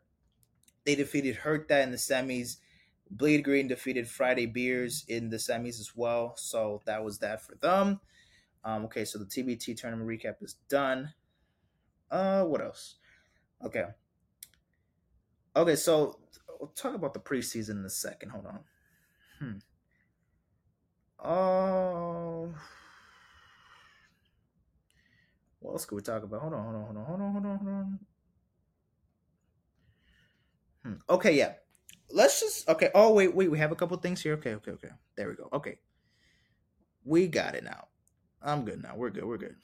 they 0.86 0.94
defeated 0.94 1.36
Hurt 1.36 1.68
That 1.68 1.82
in 1.82 1.90
the 1.90 1.98
semis. 1.98 2.56
Bleed 3.10 3.44
Green 3.44 3.68
defeated 3.68 4.08
Friday 4.08 4.46
Beers 4.46 5.04
in 5.06 5.28
the 5.28 5.36
semis 5.36 5.78
as 5.78 5.92
well. 5.94 6.34
So 6.36 6.80
that 6.86 7.04
was 7.04 7.18
that 7.18 7.42
for 7.42 7.54
them. 7.56 8.00
Um, 8.64 8.84
okay, 8.86 9.04
so 9.04 9.18
the 9.18 9.26
TBT 9.26 9.76
tournament 9.76 10.08
recap 10.08 10.42
is 10.42 10.54
done. 10.70 11.12
Uh, 12.10 12.44
what 12.44 12.62
else? 12.62 12.94
Okay. 13.64 13.84
Okay, 15.54 15.76
so 15.76 16.18
we'll 16.58 16.70
talk 16.70 16.94
about 16.94 17.14
the 17.14 17.20
preseason 17.20 17.78
in 17.78 17.84
a 17.84 17.90
second. 17.90 18.30
Hold 18.30 18.46
on. 18.46 18.60
Hmm. 19.38 19.58
Oh. 21.24 22.54
What 25.60 25.72
else 25.72 25.84
could 25.84 25.96
we 25.96 26.02
talk 26.02 26.22
about? 26.24 26.40
Hold 26.40 26.54
on, 26.54 26.64
hold 26.64 26.74
on, 26.76 26.84
hold 26.84 26.96
on, 26.98 27.04
hold 27.04 27.20
on, 27.20 27.32
hold 27.32 27.46
on, 27.46 27.58
hold 27.58 27.68
on. 27.68 27.98
Hmm. 30.84 30.94
Okay, 31.08 31.36
yeah. 31.36 31.52
Let's 32.10 32.40
just 32.40 32.68
okay. 32.68 32.90
Oh 32.94 33.14
wait, 33.14 33.34
wait. 33.34 33.50
We 33.50 33.58
have 33.58 33.72
a 33.72 33.76
couple 33.76 33.96
things 33.98 34.20
here. 34.20 34.34
Okay, 34.34 34.54
okay, 34.54 34.72
okay. 34.72 34.88
There 35.16 35.28
we 35.28 35.34
go. 35.34 35.48
Okay, 35.52 35.78
we 37.04 37.28
got 37.28 37.54
it 37.54 37.64
now. 37.64 37.86
I'm 38.42 38.64
good 38.64 38.82
now. 38.82 38.94
We're 38.96 39.10
good. 39.10 39.24
We're 39.24 39.38
good. 39.38 39.54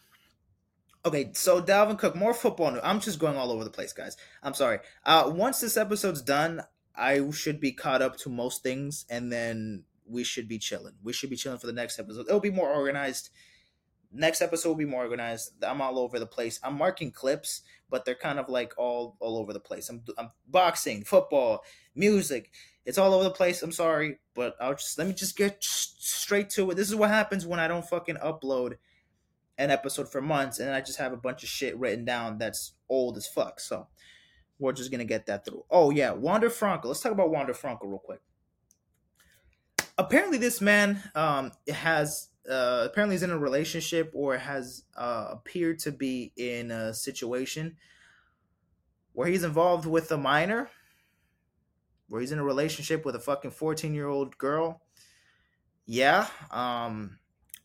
Okay, 1.08 1.30
so 1.32 1.62
Dalvin 1.62 1.98
Cook, 1.98 2.14
more 2.14 2.34
football. 2.34 2.70
News. 2.70 2.82
I'm 2.84 3.00
just 3.00 3.18
going 3.18 3.38
all 3.38 3.50
over 3.50 3.64
the 3.64 3.70
place, 3.70 3.94
guys. 3.94 4.18
I'm 4.42 4.52
sorry. 4.52 4.80
Uh, 5.06 5.32
once 5.34 5.58
this 5.58 5.78
episode's 5.78 6.20
done, 6.20 6.60
I 6.94 7.30
should 7.30 7.60
be 7.60 7.72
caught 7.72 8.02
up 8.02 8.18
to 8.18 8.28
most 8.28 8.62
things, 8.62 9.06
and 9.08 9.32
then 9.32 9.84
we 10.06 10.22
should 10.22 10.48
be 10.48 10.58
chilling. 10.58 10.92
We 11.02 11.14
should 11.14 11.30
be 11.30 11.36
chilling 11.36 11.60
for 11.60 11.66
the 11.66 11.72
next 11.72 11.98
episode. 11.98 12.26
It'll 12.28 12.40
be 12.40 12.50
more 12.50 12.68
organized. 12.68 13.30
Next 14.12 14.42
episode 14.42 14.68
will 14.68 14.76
be 14.76 14.84
more 14.84 15.04
organized. 15.04 15.52
I'm 15.64 15.80
all 15.80 15.98
over 15.98 16.18
the 16.18 16.26
place. 16.26 16.60
I'm 16.62 16.76
marking 16.76 17.10
clips, 17.10 17.62
but 17.88 18.04
they're 18.04 18.14
kind 18.14 18.38
of 18.38 18.50
like 18.50 18.74
all 18.76 19.16
all 19.18 19.38
over 19.38 19.54
the 19.54 19.60
place. 19.60 19.88
I'm, 19.88 20.02
I'm 20.18 20.32
boxing, 20.46 21.04
football, 21.04 21.64
music. 21.94 22.50
It's 22.84 22.98
all 22.98 23.14
over 23.14 23.24
the 23.24 23.30
place. 23.30 23.62
I'm 23.62 23.72
sorry, 23.72 24.18
but 24.34 24.56
I'll 24.60 24.74
just 24.74 24.98
let 24.98 25.06
me 25.06 25.14
just 25.14 25.38
get 25.38 25.64
straight 25.64 26.50
to 26.50 26.70
it. 26.70 26.74
This 26.74 26.90
is 26.90 26.96
what 26.96 27.08
happens 27.08 27.46
when 27.46 27.60
I 27.60 27.66
don't 27.66 27.88
fucking 27.88 28.16
upload 28.16 28.74
an 29.58 29.70
episode 29.70 30.10
for 30.10 30.22
months, 30.22 30.60
and 30.60 30.70
I 30.70 30.80
just 30.80 30.98
have 30.98 31.12
a 31.12 31.16
bunch 31.16 31.42
of 31.42 31.48
shit 31.48 31.76
written 31.78 32.04
down 32.04 32.38
that's 32.38 32.74
old 32.88 33.16
as 33.16 33.26
fuck. 33.26 33.60
So 33.60 33.88
we're 34.58 34.72
just 34.72 34.90
gonna 34.90 35.04
get 35.04 35.26
that 35.26 35.44
through. 35.44 35.64
Oh 35.70 35.90
yeah, 35.90 36.12
Wander 36.12 36.48
Franco. 36.48 36.88
Let's 36.88 37.00
talk 37.00 37.12
about 37.12 37.30
Wander 37.30 37.54
Franco 37.54 37.86
real 37.86 37.98
quick. 37.98 38.20
Apparently, 39.96 40.38
this 40.38 40.60
man 40.60 41.02
um, 41.14 41.52
has 41.68 42.28
uh, 42.48 42.86
apparently 42.86 43.16
is 43.16 43.22
in 43.22 43.30
a 43.30 43.38
relationship 43.38 44.10
or 44.14 44.38
has 44.38 44.84
uh, 44.96 45.28
appeared 45.30 45.80
to 45.80 45.92
be 45.92 46.32
in 46.36 46.70
a 46.70 46.94
situation 46.94 47.76
where 49.12 49.28
he's 49.28 49.42
involved 49.42 49.86
with 49.86 50.10
a 50.12 50.16
minor, 50.16 50.70
where 52.08 52.20
he's 52.20 52.32
in 52.32 52.38
a 52.38 52.44
relationship 52.44 53.04
with 53.04 53.16
a 53.16 53.20
fucking 53.20 53.50
fourteen 53.50 53.92
year 53.92 54.06
old 54.06 54.38
girl. 54.38 54.82
Yeah, 55.84 56.28
um, 56.50 57.17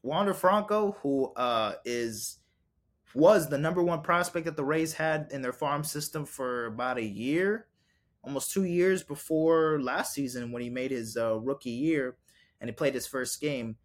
Wander 0.04 0.34
Franco, 0.34 0.98
who 1.02 1.32
uh, 1.36 1.76
is 1.86 2.40
was 3.16 3.48
the 3.48 3.58
number 3.58 3.82
one 3.82 4.02
prospect 4.02 4.46
that 4.46 4.58
the 4.58 4.66
Rays 4.66 4.94
had 4.94 5.28
in 5.32 5.42
their 5.42 5.54
farm 5.54 5.84
system 5.84 6.26
for 6.26 6.66
about 6.66 6.98
a 6.98 7.04
year, 7.04 7.68
almost 8.24 8.52
two 8.52 8.66
years 8.66 9.04
before 9.04 9.80
last 9.82 10.14
season 10.14 10.52
when 10.52 10.62
he 10.62 10.70
made 10.70 10.92
his 10.92 11.16
uh, 11.16 11.40
rookie 11.40 11.70
year 11.70 12.18
and 12.60 12.70
he 12.70 12.74
played 12.74 12.94
his 12.94 13.08
first 13.08 13.40
game. 13.40 13.78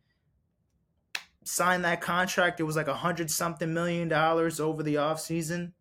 Signed 1.45 1.85
that 1.85 2.01
contract. 2.01 2.59
It 2.59 2.65
was 2.65 2.77
like 2.77 2.89
a 2.89 2.95
hundred 2.95 3.31
something 3.31 3.73
million 3.73 4.09
dollars 4.09 4.61
over 4.61 4.83
the 4.83 4.97
offseason. 4.97 5.73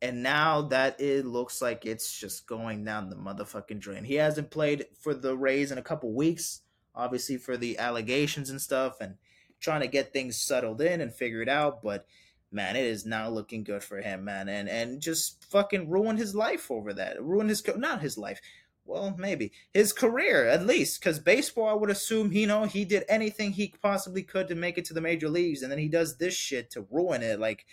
And 0.00 0.22
now 0.22 0.62
that 0.62 1.00
it 1.00 1.26
looks 1.26 1.62
like 1.62 1.86
it's 1.86 2.18
just 2.18 2.46
going 2.46 2.84
down 2.84 3.08
the 3.08 3.16
motherfucking 3.16 3.78
drain. 3.78 4.02
He 4.02 4.14
hasn't 4.14 4.50
played 4.50 4.86
for 4.98 5.14
the 5.14 5.36
Rays 5.36 5.70
in 5.70 5.78
a 5.78 5.82
couple 5.82 6.12
weeks 6.12 6.62
obviously 6.94 7.36
for 7.36 7.56
the 7.56 7.78
allegations 7.78 8.50
and 8.50 8.60
stuff 8.60 9.00
and 9.00 9.16
trying 9.60 9.80
to 9.80 9.86
get 9.86 10.12
things 10.12 10.36
settled 10.36 10.80
in 10.80 11.00
and 11.00 11.14
figured 11.14 11.48
out. 11.48 11.82
But 11.82 12.06
man, 12.50 12.76
it 12.76 12.84
is 12.84 13.06
not 13.06 13.32
looking 13.32 13.64
good 13.64 13.82
for 13.82 14.00
him, 14.00 14.24
man, 14.24 14.48
and 14.48 14.68
and 14.68 15.00
just 15.00 15.44
fucking 15.44 15.88
ruin 15.88 16.16
his 16.16 16.34
life 16.34 16.70
over 16.70 16.92
that. 16.94 17.22
Ruin 17.22 17.48
his 17.48 17.62
not 17.76 18.02
his 18.02 18.18
life. 18.18 18.40
Well, 18.84 19.14
maybe 19.16 19.52
his 19.72 19.92
career 19.92 20.48
at 20.48 20.66
least, 20.66 21.00
because 21.00 21.20
baseball, 21.20 21.68
I 21.68 21.74
would 21.74 21.90
assume, 21.90 22.32
you 22.32 22.48
know, 22.48 22.64
he 22.64 22.84
did 22.84 23.04
anything 23.08 23.52
he 23.52 23.72
possibly 23.80 24.24
could 24.24 24.48
to 24.48 24.56
make 24.56 24.76
it 24.76 24.84
to 24.86 24.94
the 24.94 25.00
major 25.00 25.28
leagues, 25.28 25.62
and 25.62 25.70
then 25.70 25.78
he 25.78 25.88
does 25.88 26.16
this 26.16 26.34
shit 26.34 26.70
to 26.72 26.86
ruin 26.90 27.22
it. 27.22 27.38
Like, 27.38 27.64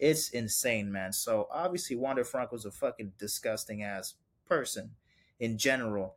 it's 0.00 0.30
insane, 0.30 0.90
man. 0.90 1.12
So 1.12 1.46
obviously, 1.50 1.96
Wander 1.96 2.24
Franco's 2.24 2.64
a 2.64 2.72
fucking 2.72 3.12
disgusting 3.18 3.82
ass 3.82 4.14
person 4.46 4.90
in 5.38 5.58
general. 5.58 6.16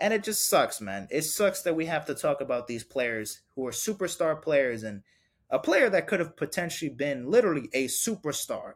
And 0.00 0.14
it 0.14 0.24
just 0.24 0.48
sucks, 0.48 0.80
man. 0.80 1.08
It 1.10 1.22
sucks 1.22 1.60
that 1.62 1.76
we 1.76 1.84
have 1.86 2.06
to 2.06 2.14
talk 2.14 2.40
about 2.40 2.66
these 2.66 2.82
players 2.82 3.40
who 3.54 3.66
are 3.66 3.70
superstar 3.70 4.40
players 4.40 4.82
and 4.82 5.02
a 5.50 5.58
player 5.58 5.90
that 5.90 6.06
could 6.06 6.20
have 6.20 6.36
potentially 6.38 6.90
been 6.90 7.30
literally 7.30 7.68
a 7.74 7.86
superstar 7.86 8.74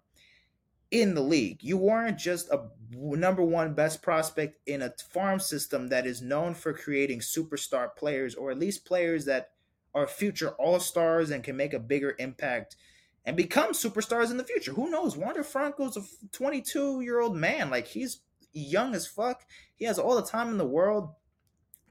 in 0.91 1.14
the 1.14 1.22
league. 1.22 1.62
You 1.62 1.79
weren't 1.79 2.18
just 2.18 2.51
a 2.51 2.68
number 2.93 3.43
one 3.43 3.72
best 3.72 4.03
prospect 4.03 4.59
in 4.68 4.83
a 4.83 4.93
farm 5.12 5.41
system 5.41 5.89
that 5.89 6.07
is 6.07 6.20
known 6.20 6.55
for 6.55 6.75
creating 6.75 7.20
superstar 7.20 7.89
players, 7.97 8.35
or 8.35 8.51
at 8.51 8.59
least 8.59 8.85
players 8.85 9.25
that 9.25 9.51
are 9.95 10.07
future 10.07 10.51
all 10.51 10.79
stars 10.79 11.31
and 11.31 11.43
can 11.43 11.57
make 11.57 11.72
a 11.72 11.79
bigger 11.79 12.14
impact 12.18 12.77
and 13.25 13.37
become 13.37 13.72
superstars 13.72 14.31
in 14.31 14.37
the 14.37 14.45
future. 14.45 14.72
Who 14.72 14.91
knows? 14.91 15.16
Wander 15.16 15.43
Franco's 15.43 15.97
a 15.97 16.03
22 16.33 17.01
year 17.01 17.20
old 17.20 17.35
man. 17.35 17.70
Like 17.70 17.87
he's 17.87 18.20
young 18.55 18.94
as 18.94 19.07
fuck. 19.07 19.42
He 19.74 19.84
has 19.84 19.98
all 19.98 20.16
the 20.16 20.26
time 20.26 20.48
in 20.48 20.59
the 20.59 20.66
world 20.66 21.11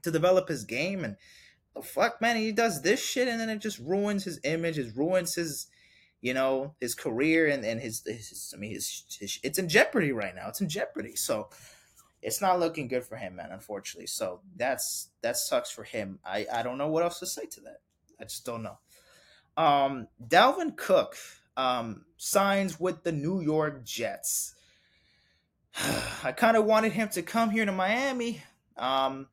to 0.02 0.10
develop 0.10 0.48
his 0.48 0.64
game. 0.64 1.04
And 1.04 1.16
the 1.74 1.82
fuck, 1.82 2.20
man, 2.20 2.36
he 2.36 2.52
does 2.52 2.82
this 2.82 3.04
shit 3.04 3.28
and 3.28 3.40
then 3.40 3.50
it 3.50 3.58
just 3.58 3.78
ruins 3.78 4.24
his 4.24 4.40
image. 4.44 4.78
It 4.78 4.96
ruins 4.96 5.34
his, 5.34 5.66
you 6.20 6.34
know, 6.34 6.74
his 6.80 6.94
career 6.94 7.46
and, 7.46 7.64
and 7.64 7.80
his, 7.80 8.02
his 8.06 8.52
I 8.54 8.58
mean, 8.58 8.72
his, 8.72 9.04
his, 9.18 9.38
it's 9.42 9.58
in 9.58 9.68
jeopardy 9.68 10.12
right 10.12 10.34
now. 10.34 10.48
It's 10.48 10.60
in 10.60 10.68
jeopardy. 10.68 11.16
So 11.16 11.48
it's 12.22 12.40
not 12.40 12.60
looking 12.60 12.88
good 12.88 13.04
for 13.04 13.16
him, 13.16 13.36
man, 13.36 13.50
unfortunately. 13.52 14.06
So 14.06 14.40
that's, 14.56 15.10
that 15.22 15.36
sucks 15.36 15.70
for 15.70 15.84
him. 15.84 16.18
I, 16.24 16.46
I 16.52 16.62
don't 16.62 16.78
know 16.78 16.88
what 16.88 17.02
else 17.02 17.18
to 17.20 17.26
say 17.26 17.46
to 17.46 17.60
that. 17.62 17.80
I 18.20 18.24
just 18.24 18.46
don't 18.46 18.62
know. 18.62 18.78
Um, 19.56 20.08
Dalvin 20.26 20.76
Cook 20.76 21.16
um, 21.56 22.04
signs 22.16 22.80
with 22.80 23.04
the 23.04 23.12
New 23.12 23.40
York 23.40 23.84
Jets. 23.84 24.53
I 26.24 26.32
kind 26.32 26.56
of 26.56 26.64
wanted 26.64 26.92
him 26.92 27.08
to 27.10 27.22
come 27.22 27.50
here 27.50 27.64
to 27.64 27.72
Miami, 27.72 28.42
um, 28.76 29.28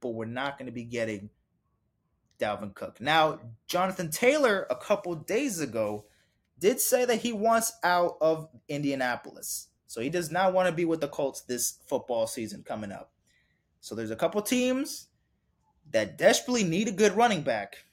but 0.00 0.10
we're 0.10 0.26
not 0.26 0.58
going 0.58 0.66
to 0.66 0.72
be 0.72 0.84
getting 0.84 1.30
Dalvin 2.38 2.74
Cook. 2.74 3.00
Now, 3.00 3.40
Jonathan 3.66 4.10
Taylor, 4.10 4.66
a 4.70 4.76
couple 4.76 5.14
days 5.14 5.60
ago, 5.60 6.04
did 6.58 6.80
say 6.80 7.04
that 7.04 7.20
he 7.20 7.32
wants 7.32 7.72
out 7.82 8.16
of 8.20 8.48
Indianapolis. 8.68 9.68
So 9.86 10.00
he 10.00 10.10
does 10.10 10.30
not 10.30 10.52
want 10.52 10.68
to 10.68 10.74
be 10.74 10.84
with 10.84 11.00
the 11.00 11.08
Colts 11.08 11.42
this 11.42 11.78
football 11.86 12.26
season 12.26 12.62
coming 12.62 12.92
up. 12.92 13.12
So 13.80 13.94
there's 13.94 14.10
a 14.10 14.16
couple 14.16 14.40
teams 14.42 15.08
that 15.90 16.18
desperately 16.18 16.64
need 16.64 16.88
a 16.88 16.92
good 16.92 17.12
running 17.16 17.42
back 17.42 17.84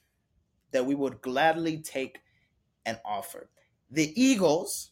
that 0.70 0.86
we 0.86 0.94
would 0.94 1.20
gladly 1.20 1.78
take 1.78 2.20
an 2.86 2.98
offer. 3.04 3.50
The 3.90 4.12
Eagles, 4.20 4.91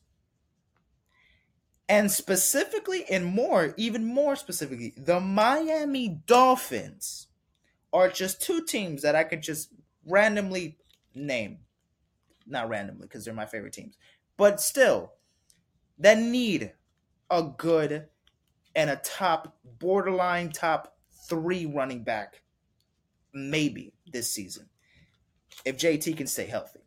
and 1.90 2.08
specifically, 2.08 3.04
and 3.10 3.24
more, 3.26 3.74
even 3.76 4.04
more 4.04 4.36
specifically, 4.36 4.94
the 4.96 5.18
Miami 5.18 6.20
Dolphins 6.24 7.26
are 7.92 8.08
just 8.08 8.40
two 8.40 8.64
teams 8.64 9.02
that 9.02 9.16
I 9.16 9.24
could 9.24 9.42
just 9.42 9.72
randomly 10.06 10.78
name. 11.16 11.58
Not 12.46 12.68
randomly, 12.68 13.08
because 13.08 13.24
they're 13.24 13.34
my 13.34 13.44
favorite 13.44 13.72
teams, 13.72 13.98
but 14.36 14.60
still, 14.60 15.14
that 15.98 16.18
need 16.18 16.72
a 17.28 17.42
good 17.42 18.06
and 18.76 18.88
a 18.88 18.96
top, 18.96 19.58
borderline 19.64 20.50
top 20.50 20.96
three 21.28 21.66
running 21.66 22.04
back, 22.04 22.42
maybe 23.34 23.92
this 24.12 24.30
season, 24.30 24.68
if 25.64 25.76
JT 25.76 26.16
can 26.16 26.28
stay 26.28 26.46
healthy 26.46 26.79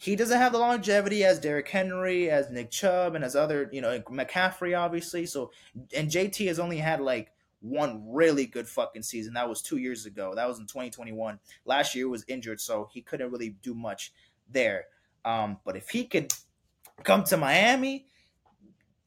he 0.00 0.16
doesn't 0.16 0.38
have 0.38 0.52
the 0.52 0.58
longevity 0.58 1.24
as 1.24 1.38
Derrick 1.38 1.68
Henry, 1.68 2.30
as 2.30 2.50
Nick 2.50 2.70
Chubb, 2.70 3.14
and 3.14 3.22
as 3.22 3.36
other, 3.36 3.68
you 3.70 3.82
know, 3.82 4.00
McCaffrey, 4.00 4.76
obviously. 4.76 5.26
So, 5.26 5.50
and 5.94 6.10
JT 6.10 6.46
has 6.48 6.58
only 6.58 6.78
had 6.78 7.02
like 7.02 7.32
one 7.60 8.02
really 8.08 8.46
good 8.46 8.66
fucking 8.66 9.02
season. 9.02 9.34
That 9.34 9.46
was 9.46 9.60
two 9.60 9.76
years 9.76 10.06
ago. 10.06 10.32
That 10.34 10.48
was 10.48 10.58
in 10.58 10.64
2021. 10.66 11.38
Last 11.66 11.94
year 11.94 12.08
was 12.08 12.24
injured, 12.28 12.62
so 12.62 12.88
he 12.90 13.02
couldn't 13.02 13.30
really 13.30 13.56
do 13.62 13.74
much 13.74 14.14
there. 14.48 14.86
Um, 15.26 15.58
but 15.66 15.76
if 15.76 15.90
he 15.90 16.06
could 16.06 16.32
come 17.02 17.22
to 17.24 17.36
Miami, 17.36 18.06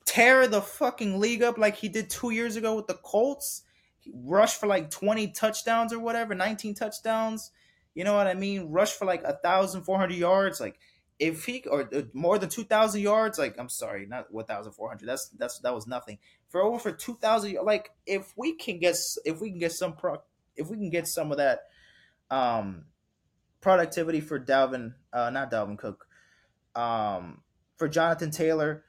tear 0.06 0.46
the 0.46 0.62
fucking 0.62 1.20
league 1.20 1.42
up 1.42 1.58
like 1.58 1.76
he 1.76 1.90
did 1.90 2.12
two 2.12 2.30
years 2.30 2.56
ago 2.56 2.76
with 2.76 2.86
the 2.86 3.00
Colts, 3.04 3.64
rush 4.14 4.58
for 4.58 4.68
like 4.68 4.92
20 4.92 5.32
touchdowns 5.32 5.92
or 5.92 5.98
whatever, 5.98 6.36
19 6.36 6.76
touchdowns 6.76 7.50
you 7.96 8.04
know 8.04 8.16
what 8.16 8.28
I 8.28 8.34
mean? 8.34 8.70
Rush 8.70 8.94
for 8.94 9.06
like 9.06 9.24
a 9.24 9.34
thousand 9.34 9.84
four 9.84 9.98
hundred 9.98 10.18
yards, 10.18 10.60
like 10.60 10.80
if 11.20 11.46
he 11.46 11.64
or 11.70 11.90
uh, 11.94 12.02
more 12.14 12.38
than 12.40 12.50
two 12.50 12.64
thousand 12.64 13.02
yards, 13.02 13.38
like 13.38 13.56
I'm 13.60 13.70
sorry, 13.70 14.06
not 14.06 14.32
one 14.32 14.46
thousand 14.46 14.74
four 14.74 14.90
hundred. 14.90 15.08
That's 15.08 15.30
that's 15.30 15.60
that 15.60 15.74
was 15.74 15.88
nothing 15.88 16.18
for 16.50 16.62
over 16.62 16.80
for 16.80 16.92
two 16.92 17.18
thousand. 17.22 17.58
Like 17.64 17.92
if 18.06 18.34
we 18.36 18.56
can 18.56 18.80
get 18.80 18.98
if 19.26 19.40
we 19.40 19.50
can 19.50 19.60
get 19.60 19.72
some 19.72 19.94
pro, 19.94 20.18
if 20.56 20.70
we 20.70 20.78
can 20.78 20.90
get 20.90 21.08
some 21.08 21.32
of 21.32 21.38
that 21.38 21.62
um 22.32 22.86
productivity 23.62 24.20
for 24.20 24.40
Dalvin, 24.40 24.94
uh, 25.14 25.30
not 25.30 25.52
Dalvin 25.52 25.78
Cook, 25.78 26.06
um, 26.76 27.42
for 27.78 27.88
Jonathan 27.88 28.32
Taylor. 28.32 28.84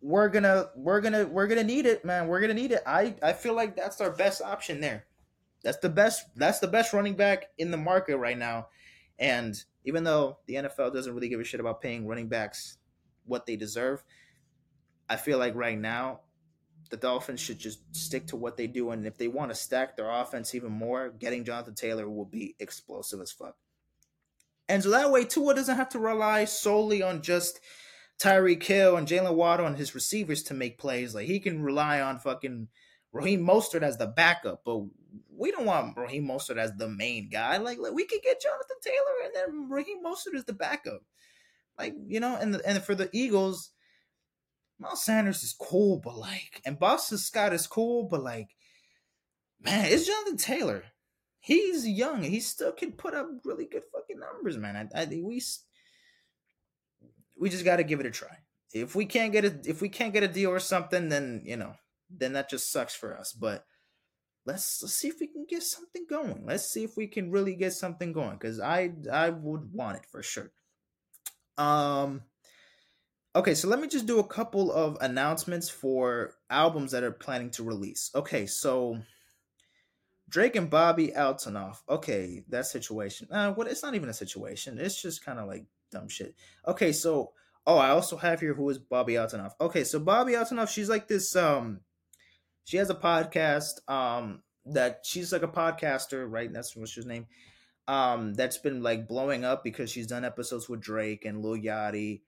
We're 0.00 0.30
gonna 0.30 0.70
we're 0.74 1.00
gonna 1.00 1.26
we're 1.26 1.46
gonna 1.46 1.62
need 1.62 1.86
it, 1.86 2.04
man. 2.04 2.26
We're 2.26 2.40
gonna 2.40 2.54
need 2.54 2.72
it. 2.72 2.82
I 2.86 3.14
I 3.22 3.32
feel 3.34 3.54
like 3.54 3.76
that's 3.76 4.00
our 4.00 4.10
best 4.10 4.42
option 4.42 4.80
there. 4.80 5.04
That's 5.62 5.78
the 5.78 5.88
best. 5.88 6.26
That's 6.34 6.58
the 6.58 6.68
best 6.68 6.92
running 6.92 7.14
back 7.14 7.46
in 7.58 7.70
the 7.70 7.76
market 7.76 8.16
right 8.16 8.38
now. 8.38 8.68
And 9.18 9.56
even 9.84 10.04
though 10.04 10.38
the 10.46 10.54
NFL 10.54 10.92
doesn't 10.92 11.14
really 11.14 11.28
give 11.28 11.40
a 11.40 11.44
shit 11.44 11.60
about 11.60 11.80
paying 11.80 12.06
running 12.06 12.28
backs 12.28 12.78
what 13.24 13.46
they 13.46 13.56
deserve, 13.56 14.02
I 15.08 15.16
feel 15.16 15.38
like 15.38 15.54
right 15.54 15.78
now 15.78 16.20
the 16.90 16.96
Dolphins 16.96 17.40
should 17.40 17.58
just 17.58 17.80
stick 17.94 18.26
to 18.28 18.36
what 18.36 18.56
they 18.56 18.66
do. 18.66 18.90
And 18.90 19.06
if 19.06 19.16
they 19.16 19.28
want 19.28 19.50
to 19.50 19.54
stack 19.54 19.96
their 19.96 20.10
offense 20.10 20.54
even 20.54 20.72
more, 20.72 21.10
getting 21.10 21.44
Jonathan 21.44 21.74
Taylor 21.74 22.08
will 22.08 22.24
be 22.24 22.54
explosive 22.58 23.20
as 23.20 23.32
fuck. 23.32 23.56
And 24.68 24.82
so 24.82 24.90
that 24.90 25.10
way, 25.10 25.24
Tua 25.24 25.54
doesn't 25.54 25.76
have 25.76 25.88
to 25.90 25.98
rely 25.98 26.44
solely 26.44 27.02
on 27.02 27.22
just 27.22 27.60
Tyreek 28.18 28.62
Hill 28.62 28.96
and 28.96 29.08
Jaylen 29.08 29.34
Waddle 29.34 29.66
and 29.66 29.76
his 29.76 29.94
receivers 29.94 30.42
to 30.44 30.54
make 30.54 30.78
plays. 30.78 31.14
Like 31.14 31.26
he 31.26 31.40
can 31.40 31.62
rely 31.62 32.00
on 32.00 32.18
fucking 32.18 32.68
Raheem 33.12 33.44
Mostert 33.44 33.82
as 33.82 33.98
the 33.98 34.06
backup, 34.06 34.62
but 34.64 34.84
we 35.36 35.50
don't 35.50 35.66
want 35.66 35.96
Raheem 35.96 36.26
Mostert 36.26 36.58
as 36.58 36.72
the 36.76 36.88
main 36.88 37.28
guy. 37.28 37.56
Like, 37.56 37.78
like 37.78 37.92
we 37.92 38.06
could 38.06 38.22
get 38.22 38.42
Jonathan 38.42 38.76
Taylor 38.82 39.24
and 39.24 39.34
then 39.34 39.70
Raheem 39.70 40.04
Mostert 40.04 40.34
is 40.34 40.44
the 40.44 40.52
backup. 40.52 41.02
Like, 41.78 41.94
you 42.06 42.20
know, 42.20 42.36
and 42.36 42.54
the, 42.54 42.68
and 42.68 42.82
for 42.82 42.94
the 42.94 43.08
Eagles, 43.12 43.70
Miles 44.78 45.04
Sanders 45.04 45.42
is 45.42 45.54
cool, 45.58 46.00
but 46.02 46.16
like, 46.16 46.60
and 46.66 46.78
Boston 46.78 47.18
Scott 47.18 47.52
is 47.52 47.66
cool, 47.66 48.04
but 48.04 48.22
like, 48.22 48.48
man, 49.60 49.86
it's 49.86 50.06
Jonathan 50.06 50.36
Taylor. 50.36 50.84
He's 51.40 51.88
young. 51.88 52.22
He 52.22 52.40
still 52.40 52.72
can 52.72 52.92
put 52.92 53.14
up 53.14 53.28
really 53.44 53.66
good 53.66 53.82
fucking 53.92 54.18
numbers, 54.18 54.58
man. 54.58 54.90
I, 54.94 55.02
I 55.02 55.06
we 55.06 55.42
we 57.36 57.50
just 57.50 57.64
got 57.64 57.76
to 57.76 57.84
give 57.84 57.98
it 57.98 58.06
a 58.06 58.10
try. 58.10 58.38
If 58.72 58.94
we 58.94 59.06
can't 59.06 59.32
get 59.32 59.44
a 59.44 59.60
if 59.64 59.82
we 59.82 59.88
can't 59.88 60.12
get 60.12 60.22
a 60.22 60.28
deal 60.28 60.50
or 60.50 60.60
something, 60.60 61.08
then 61.08 61.42
you 61.44 61.56
know 61.56 61.74
then 62.08 62.34
that 62.34 62.48
just 62.48 62.70
sucks 62.70 62.94
for 62.94 63.18
us. 63.18 63.32
But 63.32 63.64
let's 64.44 64.82
let's 64.82 64.94
see 64.94 65.08
if 65.08 65.20
we 65.20 65.26
can 65.26 65.46
get 65.48 65.62
something 65.62 66.06
going. 66.08 66.44
Let's 66.46 66.70
see 66.70 66.84
if 66.84 66.96
we 66.96 67.06
can 67.06 67.30
really 67.30 67.54
get 67.54 67.72
something 67.72 68.12
going 68.12 68.32
because 68.32 68.60
I 68.60 68.92
I 69.10 69.30
would 69.30 69.72
want 69.72 69.98
it 69.98 70.06
for 70.10 70.22
sure. 70.22 70.50
Um. 71.58 72.22
Okay, 73.34 73.54
so 73.54 73.66
let 73.66 73.80
me 73.80 73.88
just 73.88 74.06
do 74.06 74.18
a 74.18 74.26
couple 74.26 74.70
of 74.70 74.98
announcements 75.00 75.70
for 75.70 76.34
albums 76.50 76.92
that 76.92 77.02
are 77.02 77.12
planning 77.12 77.50
to 77.52 77.62
release. 77.62 78.10
Okay, 78.14 78.44
so 78.44 78.98
Drake 80.28 80.54
and 80.54 80.70
Bobbi 80.70 81.16
Althoff. 81.16 81.78
Okay, 81.88 82.44
that 82.50 82.66
situation. 82.66 83.28
Uh, 83.30 83.52
what? 83.52 83.68
It's 83.68 83.82
not 83.82 83.94
even 83.94 84.10
a 84.10 84.14
situation. 84.14 84.78
It's 84.78 85.00
just 85.00 85.24
kind 85.24 85.38
of 85.38 85.48
like 85.48 85.64
dumb 85.90 86.08
shit. 86.08 86.34
Okay, 86.66 86.92
so 86.92 87.32
oh, 87.66 87.78
I 87.78 87.90
also 87.90 88.16
have 88.16 88.40
here 88.40 88.54
who 88.54 88.68
is 88.70 88.78
Bobbi 88.78 89.12
Althoff. 89.12 89.52
Okay, 89.60 89.84
so 89.84 90.00
Bobbi 90.00 90.32
Althoff, 90.32 90.68
she's 90.68 90.88
like 90.88 91.08
this 91.08 91.36
um 91.36 91.80
she 92.64 92.76
has 92.76 92.90
a 92.90 92.94
podcast 92.94 93.88
um 93.88 94.42
that 94.66 95.00
she's 95.04 95.32
like 95.32 95.42
a 95.42 95.48
podcaster, 95.48 96.24
right? 96.28 96.52
That's 96.52 96.76
what's 96.76 96.94
her 96.94 97.02
name. 97.02 97.26
Um, 97.88 98.34
that's 98.34 98.58
been 98.58 98.82
like 98.82 99.08
blowing 99.08 99.44
up 99.44 99.64
because 99.64 99.90
she's 99.90 100.06
done 100.06 100.24
episodes 100.24 100.68
with 100.68 100.80
Drake 100.80 101.24
and 101.24 101.42
Lil 101.42 101.60
Yachty 101.60 102.20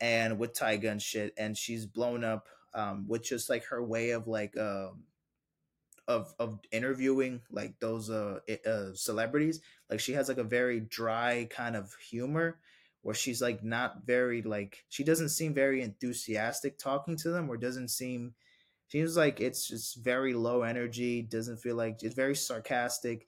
and 0.00 0.38
with 0.38 0.54
Tyga 0.54 0.90
and 0.90 1.02
shit, 1.02 1.34
and 1.36 1.56
she's 1.56 1.86
blown 1.86 2.24
up 2.24 2.46
um 2.74 3.06
with 3.08 3.24
just 3.24 3.50
like 3.50 3.64
her 3.64 3.82
way 3.82 4.10
of 4.10 4.28
like 4.28 4.56
um 4.56 5.04
of 6.10 6.34
of 6.38 6.58
interviewing 6.72 7.40
like 7.50 7.78
those 7.78 8.10
uh, 8.10 8.40
uh 8.66 8.92
celebrities 8.94 9.60
like 9.88 10.00
she 10.00 10.12
has 10.12 10.28
like 10.28 10.38
a 10.38 10.44
very 10.44 10.80
dry 10.80 11.46
kind 11.50 11.76
of 11.76 11.94
humor 12.10 12.58
where 13.02 13.14
she's 13.14 13.40
like 13.40 13.62
not 13.62 14.04
very 14.04 14.42
like 14.42 14.84
she 14.88 15.04
doesn't 15.04 15.28
seem 15.28 15.54
very 15.54 15.82
enthusiastic 15.82 16.78
talking 16.78 17.16
to 17.16 17.30
them 17.30 17.48
or 17.48 17.56
doesn't 17.56 17.88
seem 17.88 18.34
seems 18.90 19.16
like 19.16 19.40
it's 19.40 19.68
just 19.68 20.02
very 20.02 20.34
low 20.34 20.62
energy 20.62 21.22
doesn't 21.22 21.58
feel 21.58 21.76
like 21.76 22.02
it's 22.02 22.14
very 22.14 22.34
sarcastic 22.34 23.26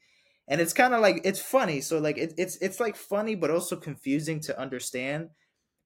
and 0.48 0.60
it's 0.60 0.72
kind 0.72 0.94
of 0.94 1.00
like 1.00 1.20
it's 1.24 1.40
funny 1.40 1.80
so 1.80 1.98
like 1.98 2.18
it, 2.18 2.34
it's 2.36 2.56
it's 2.56 2.80
like 2.80 2.96
funny 2.96 3.34
but 3.34 3.50
also 3.50 3.76
confusing 3.76 4.40
to 4.40 4.58
understand 4.58 5.28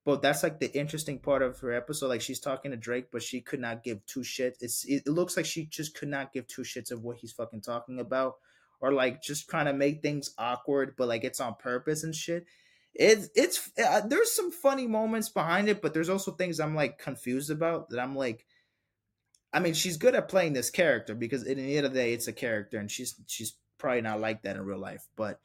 but 0.07 0.23
that's 0.23 0.45
like 0.45 0.61
the 0.61 0.73
interesting 0.73 1.19
part 1.19 1.43
of 1.43 1.59
her 1.59 1.73
episode. 1.73 2.07
Like 2.07 2.21
she's 2.21 2.39
talking 2.39 2.71
to 2.71 2.77
Drake, 2.77 3.07
but 3.11 3.25
she 3.25 3.41
could 3.41 3.59
not 3.59 3.83
give 3.83 4.07
two 4.07 4.21
shits. 4.21 4.55
It's 4.61 4.85
it, 4.85 5.09
looks 5.09 5.37
like 5.37 5.47
she 5.47 5.67
just 5.67 5.99
could 5.99 6.09
not 6.09 6.33
give 6.33 6.47
two 6.47 6.63
shits 6.63 6.93
of 6.93 7.03
what 7.03 7.17
he's 7.17 7.33
fucking 7.33 7.63
talking 7.63 7.99
about, 7.99 8.35
or 8.81 8.93
like 8.93 9.21
just 9.21 9.49
kind 9.49 9.69
of 9.69 9.75
make 9.75 10.03
things 10.03 10.33
awkward, 10.39 10.95
but 10.97 11.09
like 11.09 11.25
it's 11.25 11.41
on 11.41 11.57
purpose 11.57 12.05
and 12.05 12.15
shit. 12.15 12.47
It's 12.95 13.29
it's 13.35 13.69
uh, 13.85 14.03
there's 14.07 14.31
some 14.31 14.53
funny 14.53 14.87
moments 14.87 15.29
behind 15.29 15.69
it, 15.69 15.83
but 15.83 15.93
there's 15.93 16.09
also 16.09 16.31
things 16.31 16.61
I'm 16.61 16.77
like 16.77 16.99
confused 16.99 17.51
about 17.51 17.91
that 17.91 17.99
I'm 17.99 18.15
like. 18.15 18.46
I 19.53 19.61
mean, 19.61 19.75
she's 19.75 19.97
good 19.97 20.15
at 20.15 20.29
playing 20.29 20.53
this 20.53 20.71
character 20.71 21.15
because 21.15 21.45
in 21.45 21.59
the 21.59 21.77
end 21.77 21.87
of 21.87 21.93
the 21.93 21.99
day, 21.99 22.13
it's 22.13 22.29
a 22.29 22.33
character, 22.33 22.79
and 22.79 22.91
she's 22.91 23.15
she's 23.27 23.55
probably 23.79 24.03
not 24.03 24.21
like 24.21 24.43
that 24.43 24.57
in 24.57 24.65
real 24.65 24.79
life. 24.79 25.07
But 25.17 25.41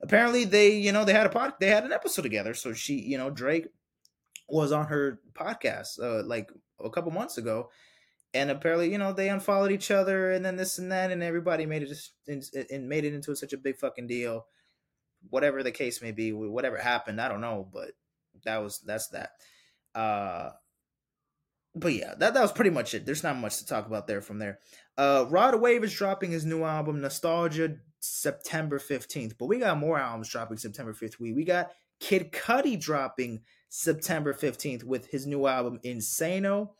apparently, 0.00 0.44
they 0.44 0.76
you 0.76 0.92
know 0.92 1.04
they 1.04 1.12
had 1.12 1.26
a 1.26 1.30
pod, 1.30 1.54
they 1.60 1.68
had 1.68 1.84
an 1.84 1.92
episode 1.92 2.22
together. 2.22 2.54
So 2.54 2.72
she 2.72 2.94
you 2.94 3.18
know 3.18 3.30
Drake 3.30 3.68
was 4.48 4.72
on 4.72 4.86
her 4.86 5.20
podcast 5.32 6.00
uh, 6.02 6.24
like 6.24 6.50
a 6.82 6.90
couple 6.90 7.12
months 7.12 7.38
ago, 7.38 7.70
and 8.34 8.50
apparently 8.50 8.90
you 8.90 8.98
know 8.98 9.12
they 9.12 9.28
unfollowed 9.28 9.72
each 9.72 9.90
other 9.90 10.30
and 10.32 10.44
then 10.44 10.56
this 10.56 10.78
and 10.78 10.90
that, 10.90 11.10
and 11.10 11.22
everybody 11.22 11.66
made 11.66 11.82
it 11.82 11.88
just 11.88 12.12
and 12.26 12.88
made 12.88 13.04
it 13.04 13.14
into 13.14 13.34
such 13.36 13.52
a 13.52 13.58
big 13.58 13.76
fucking 13.76 14.06
deal. 14.06 14.46
Whatever 15.30 15.62
the 15.62 15.72
case 15.72 16.02
may 16.02 16.12
be, 16.12 16.32
whatever 16.32 16.76
happened, 16.76 17.20
I 17.20 17.28
don't 17.28 17.40
know, 17.40 17.68
but 17.72 17.92
that 18.44 18.58
was 18.58 18.80
that's 18.80 19.08
that. 19.08 19.30
Uh, 19.94 20.50
but 21.76 21.92
yeah, 21.92 22.14
that, 22.18 22.34
that 22.34 22.40
was 22.40 22.52
pretty 22.52 22.70
much 22.70 22.94
it. 22.94 23.04
There's 23.04 23.22
not 23.22 23.36
much 23.36 23.58
to 23.58 23.66
talk 23.66 23.86
about 23.86 24.06
there 24.06 24.22
from 24.22 24.38
there. 24.38 24.60
Uh, 24.96 25.26
Rod 25.28 25.60
Wave 25.60 25.84
is 25.84 25.92
dropping 25.94 26.30
his 26.30 26.46
new 26.46 26.64
album, 26.64 27.00
Nostalgia, 27.02 27.76
September 28.00 28.78
15th. 28.78 29.34
But 29.38 29.46
we 29.46 29.58
got 29.58 29.78
more 29.78 29.98
albums 29.98 30.30
dropping 30.30 30.56
September 30.56 30.94
5th. 30.94 31.20
We, 31.20 31.32
we 31.32 31.44
got 31.44 31.70
Kid 32.00 32.32
Cudi 32.32 32.80
dropping 32.80 33.42
September 33.68 34.32
15th 34.32 34.84
with 34.84 35.08
his 35.08 35.26
new 35.26 35.46
album 35.46 35.78
Insano. 35.84 36.70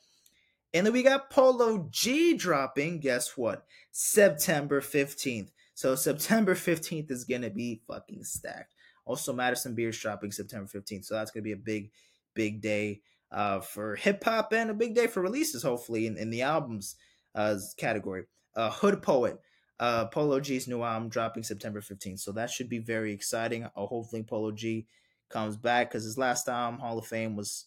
And 0.73 0.87
then 0.87 0.93
we 0.93 1.03
got 1.03 1.31
Polo 1.31 1.89
G 1.91 2.35
dropping, 2.35 3.01
guess 3.01 3.37
what? 3.37 3.65
September 3.93 4.81
15th. 4.81 5.51
So 5.75 5.95
September 5.95 6.55
15th 6.55 7.11
is 7.11 7.25
going 7.25 7.43
to 7.43 7.51
be 7.51 7.83
fucking 7.87 8.25
stacked. 8.25 8.75
Also, 9.05 9.33
Madison 9.33 9.75
Beer's 9.75 9.99
dropping 9.99 10.33
September 10.33 10.69
15th. 10.73 11.05
So 11.05 11.15
that's 11.15 11.31
going 11.31 11.43
to 11.43 11.49
be 11.49 11.53
a 11.53 11.57
big, 11.57 11.91
big 12.35 12.61
day 12.61 13.03
uh, 13.31 13.61
for 13.61 13.97
hip 13.97 14.23
hop 14.25 14.53
and 14.53 14.71
a 14.71 14.75
big 14.75 14.95
day 14.95 15.07
for 15.07 15.21
releases, 15.21 15.63
hopefully, 15.63 16.07
in, 16.07 16.17
in 16.17 16.31
the 16.31 16.43
albums 16.43 16.97
uh, 17.35 17.57
category. 17.77 18.25
Uh, 18.55 18.71
Hood 18.71 19.03
Poet, 19.03 19.39
uh, 19.79 20.07
Polo 20.07 20.41
G's 20.41 20.69
new 20.69 20.83
album 20.83 21.09
dropping 21.09 21.43
September 21.43 21.81
15th. 21.81 22.21
So 22.21 22.33
that 22.33 22.51
should 22.51 22.69
be 22.69 22.79
very 22.79 23.13
exciting. 23.13 23.65
Uh, 23.65 23.87
hopefully, 23.87 24.23
Polo 24.23 24.53
G 24.53 24.87
comes 25.29 25.57
back 25.57 25.91
because 25.91 26.05
his 26.05 26.19
last 26.19 26.45
time 26.45 26.79
Hall 26.79 26.99
of 26.99 27.07
Fame 27.07 27.37
was 27.37 27.67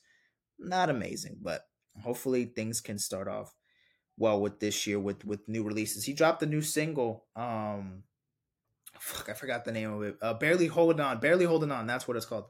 not 0.57 0.89
amazing, 0.89 1.37
but 1.41 1.63
hopefully 2.01 2.45
things 2.45 2.81
can 2.81 2.97
start 2.97 3.27
off 3.27 3.55
well 4.17 4.41
with 4.41 4.59
this 4.59 4.85
year 4.85 4.99
with 4.99 5.25
with 5.25 5.47
new 5.47 5.63
releases. 5.63 6.03
He 6.03 6.13
dropped 6.13 6.43
a 6.43 6.47
new 6.47 6.61
single. 6.61 7.25
Um, 7.35 8.03
fuck, 8.99 9.29
I 9.29 9.33
forgot 9.33 9.65
the 9.65 9.71
name 9.71 9.91
of 9.91 10.03
it. 10.03 10.15
Uh, 10.21 10.33
barely 10.33 10.67
holding 10.67 10.99
on, 10.99 11.19
barely 11.19 11.45
holding 11.45 11.71
on. 11.71 11.87
That's 11.87 12.07
what 12.07 12.17
it's 12.17 12.25
called. 12.25 12.45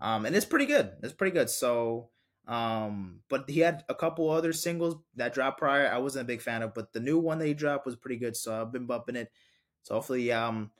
Um, 0.00 0.26
and 0.26 0.34
it's 0.34 0.46
pretty 0.46 0.66
good. 0.66 0.92
It's 1.02 1.12
pretty 1.12 1.34
good. 1.34 1.50
So, 1.50 2.10
um, 2.48 3.20
but 3.28 3.48
he 3.48 3.60
had 3.60 3.84
a 3.90 3.94
couple 3.94 4.30
other 4.30 4.54
singles 4.54 4.96
that 5.16 5.34
dropped 5.34 5.58
prior. 5.58 5.86
I 5.86 5.98
wasn't 5.98 6.22
a 6.22 6.26
big 6.26 6.40
fan 6.40 6.62
of, 6.62 6.72
but 6.72 6.94
the 6.94 7.00
new 7.00 7.18
one 7.18 7.38
that 7.38 7.46
he 7.46 7.52
dropped 7.52 7.84
was 7.84 7.94
pretty 7.94 8.16
good. 8.16 8.36
So 8.36 8.58
I've 8.58 8.72
been 8.72 8.86
bumping 8.86 9.16
it. 9.16 9.30
So 9.82 9.94
hopefully, 9.94 10.32
um, 10.32 10.70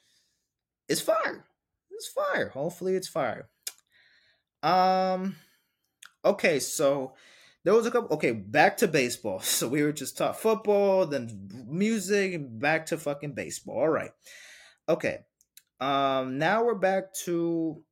it's 0.88 1.02
fire. 1.02 1.44
It's 1.90 2.08
fire. 2.08 2.48
Hopefully, 2.48 2.94
it's 2.94 3.08
fire. 3.08 3.50
Um. 4.62 5.36
Okay, 6.24 6.58
so 6.58 7.14
there 7.64 7.74
was 7.74 7.84
a 7.84 7.90
couple. 7.90 8.16
Okay, 8.16 8.32
back 8.32 8.78
to 8.78 8.88
baseball. 8.88 9.40
So 9.44 9.68
we 9.68 9.82
were 9.82 9.92
just 9.92 10.16
talk 10.16 10.36
football, 10.36 11.04
then 11.06 11.66
music, 11.68 12.40
back 12.58 12.86
to 12.86 12.96
fucking 12.96 13.34
baseball. 13.34 13.76
All 13.76 13.88
right. 13.90 14.12
Okay. 14.88 15.18
Um. 15.80 16.38
Now 16.38 16.64
we're 16.64 16.76
back 16.76 17.12
to. 17.24 17.82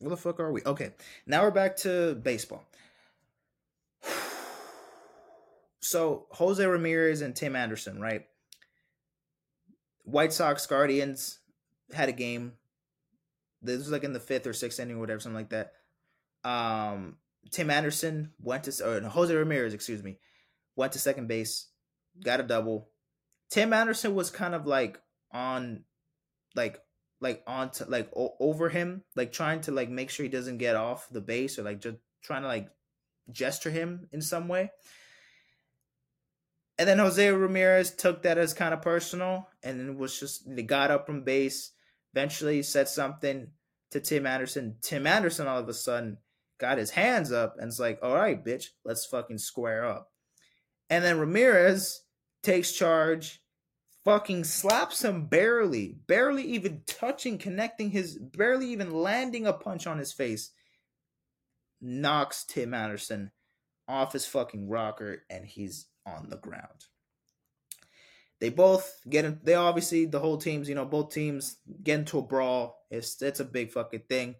Where 0.00 0.10
the 0.10 0.16
fuck 0.16 0.40
are 0.40 0.52
we? 0.52 0.62
Okay. 0.64 0.92
Now 1.26 1.42
we're 1.42 1.50
back 1.50 1.76
to 1.78 2.14
baseball. 2.14 2.64
So 5.80 6.24
Jose 6.30 6.64
Ramirez 6.64 7.20
and 7.20 7.36
Tim 7.36 7.54
Anderson, 7.54 8.00
right? 8.00 8.24
White 10.04 10.32
Sox 10.32 10.66
Guardians 10.66 11.40
had 11.92 12.08
a 12.08 12.12
game 12.12 12.54
this 13.64 13.78
was 13.78 13.90
like 13.90 14.04
in 14.04 14.12
the 14.12 14.20
fifth 14.20 14.46
or 14.46 14.52
sixth 14.52 14.78
inning 14.78 14.96
or 14.96 15.00
whatever, 15.00 15.20
something 15.20 15.36
like 15.36 15.50
that. 15.50 15.72
Um, 16.44 17.16
Tim 17.50 17.70
Anderson 17.70 18.32
went 18.40 18.64
to 18.64 18.86
or 18.86 19.00
Jose 19.00 19.34
Ramirez, 19.34 19.74
excuse 19.74 20.02
me, 20.02 20.18
went 20.76 20.92
to 20.92 20.98
second 20.98 21.26
base, 21.26 21.68
got 22.22 22.40
a 22.40 22.44
double. 22.44 22.90
Tim 23.50 23.72
Anderson 23.72 24.14
was 24.14 24.30
kind 24.30 24.54
of 24.54 24.66
like 24.66 25.00
on, 25.32 25.84
like 26.54 26.80
like 27.20 27.42
on 27.46 27.70
to 27.72 27.84
like 27.86 28.10
o- 28.16 28.36
over 28.40 28.68
him, 28.68 29.02
like 29.16 29.32
trying 29.32 29.60
to 29.62 29.72
like 29.72 29.88
make 29.88 30.10
sure 30.10 30.24
he 30.24 30.30
doesn't 30.30 30.58
get 30.58 30.76
off 30.76 31.08
the 31.10 31.20
base 31.20 31.58
or 31.58 31.62
like 31.62 31.80
just 31.80 31.96
trying 32.22 32.42
to 32.42 32.48
like 32.48 32.68
gesture 33.30 33.70
him 33.70 34.08
in 34.12 34.20
some 34.20 34.48
way. 34.48 34.70
And 36.78 36.88
then 36.88 36.98
Jose 36.98 37.30
Ramirez 37.30 37.94
took 37.94 38.22
that 38.22 38.36
as 38.36 38.52
kind 38.52 38.74
of 38.74 38.82
personal 38.82 39.48
and 39.62 39.80
it 39.80 39.96
was 39.96 40.18
just 40.18 40.42
they 40.54 40.62
got 40.62 40.90
up 40.90 41.06
from 41.06 41.22
base 41.22 41.72
Eventually 42.14 42.62
said 42.62 42.86
something 42.86 43.48
to 43.90 43.98
Tim 43.98 44.24
Anderson. 44.24 44.76
Tim 44.80 45.04
Anderson 45.04 45.48
all 45.48 45.58
of 45.58 45.68
a 45.68 45.74
sudden 45.74 46.18
got 46.60 46.78
his 46.78 46.90
hands 46.90 47.32
up 47.32 47.56
and 47.58 47.66
it's 47.66 47.80
like, 47.80 47.98
all 48.04 48.14
right, 48.14 48.42
bitch, 48.42 48.66
let's 48.84 49.04
fucking 49.04 49.38
square 49.38 49.84
up. 49.84 50.12
And 50.88 51.02
then 51.02 51.18
Ramirez 51.18 52.02
takes 52.44 52.70
charge, 52.70 53.42
fucking 54.04 54.44
slaps 54.44 55.02
him 55.04 55.26
barely, 55.26 55.96
barely 56.06 56.42
even 56.42 56.82
touching, 56.86 57.38
connecting 57.38 57.90
his, 57.90 58.18
barely 58.18 58.68
even 58.68 58.92
landing 58.92 59.46
a 59.46 59.52
punch 59.52 59.86
on 59.86 59.98
his 59.98 60.12
face. 60.12 60.50
Knocks 61.80 62.44
Tim 62.44 62.74
Anderson 62.74 63.32
off 63.88 64.12
his 64.12 64.26
fucking 64.26 64.68
rocker 64.68 65.24
and 65.28 65.44
he's 65.44 65.86
on 66.06 66.28
the 66.28 66.36
ground. 66.36 66.86
They 68.40 68.50
both 68.50 69.00
get 69.08 69.24
in, 69.24 69.40
they 69.42 69.54
obviously 69.54 70.06
the 70.06 70.18
whole 70.18 70.36
teams 70.36 70.68
you 70.68 70.74
know 70.74 70.84
both 70.84 71.12
teams 71.12 71.56
get 71.82 72.00
into 72.00 72.18
a 72.18 72.22
brawl. 72.22 72.78
It's 72.90 73.20
it's 73.22 73.40
a 73.40 73.44
big 73.44 73.72
fucking 73.72 74.02
thing. 74.08 74.34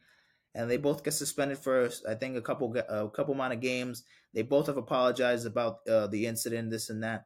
And 0.55 0.71
they 0.71 0.77
both 0.77 1.03
get 1.03 1.15
suspended 1.15 1.59
for 1.59 1.91
i 2.09 2.15
think 2.15 2.37
a 2.37 2.41
couple 2.41 2.77
a 2.77 3.09
couple 3.11 3.35
amount 3.35 3.55
of 3.55 3.61
games. 3.61 4.05
They 4.33 4.43
both 4.43 4.67
have 4.67 4.77
apologized 4.77 5.47
about 5.47 5.87
uh, 5.89 6.07
the 6.09 6.27
incident 6.27 6.71
this 6.71 6.91
and 6.91 7.03
that 7.03 7.25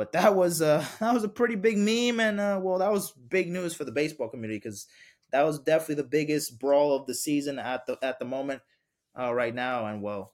but 0.00 0.12
that 0.12 0.34
was 0.34 0.62
uh 0.62 0.82
that 1.00 1.12
was 1.12 1.24
a 1.24 1.28
pretty 1.28 1.56
big 1.56 1.76
meme 1.76 2.20
and 2.20 2.40
uh 2.40 2.58
well 2.62 2.78
that 2.78 2.90
was 2.90 3.12
big 3.12 3.50
news 3.50 3.74
for 3.74 3.84
the 3.84 3.92
baseball 3.92 4.28
community 4.28 4.56
because 4.56 4.86
that 5.30 5.44
was 5.44 5.58
definitely 5.58 5.96
the 5.96 6.04
biggest 6.04 6.58
brawl 6.58 6.96
of 6.96 7.06
the 7.06 7.14
season 7.14 7.58
at 7.58 7.84
the 7.86 7.98
at 8.02 8.18
the 8.18 8.24
moment 8.24 8.62
uh 9.18 9.32
right 9.32 9.54
now 9.54 9.84
and 9.84 10.00
well 10.00 10.32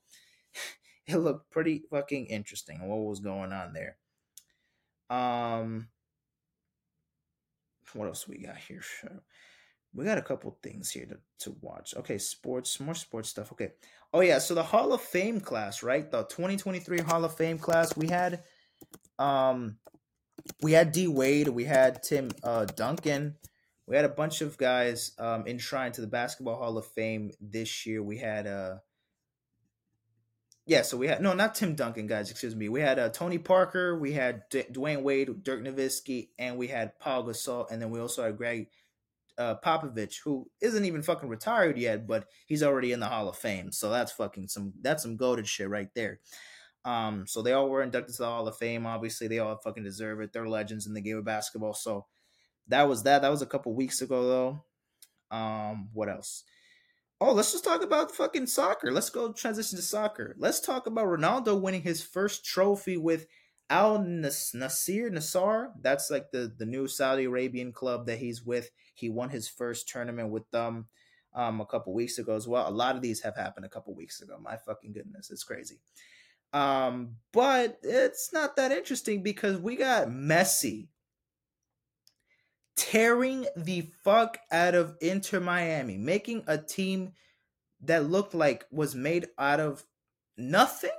it 1.06 1.16
looked 1.16 1.50
pretty 1.50 1.82
fucking 1.90 2.26
interesting 2.26 2.86
what 2.88 2.98
was 2.98 3.18
going 3.18 3.52
on 3.52 3.72
there 3.72 3.96
um, 5.08 5.88
what 7.94 8.06
else 8.06 8.26
we 8.26 8.38
got 8.38 8.56
here? 8.56 8.82
We 9.94 10.04
got 10.04 10.18
a 10.18 10.22
couple 10.22 10.58
things 10.62 10.90
here 10.90 11.06
to, 11.06 11.18
to 11.44 11.56
watch. 11.60 11.94
Okay, 11.96 12.18
sports, 12.18 12.80
more 12.80 12.94
sports 12.94 13.30
stuff. 13.30 13.52
Okay. 13.52 13.72
Oh 14.12 14.20
yeah, 14.20 14.38
so 14.38 14.54
the 14.54 14.62
Hall 14.62 14.92
of 14.92 15.00
Fame 15.00 15.40
class, 15.40 15.82
right? 15.82 16.10
The 16.10 16.24
2023 16.24 17.00
Hall 17.00 17.24
of 17.24 17.34
Fame 17.34 17.58
class. 17.58 17.96
We 17.96 18.08
had 18.08 18.42
um 19.18 19.78
we 20.62 20.72
had 20.72 20.92
D 20.92 21.08
Wade, 21.08 21.48
we 21.48 21.64
had 21.64 22.02
Tim 22.02 22.30
uh 22.42 22.64
Duncan, 22.64 23.36
we 23.86 23.96
had 23.96 24.04
a 24.04 24.10
bunch 24.10 24.40
of 24.40 24.58
guys 24.58 25.12
um 25.18 25.46
enshrined 25.46 25.94
to 25.94 26.00
the 26.00 26.06
Basketball 26.06 26.56
Hall 26.56 26.78
of 26.78 26.86
Fame 26.86 27.30
this 27.40 27.86
year. 27.86 28.02
We 28.02 28.18
had 28.18 28.46
uh 28.46 28.76
yeah, 30.68 30.82
so 30.82 30.96
we 30.96 31.06
had 31.06 31.22
no, 31.22 31.32
not 31.32 31.54
Tim 31.54 31.76
Duncan, 31.76 32.08
guys. 32.08 32.28
Excuse 32.28 32.56
me. 32.56 32.68
We 32.68 32.80
had 32.80 32.98
uh, 32.98 33.08
Tony 33.10 33.38
Parker, 33.38 33.96
we 33.98 34.12
had 34.12 34.42
D- 34.50 34.64
Dwyane 34.72 35.02
Wade, 35.02 35.44
Dirk 35.44 35.62
Nowitzki, 35.62 36.30
and 36.40 36.58
we 36.58 36.66
had 36.66 36.98
Paul 36.98 37.24
Gasol, 37.24 37.70
and 37.70 37.80
then 37.80 37.90
we 37.90 38.00
also 38.00 38.24
had 38.24 38.36
Gregg 38.36 38.66
uh, 39.38 39.54
Popovich, 39.64 40.16
who 40.24 40.50
isn't 40.60 40.84
even 40.84 41.02
fucking 41.02 41.28
retired 41.28 41.78
yet, 41.78 42.06
but 42.06 42.26
he's 42.46 42.64
already 42.64 42.92
in 42.92 42.98
the 42.98 43.06
Hall 43.06 43.28
of 43.28 43.36
Fame. 43.36 43.70
So 43.70 43.90
that's 43.90 44.12
fucking 44.12 44.48
some 44.48 44.72
that's 44.80 45.04
some 45.04 45.16
goaded 45.16 45.46
shit 45.46 45.68
right 45.68 45.88
there. 45.94 46.20
Um, 46.86 47.26
so 47.26 47.42
they 47.42 47.52
all 47.52 47.68
were 47.68 47.82
inducted 47.82 48.14
to 48.14 48.22
the 48.22 48.28
Hall 48.28 48.46
of 48.46 48.56
Fame. 48.56 48.86
Obviously, 48.86 49.26
they 49.26 49.40
all 49.40 49.56
fucking 49.56 49.82
deserve 49.82 50.20
it. 50.20 50.32
They're 50.32 50.48
legends 50.48 50.86
in 50.86 50.94
the 50.94 51.00
game 51.00 51.18
of 51.18 51.24
basketball. 51.24 51.74
So 51.74 52.06
that 52.68 52.88
was 52.88 53.02
that. 53.02 53.22
That 53.22 53.30
was 53.32 53.42
a 53.42 53.46
couple 53.46 53.74
weeks 53.74 54.00
ago, 54.02 54.62
though. 55.30 55.36
Um, 55.36 55.88
what 55.92 56.08
else? 56.08 56.44
Oh, 57.20 57.32
let's 57.32 57.50
just 57.50 57.64
talk 57.64 57.82
about 57.82 58.14
fucking 58.14 58.46
soccer. 58.46 58.92
Let's 58.92 59.10
go 59.10 59.32
transition 59.32 59.76
to 59.76 59.82
soccer. 59.82 60.36
Let's 60.38 60.60
talk 60.60 60.86
about 60.86 61.06
Ronaldo 61.06 61.60
winning 61.60 61.82
his 61.82 62.04
first 62.04 62.44
trophy 62.44 62.96
with 62.96 63.26
Al 63.68 63.98
Nasir 63.98 65.10
Nassr. 65.10 65.72
That's 65.80 66.08
like 66.08 66.30
the 66.30 66.52
the 66.56 66.66
new 66.66 66.86
Saudi 66.86 67.24
Arabian 67.24 67.72
club 67.72 68.06
that 68.06 68.18
he's 68.18 68.44
with. 68.44 68.70
He 68.94 69.08
won 69.08 69.30
his 69.30 69.48
first 69.48 69.88
tournament 69.88 70.30
with 70.30 70.48
them 70.52 70.86
um, 71.34 71.60
a 71.60 71.66
couple 71.66 71.94
weeks 71.94 72.18
ago 72.18 72.36
as 72.36 72.46
well. 72.46 72.68
A 72.68 72.70
lot 72.70 72.94
of 72.94 73.02
these 73.02 73.22
have 73.22 73.34
happened 73.34 73.66
a 73.66 73.70
couple 73.70 73.92
weeks 73.94 74.20
ago. 74.20 74.38
My 74.40 74.56
fucking 74.56 74.92
goodness, 74.92 75.30
it's 75.32 75.42
crazy. 75.42 75.80
Um, 76.52 77.16
but 77.32 77.78
it's 77.82 78.32
not 78.32 78.56
that 78.56 78.72
interesting 78.72 79.22
because 79.22 79.58
we 79.58 79.76
got 79.76 80.08
Messi 80.08 80.88
tearing 82.76 83.46
the 83.56 83.90
fuck 84.04 84.38
out 84.52 84.74
of 84.74 84.96
Inter 85.00 85.40
Miami, 85.40 85.96
making 85.96 86.44
a 86.46 86.58
team 86.58 87.12
that 87.82 88.08
looked 88.08 88.34
like 88.34 88.64
was 88.70 88.94
made 88.94 89.26
out 89.38 89.60
of 89.60 89.84
nothing 90.36 90.90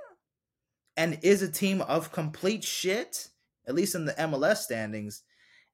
and 0.96 1.18
is 1.22 1.42
a 1.42 1.50
team 1.50 1.80
of 1.82 2.12
complete 2.12 2.64
shit, 2.64 3.28
at 3.66 3.74
least 3.74 3.94
in 3.94 4.04
the 4.04 4.12
MLS 4.14 4.58
standings, 4.58 5.22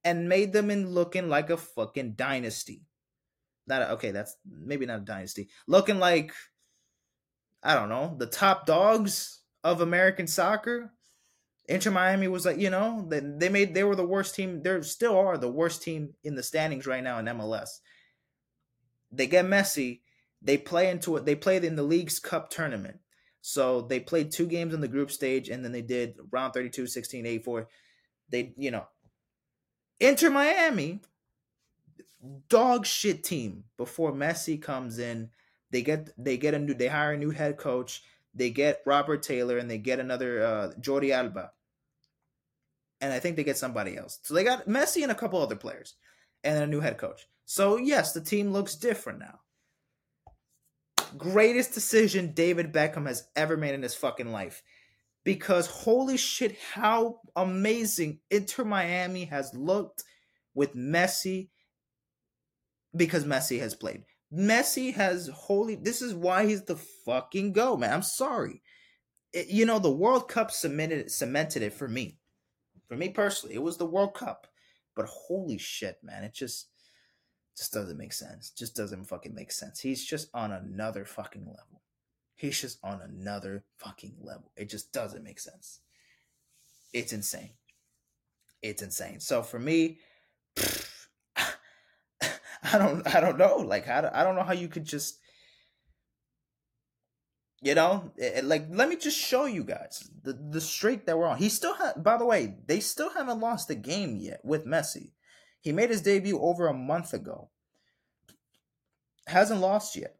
and 0.04 0.28
made 0.28 0.52
them 0.52 0.70
in 0.70 0.90
looking 0.90 1.28
like 1.28 1.50
a 1.50 1.56
fucking 1.56 2.12
dynasty. 2.12 2.82
Not 3.66 3.82
a, 3.82 3.92
okay, 3.92 4.10
that's 4.10 4.36
maybe 4.46 4.84
not 4.84 5.00
a 5.00 5.04
dynasty. 5.04 5.48
Looking 5.66 5.98
like 5.98 6.32
I 7.62 7.74
don't 7.74 7.88
know, 7.88 8.14
the 8.18 8.26
top 8.26 8.66
dogs 8.66 9.40
of 9.64 9.80
American 9.80 10.26
soccer. 10.26 10.92
Inter 11.66 11.90
Miami 11.90 12.28
was 12.28 12.44
like, 12.44 12.58
you 12.58 12.68
know, 12.68 13.06
they, 13.08 13.20
they 13.20 13.48
made 13.48 13.74
they 13.74 13.82
were 13.82 13.96
the 13.96 14.06
worst 14.06 14.34
team. 14.34 14.62
They 14.62 14.82
still 14.82 15.18
are 15.18 15.38
the 15.38 15.50
worst 15.50 15.82
team 15.82 16.12
in 16.22 16.34
the 16.34 16.42
standings 16.42 16.86
right 16.86 17.02
now 17.02 17.18
in 17.18 17.24
MLS. 17.24 17.80
They 19.10 19.26
get 19.26 19.46
Messi. 19.46 20.00
They 20.42 20.58
play 20.58 20.90
into 20.90 21.16
it. 21.16 21.24
They 21.24 21.34
played 21.34 21.64
in 21.64 21.74
the 21.74 21.82
Leagues 21.82 22.18
Cup 22.18 22.50
tournament. 22.50 22.98
So 23.40 23.80
they 23.80 24.00
played 24.00 24.30
two 24.30 24.46
games 24.46 24.74
in 24.74 24.82
the 24.82 24.88
group 24.88 25.10
stage 25.10 25.48
and 25.48 25.64
then 25.64 25.72
they 25.72 25.82
did 25.82 26.16
round 26.30 26.52
32, 26.52 26.86
16, 26.86 27.26
8, 27.26 27.44
4. 27.44 27.68
They, 28.28 28.54
you 28.56 28.70
know, 28.70 28.86
Inter 30.00 30.30
Miami, 30.30 31.00
dog 32.48 32.84
shit 32.84 33.24
team 33.24 33.64
before 33.78 34.12
Messi 34.12 34.60
comes 34.60 34.98
in. 34.98 35.30
They 35.70 35.82
get 35.82 36.10
they 36.22 36.36
get 36.36 36.54
a 36.54 36.58
new 36.58 36.74
they 36.74 36.88
hire 36.88 37.12
a 37.12 37.18
new 37.18 37.30
head 37.30 37.56
coach 37.56 38.02
they 38.34 38.50
get 38.50 38.82
Robert 38.84 39.22
Taylor 39.22 39.58
and 39.58 39.70
they 39.70 39.78
get 39.78 40.00
another 40.00 40.44
uh, 40.44 40.70
Jordi 40.80 41.10
Alba. 41.10 41.52
And 43.00 43.12
I 43.12 43.18
think 43.18 43.36
they 43.36 43.44
get 43.44 43.58
somebody 43.58 43.96
else. 43.96 44.18
So 44.22 44.34
they 44.34 44.44
got 44.44 44.66
Messi 44.66 45.02
and 45.02 45.12
a 45.12 45.14
couple 45.14 45.40
other 45.40 45.56
players 45.56 45.94
and 46.42 46.62
a 46.62 46.66
new 46.66 46.80
head 46.80 46.98
coach. 46.98 47.26
So, 47.44 47.76
yes, 47.76 48.12
the 48.12 48.20
team 48.20 48.52
looks 48.52 48.76
different 48.76 49.18
now. 49.18 49.40
Greatest 51.16 51.74
decision 51.74 52.32
David 52.32 52.72
Beckham 52.72 53.06
has 53.06 53.28
ever 53.36 53.56
made 53.56 53.74
in 53.74 53.82
his 53.82 53.94
fucking 53.94 54.32
life. 54.32 54.62
Because 55.22 55.66
holy 55.66 56.16
shit, 56.16 56.56
how 56.74 57.20
amazing 57.36 58.20
Inter 58.30 58.64
Miami 58.64 59.26
has 59.26 59.54
looked 59.54 60.04
with 60.54 60.74
Messi 60.74 61.48
because 62.94 63.24
Messi 63.24 63.58
has 63.60 63.74
played. 63.74 64.04
Messi 64.34 64.92
has 64.94 65.28
holy. 65.28 65.76
This 65.76 66.02
is 66.02 66.14
why 66.14 66.46
he's 66.46 66.64
the 66.64 66.76
fucking 66.76 67.52
go, 67.52 67.76
man. 67.76 67.92
I'm 67.92 68.02
sorry. 68.02 68.62
It, 69.32 69.48
you 69.48 69.66
know, 69.66 69.78
the 69.78 69.90
World 69.90 70.28
Cup 70.28 70.50
cemented 70.50 71.10
cemented 71.10 71.62
it 71.62 71.72
for 71.72 71.88
me. 71.88 72.18
For 72.88 72.96
me 72.96 73.10
personally, 73.10 73.54
it 73.54 73.62
was 73.62 73.76
the 73.76 73.86
World 73.86 74.14
Cup. 74.14 74.46
But 74.96 75.06
holy 75.06 75.58
shit, 75.58 75.98
man, 76.02 76.24
it 76.24 76.34
just 76.34 76.68
just 77.56 77.72
doesn't 77.72 77.98
make 77.98 78.12
sense. 78.12 78.50
Just 78.50 78.74
doesn't 78.74 79.04
fucking 79.04 79.34
make 79.34 79.52
sense. 79.52 79.80
He's 79.80 80.04
just 80.04 80.28
on 80.34 80.52
another 80.52 81.04
fucking 81.04 81.44
level. 81.46 81.82
He's 82.34 82.60
just 82.60 82.78
on 82.82 83.00
another 83.00 83.64
fucking 83.78 84.16
level. 84.20 84.50
It 84.56 84.68
just 84.68 84.92
doesn't 84.92 85.22
make 85.22 85.38
sense. 85.38 85.80
It's 86.92 87.12
insane. 87.12 87.50
It's 88.62 88.82
insane. 88.82 89.20
So 89.20 89.42
for 89.42 89.58
me, 89.58 89.98
pfft, 90.56 90.93
I 92.74 92.78
don't 92.78 93.14
I 93.14 93.20
don't 93.20 93.38
know. 93.38 93.56
Like 93.58 93.88
I 93.88 94.00
don't, 94.00 94.14
I 94.14 94.24
don't 94.24 94.34
know 94.34 94.42
how 94.42 94.52
you 94.52 94.68
could 94.68 94.84
just 94.84 95.18
you 97.62 97.74
know, 97.74 98.12
it, 98.16 98.22
eh, 98.22 98.38
eh, 98.38 98.42
like 98.44 98.66
let 98.70 98.88
me 98.88 98.96
just 98.96 99.18
show 99.18 99.46
you 99.46 99.64
guys 99.64 100.10
the 100.22 100.32
the 100.32 100.60
streak 100.60 101.06
that 101.06 101.16
we're 101.16 101.26
on. 101.26 101.38
He 101.38 101.48
still 101.48 101.74
ha- 101.74 101.94
by 101.96 102.18
the 102.18 102.24
way, 102.24 102.56
they 102.66 102.80
still 102.80 103.10
haven't 103.10 103.40
lost 103.40 103.70
a 103.70 103.74
game 103.74 104.16
yet 104.16 104.40
with 104.44 104.66
Messi. 104.66 105.12
He 105.60 105.72
made 105.72 105.90
his 105.90 106.02
debut 106.02 106.38
over 106.38 106.66
a 106.66 106.74
month 106.74 107.14
ago. 107.14 107.48
Hasn't 109.26 109.60
lost 109.60 109.96
yet. 109.96 110.16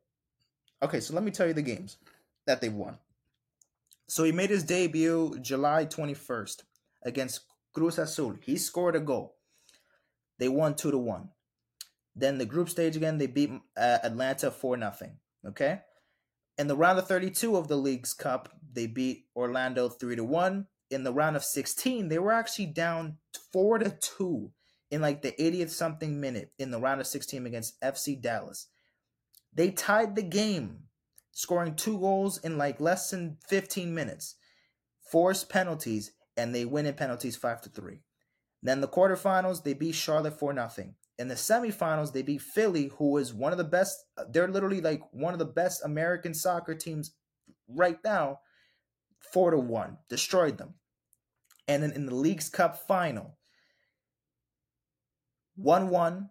Okay, 0.82 1.00
so 1.00 1.12
let 1.12 1.22
me 1.22 1.30
tell 1.30 1.46
you 1.46 1.52
the 1.52 1.62
games 1.62 1.98
that 2.46 2.60
they've 2.60 2.72
won. 2.72 2.98
So 4.06 4.24
he 4.24 4.32
made 4.32 4.50
his 4.50 4.64
debut 4.64 5.38
July 5.40 5.86
21st 5.86 6.62
against 7.02 7.40
Cruz 7.74 7.98
Azul. 7.98 8.36
He 8.42 8.56
scored 8.56 8.96
a 8.96 9.00
goal. 9.00 9.36
They 10.38 10.48
won 10.48 10.74
2 10.74 10.90
to 10.90 10.98
1. 10.98 11.28
Then 12.16 12.38
the 12.38 12.46
group 12.46 12.68
stage 12.68 12.96
again, 12.96 13.18
they 13.18 13.26
beat 13.26 13.50
uh, 13.76 13.98
Atlanta 14.02 14.50
4 14.50 14.76
nothing. 14.76 15.16
Okay? 15.46 15.80
In 16.56 16.68
the 16.68 16.76
round 16.76 16.98
of 16.98 17.08
32 17.08 17.56
of 17.56 17.68
the 17.68 17.76
Leagues 17.76 18.14
Cup, 18.14 18.48
they 18.72 18.86
beat 18.86 19.26
Orlando 19.34 19.88
3 19.88 20.16
to 20.16 20.24
1. 20.24 20.66
In 20.90 21.02
the 21.02 21.12
round 21.12 21.34
of 21.34 21.44
16, 21.44 22.08
they 22.08 22.18
were 22.18 22.32
actually 22.32 22.66
down 22.66 23.18
4 23.52 23.78
to 23.78 23.90
2 23.90 24.52
in 24.90 25.00
like 25.00 25.22
the 25.22 25.32
80th 25.32 25.70
something 25.70 26.20
minute 26.20 26.52
in 26.58 26.70
the 26.70 26.78
round 26.78 27.00
of 27.00 27.06
16 27.06 27.46
against 27.46 27.80
FC 27.80 28.20
Dallas. 28.20 28.68
They 29.52 29.70
tied 29.70 30.14
the 30.14 30.22
game, 30.22 30.84
scoring 31.32 31.74
two 31.74 31.98
goals 31.98 32.38
in 32.38 32.58
like 32.58 32.80
less 32.80 33.10
than 33.10 33.38
15 33.48 33.92
minutes, 33.92 34.36
forced 35.10 35.48
penalties, 35.48 36.12
and 36.36 36.54
they 36.54 36.64
win 36.64 36.86
in 36.86 36.94
penalties 36.94 37.36
5 37.36 37.62
to 37.62 37.70
3. 37.70 38.00
Then 38.62 38.80
the 38.80 38.88
quarterfinals, 38.88 39.64
they 39.64 39.74
beat 39.74 39.96
Charlotte 39.96 40.38
4 40.38 40.52
nothing 40.52 40.94
in 41.18 41.28
the 41.28 41.34
semifinals 41.34 42.12
they 42.12 42.22
beat 42.22 42.42
Philly, 42.42 42.90
who 42.98 43.16
is 43.18 43.32
one 43.32 43.52
of 43.52 43.58
the 43.58 43.64
best. 43.64 44.04
They're 44.30 44.48
literally 44.48 44.80
like 44.80 45.02
one 45.12 45.32
of 45.32 45.38
the 45.38 45.44
best 45.44 45.84
American 45.84 46.34
soccer 46.34 46.74
teams 46.74 47.12
right 47.68 47.98
now. 48.04 48.40
Four 49.32 49.52
to 49.52 49.58
one, 49.58 49.98
destroyed 50.08 50.58
them. 50.58 50.74
And 51.66 51.82
then 51.82 51.92
in 51.92 52.06
the 52.06 52.14
Leagues 52.14 52.48
Cup 52.48 52.86
final, 52.86 53.38
one 55.56 55.88
one 55.88 56.30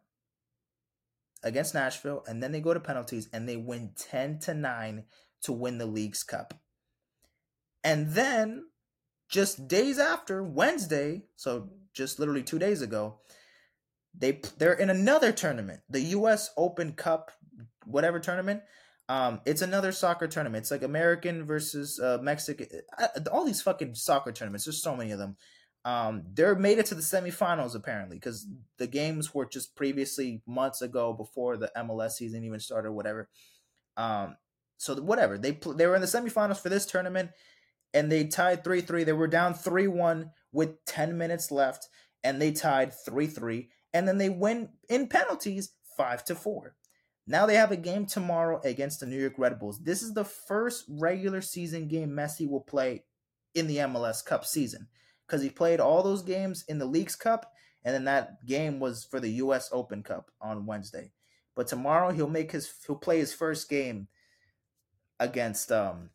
against 1.41 1.73
Nashville, 1.73 2.23
and 2.27 2.41
then 2.41 2.51
they 2.51 2.61
go 2.61 2.73
to 2.73 2.79
penalties 2.79 3.29
and 3.34 3.49
they 3.49 3.57
win 3.57 3.91
ten 3.97 4.39
to 4.39 4.53
nine 4.53 5.05
to 5.41 5.51
win 5.51 5.77
the 5.77 5.86
Leagues 5.86 6.23
Cup. 6.23 6.53
And 7.84 8.11
then 8.11 8.65
just 9.27 9.67
days 9.67 9.97
after 9.97 10.43
Wednesday, 10.43 11.23
so 11.36 11.69
just 11.93 12.19
literally 12.19 12.43
two 12.43 12.59
days 12.59 12.81
ago, 12.81 13.19
they 14.18 14.41
they're 14.57 14.74
in 14.74 14.89
another 14.89 15.32
tournament, 15.32 15.82
the 15.89 16.01
U.S. 16.01 16.51
Open 16.57 16.93
Cup, 16.93 17.32
whatever 17.86 18.20
tournament. 18.20 18.61
Um, 19.09 19.41
it's 19.45 19.61
another 19.61 19.91
soccer 19.91 20.28
tournament. 20.28 20.64
It's 20.64 20.72
like 20.72 20.84
American 20.84 21.45
versus 21.45 21.99
uh, 21.99 22.20
Mexican. 22.22 22.68
Uh, 22.97 23.07
all 23.32 23.45
these 23.45 23.61
fucking 23.61 23.95
soccer 23.95 24.32
tournaments. 24.32 24.66
There's 24.66 24.82
so 24.82 24.95
many 24.95 25.11
of 25.11 25.20
them. 25.20 25.36
Um, 25.86 26.24
they're 26.34 26.55
made 26.55 26.80
it 26.80 26.86
to 26.88 26.95
the 26.95 27.01
semifinals 27.01 27.76
apparently 27.76 28.16
because 28.16 28.47
the 28.78 28.88
games 28.88 29.34
were 29.34 29.45
just 29.45 29.76
previously 29.76 30.41
months 30.47 30.82
ago 30.82 31.11
before 31.11 31.57
the 31.57 31.72
MLS 31.76 32.11
season 32.11 32.45
even 32.45 32.61
started, 32.61 32.93
whatever. 32.93 33.28
Um, 33.97 34.38
so 34.78 34.95
whatever 34.95 35.38
they 35.38 35.51
they 35.76 35.88
were 35.88 35.95
in 35.95 36.01
the 36.01 36.07
semifinals 36.07 36.59
for 36.59 36.70
this 36.70 36.86
tournament, 36.86 37.32
and 37.93 38.11
they 38.11 38.26
tied 38.26 38.64
three 38.64 38.82
three. 38.82 39.03
They 39.03 39.14
were 39.14 39.28
down 39.28 39.53
three 39.53 39.88
one 39.88 40.32
with 40.53 40.84
ten 40.86 41.18
minutes 41.18 41.51
left, 41.51 41.89
and 42.24 42.41
they 42.41 42.51
tied 42.51 42.93
three 42.93 43.28
three 43.28 43.70
and 43.93 44.07
then 44.07 44.17
they 44.17 44.29
win 44.29 44.69
in 44.89 45.07
penalties 45.07 45.71
five 45.97 46.23
to 46.25 46.35
four. 46.35 46.75
Now 47.25 47.45
they 47.45 47.55
have 47.55 47.71
a 47.71 47.77
game 47.77 48.05
tomorrow 48.05 48.59
against 48.65 48.99
the 48.99 49.05
New 49.05 49.19
York 49.19 49.35
Red 49.37 49.59
Bulls. 49.59 49.81
This 49.81 50.01
is 50.01 50.13
the 50.13 50.25
first 50.25 50.85
regular 50.89 51.41
season 51.41 51.87
game 51.87 52.09
Messi 52.09 52.49
will 52.49 52.61
play 52.61 53.05
in 53.55 53.67
the 53.67 53.77
MLS 53.77 54.25
Cup 54.25 54.45
season 54.45 54.87
because 55.25 55.41
he 55.41 55.49
played 55.49 55.79
all 55.79 56.03
those 56.03 56.21
games 56.21 56.65
in 56.67 56.79
the 56.79 56.85
Leagues 56.85 57.15
Cup, 57.15 57.51
and 57.85 57.93
then 57.93 58.05
that 58.05 58.45
game 58.45 58.79
was 58.79 59.05
for 59.05 59.19
the 59.19 59.29
U.S. 59.29 59.69
Open 59.71 60.03
Cup 60.03 60.31
on 60.41 60.65
Wednesday. 60.65 61.11
But 61.55 61.67
tomorrow 61.67 62.11
he'll 62.11 62.27
make 62.27 62.51
his 62.51 62.71
he'll 62.85 62.95
play 62.95 63.19
his 63.19 63.33
first 63.33 63.69
game 63.69 64.07
against 65.19 65.71
um 65.71 66.09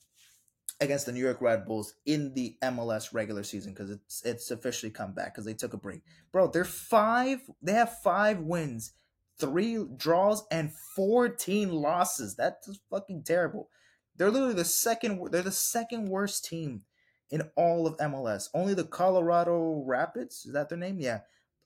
against 0.80 1.06
the 1.06 1.12
New 1.12 1.20
York 1.20 1.40
Red 1.40 1.66
Bulls 1.66 1.94
in 2.06 2.34
the 2.34 2.56
MLS 2.62 3.12
regular 3.12 3.42
season 3.42 3.72
because 3.72 3.90
it's 3.90 4.22
it's 4.24 4.50
officially 4.50 4.90
come 4.90 5.12
back 5.12 5.34
because 5.34 5.44
they 5.44 5.54
took 5.54 5.72
a 5.72 5.78
break. 5.78 6.02
Bro, 6.32 6.48
they're 6.48 6.64
five. 6.64 7.40
They 7.62 7.72
have 7.72 7.98
five 7.98 8.40
wins, 8.40 8.92
three 9.38 9.84
draws, 9.96 10.44
and 10.50 10.72
fourteen 10.94 11.72
losses. 11.72 12.36
That's 12.36 12.78
fucking 12.90 13.24
terrible. 13.24 13.68
They're 14.16 14.30
literally 14.30 14.54
the 14.54 14.64
second. 14.64 15.20
They're 15.30 15.42
the 15.42 15.52
second 15.52 16.08
worst 16.08 16.44
team 16.44 16.82
in 17.30 17.42
all 17.56 17.86
of 17.86 17.96
MLS. 17.98 18.48
Only 18.54 18.74
the 18.74 18.84
Colorado 18.84 19.82
Rapids, 19.86 20.46
is 20.46 20.52
that 20.52 20.68
their 20.68 20.78
name? 20.78 20.98
Yeah. 21.00 21.20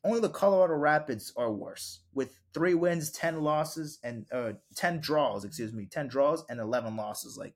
Only 0.04 0.20
the 0.20 0.28
Colorado 0.28 0.74
Rapids 0.74 1.32
are 1.36 1.52
worse 1.52 2.00
with 2.12 2.40
three 2.52 2.74
wins, 2.74 3.12
10 3.12 3.42
losses, 3.42 4.00
and 4.02 4.26
uh, 4.32 4.54
10 4.74 5.00
draws, 5.00 5.44
excuse 5.44 5.72
me, 5.72 5.86
10 5.86 6.08
draws 6.08 6.44
and 6.48 6.58
11 6.58 6.96
losses. 6.96 7.36
Like, 7.38 7.54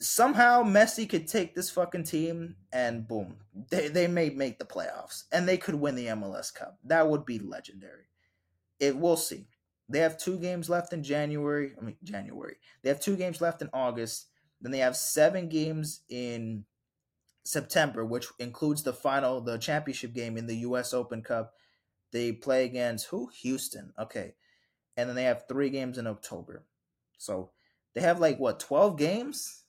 somehow 0.00 0.62
Messi 0.62 1.08
could 1.08 1.26
take 1.26 1.54
this 1.54 1.70
fucking 1.70 2.04
team 2.04 2.56
and 2.72 3.06
boom, 3.06 3.36
they, 3.70 3.88
they 3.88 4.06
may 4.06 4.30
make 4.30 4.58
the 4.58 4.64
playoffs 4.64 5.24
and 5.32 5.48
they 5.48 5.56
could 5.56 5.74
win 5.74 5.94
the 5.94 6.06
MLS 6.06 6.54
Cup. 6.54 6.78
That 6.84 7.08
would 7.08 7.24
be 7.24 7.38
legendary. 7.38 8.04
It 8.78 8.96
we'll 8.96 9.16
see. 9.16 9.46
They 9.88 10.00
have 10.00 10.18
two 10.18 10.38
games 10.38 10.68
left 10.68 10.92
in 10.92 11.02
January. 11.02 11.72
I 11.80 11.84
mean 11.84 11.96
January. 12.04 12.56
They 12.82 12.90
have 12.90 13.00
two 13.00 13.16
games 13.16 13.40
left 13.40 13.62
in 13.62 13.70
August. 13.72 14.26
Then 14.60 14.72
they 14.72 14.78
have 14.78 14.96
seven 14.96 15.48
games 15.48 16.00
in 16.08 16.64
September, 17.44 18.04
which 18.04 18.26
includes 18.38 18.82
the 18.82 18.92
final, 18.92 19.40
the 19.40 19.56
championship 19.56 20.12
game 20.12 20.36
in 20.36 20.46
the 20.46 20.56
U.S. 20.58 20.92
Open 20.92 21.22
Cup. 21.22 21.54
They 22.12 22.32
play 22.32 22.64
against 22.64 23.06
who? 23.06 23.30
Houston. 23.40 23.92
Okay, 23.98 24.34
and 24.96 25.08
then 25.08 25.16
they 25.16 25.24
have 25.24 25.44
three 25.48 25.70
games 25.70 25.96
in 25.96 26.06
October. 26.06 26.64
So 27.16 27.50
they 27.94 28.00
have 28.00 28.20
like 28.20 28.38
what 28.38 28.60
12 28.60 28.96
games? 28.96 29.64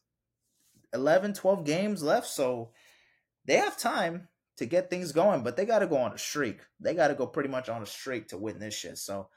11 0.94 1.34
12 1.34 1.66
games 1.66 2.04
left? 2.04 2.28
So 2.28 2.72
they 3.46 3.56
have 3.56 3.78
time 3.78 4.28
to 4.58 4.66
get 4.66 4.90
things 4.90 5.12
going 5.12 5.44
but 5.44 5.56
they 5.56 5.66
got 5.66 5.80
to 5.80 5.88
go 5.88 5.98
on 5.98 6.14
a 6.14 6.18
streak. 6.18 6.60
They 6.80 6.94
got 6.94 7.08
to 7.08 7.16
go 7.16 7.28
pretty 7.28 7.50
much 7.50 7.70
on 7.70 7.82
a 7.82 7.86
streak 7.86 8.28
to 8.30 8.38
win 8.38 8.60
this 8.60 8.76
shit 8.76 8.98
so 8.98 9.30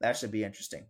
that 0.00 0.16
should 0.16 0.30
be 0.30 0.44
interesting. 0.44 0.86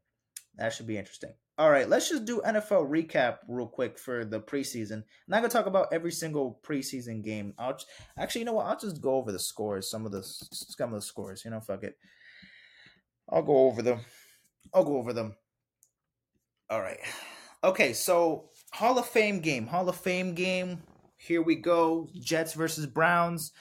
That 0.57 0.72
should 0.72 0.86
be 0.86 0.99
interesting. 0.99 1.32
All 1.59 1.70
right 1.70 1.88
let's 1.88 2.09
just 2.09 2.24
do 2.24 2.40
nfl 2.47 2.88
recap 2.88 3.38
real 3.49 3.66
quick 3.66 3.99
for 3.99 4.24
the 4.24 4.40
preseason. 4.40 4.97
I'm 4.97 5.05
not 5.28 5.36
gonna 5.38 5.49
talk 5.49 5.66
about 5.66 5.93
every 5.93 6.12
single 6.12 6.61
preseason 6.66 7.22
game. 7.22 7.55
I'll 7.59 7.74
just, 7.74 7.86
actually 8.18 8.40
you 8.40 8.45
know 8.47 8.55
what? 8.55 8.66
I'll 8.66 8.78
just 8.78 9.03
go 9.03 9.16
over 9.16 9.32
the 9.32 9.38
scores 9.38 9.90
some 9.90 10.07
of 10.07 10.12
the 10.12 10.22
some 10.22 10.95
of 10.95 11.01
the 11.01 11.07
scores 11.07 11.45
you 11.45 11.51
know 11.51 11.61
fuck 11.61 11.82
it. 11.84 11.97
I'll 13.28 13.43
go 13.43 13.66
over 13.66 13.82
them. 13.82 14.01
I'll 14.72 14.84
go 14.84 14.97
over 14.97 15.12
them 15.12 15.34
all 16.72 16.80
right 16.80 16.98
Okay, 17.64 17.92
so 17.92 18.50
Hall 18.72 18.98
of 18.98 19.06
Fame 19.06 19.38
game. 19.38 19.68
Hall 19.68 19.88
of 19.88 19.96
Fame 19.96 20.34
game. 20.34 20.82
Here 21.16 21.42
we 21.42 21.54
go. 21.54 22.08
Jets 22.18 22.54
versus 22.54 22.86
Browns. 22.86 23.52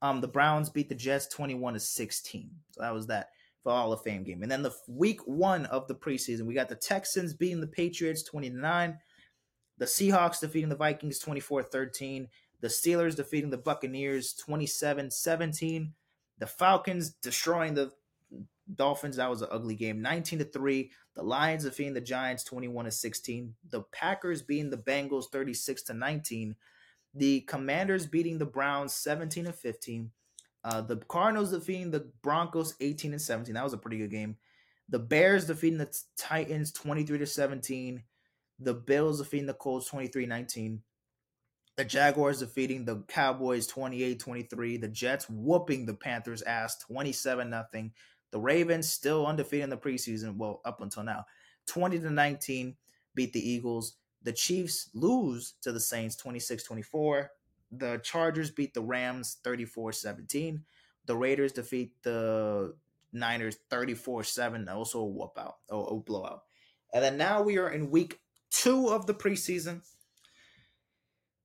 Um, 0.00 0.22
the 0.22 0.28
Browns 0.28 0.70
beat 0.70 0.88
the 0.88 0.94
Jets 0.94 1.26
21 1.26 1.74
to 1.74 1.80
16. 1.80 2.50
So 2.70 2.80
that 2.80 2.94
was 2.94 3.06
that 3.08 3.28
for 3.62 3.72
Hall 3.72 3.92
of 3.92 4.00
Fame 4.00 4.24
game. 4.24 4.42
And 4.42 4.50
then 4.50 4.62
the 4.62 4.72
week 4.88 5.20
one 5.26 5.66
of 5.66 5.88
the 5.88 5.94
preseason, 5.94 6.46
we 6.46 6.54
got 6.54 6.70
the 6.70 6.74
Texans 6.74 7.34
beating 7.34 7.60
the 7.60 7.66
Patriots 7.66 8.22
29. 8.22 8.96
The 9.76 9.84
Seahawks 9.84 10.40
defeating 10.40 10.70
the 10.70 10.76
Vikings 10.76 11.18
24 11.18 11.64
13. 11.64 12.28
The 12.62 12.68
Steelers 12.68 13.14
defeating 13.14 13.50
the 13.50 13.58
Buccaneers 13.58 14.32
27 14.32 15.10
17. 15.10 15.92
The 16.38 16.46
Falcons 16.46 17.10
destroying 17.10 17.74
the 17.74 17.92
Dolphins, 18.74 19.16
that 19.16 19.30
was 19.30 19.42
an 19.42 19.48
ugly 19.50 19.74
game. 19.74 20.02
19 20.02 20.40
to 20.40 20.44
3. 20.44 20.90
The 21.16 21.22
Lions 21.22 21.64
defeating 21.64 21.94
the 21.94 22.00
Giants 22.00 22.44
21 22.44 22.84
to 22.86 22.90
16. 22.90 23.54
The 23.70 23.82
Packers 23.92 24.42
beating 24.42 24.70
the 24.70 24.76
Bengals 24.76 25.26
36 25.30 25.82
to 25.84 25.94
19. 25.94 26.56
The 27.14 27.40
Commanders 27.42 28.06
beating 28.06 28.38
the 28.38 28.46
Browns 28.46 28.94
17 28.94 29.44
to 29.44 29.52
15. 29.52 30.10
Uh, 30.62 30.80
the 30.82 30.96
Cardinals 30.96 31.50
defeating 31.50 31.90
the 31.90 32.10
Broncos 32.22 32.74
18 32.80 33.12
and 33.12 33.22
17. 33.22 33.54
That 33.54 33.64
was 33.64 33.72
a 33.72 33.78
pretty 33.78 33.98
good 33.98 34.10
game. 34.10 34.36
The 34.88 34.98
Bears 34.98 35.46
defeating 35.46 35.78
the 35.78 35.96
Titans 36.18 36.72
23 36.72 37.18
to 37.18 37.26
17. 37.26 38.02
The 38.58 38.74
Bills 38.74 39.18
defeating 39.18 39.46
the 39.46 39.54
Colts 39.54 39.86
23 39.86 40.26
19. 40.26 40.82
The 41.76 41.84
Jaguars 41.84 42.40
defeating 42.40 42.84
the 42.84 43.02
Cowboys 43.08 43.66
28 43.66 44.20
23. 44.20 44.76
The 44.76 44.88
Jets 44.88 45.30
whooping 45.30 45.86
the 45.86 45.94
Panthers' 45.94 46.42
ass 46.42 46.76
27 46.78 47.48
nothing. 47.48 47.92
The 48.30 48.40
Ravens 48.40 48.90
still 48.90 49.26
undefeated 49.26 49.64
in 49.64 49.70
the 49.70 49.76
preseason. 49.76 50.36
Well, 50.36 50.60
up 50.64 50.80
until 50.80 51.02
now, 51.02 51.26
20 51.66 51.98
to 52.00 52.10
19 52.10 52.76
beat 53.14 53.32
the 53.32 53.50
Eagles. 53.50 53.96
The 54.22 54.32
Chiefs 54.32 54.90
lose 54.94 55.54
to 55.62 55.72
the 55.72 55.80
Saints 55.80 56.16
26 56.16 56.64
24. 56.64 57.30
The 57.72 58.00
Chargers 58.02 58.50
beat 58.50 58.74
the 58.74 58.82
Rams 58.82 59.38
34 59.42 59.92
17. 59.92 60.64
The 61.06 61.16
Raiders 61.16 61.52
defeat 61.52 61.92
the 62.02 62.74
Niners 63.12 63.56
34 63.70 64.24
7. 64.24 64.68
Also 64.68 65.00
a 65.00 65.06
whoop 65.06 65.38
out, 65.38 65.56
a 65.70 65.96
blowout. 65.96 66.42
And 66.92 67.04
then 67.04 67.16
now 67.16 67.42
we 67.42 67.58
are 67.58 67.70
in 67.70 67.90
week 67.90 68.20
two 68.50 68.88
of 68.88 69.06
the 69.06 69.14
preseason. 69.14 69.82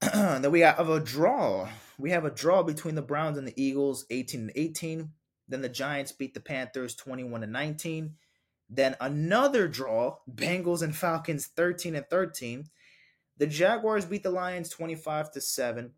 then 0.13 0.51
we 0.51 0.61
have 0.61 0.89
a 0.89 0.99
draw. 0.99 1.69
We 1.97 2.11
have 2.11 2.25
a 2.25 2.31
draw 2.31 2.63
between 2.63 2.95
the 2.95 3.01
Browns 3.01 3.37
and 3.37 3.47
the 3.47 3.61
Eagles, 3.61 4.05
18 4.09 4.41
and 4.41 4.51
18. 4.55 5.09
Then 5.47 5.61
the 5.61 5.69
Giants 5.69 6.11
beat 6.11 6.33
the 6.33 6.39
Panthers 6.39 6.95
21 6.95 7.41
to 7.41 7.47
19. 7.47 8.15
Then 8.69 8.95
another 8.99 9.67
draw, 9.67 10.17
Bengals 10.29 10.81
and 10.81 10.95
Falcons 10.95 11.47
13 11.47 11.95
and 11.95 12.09
13. 12.09 12.65
The 13.37 13.47
Jaguars 13.47 14.05
beat 14.05 14.23
the 14.23 14.31
Lions 14.31 14.69
25 14.69 15.31
to 15.33 15.41
7. 15.41 15.91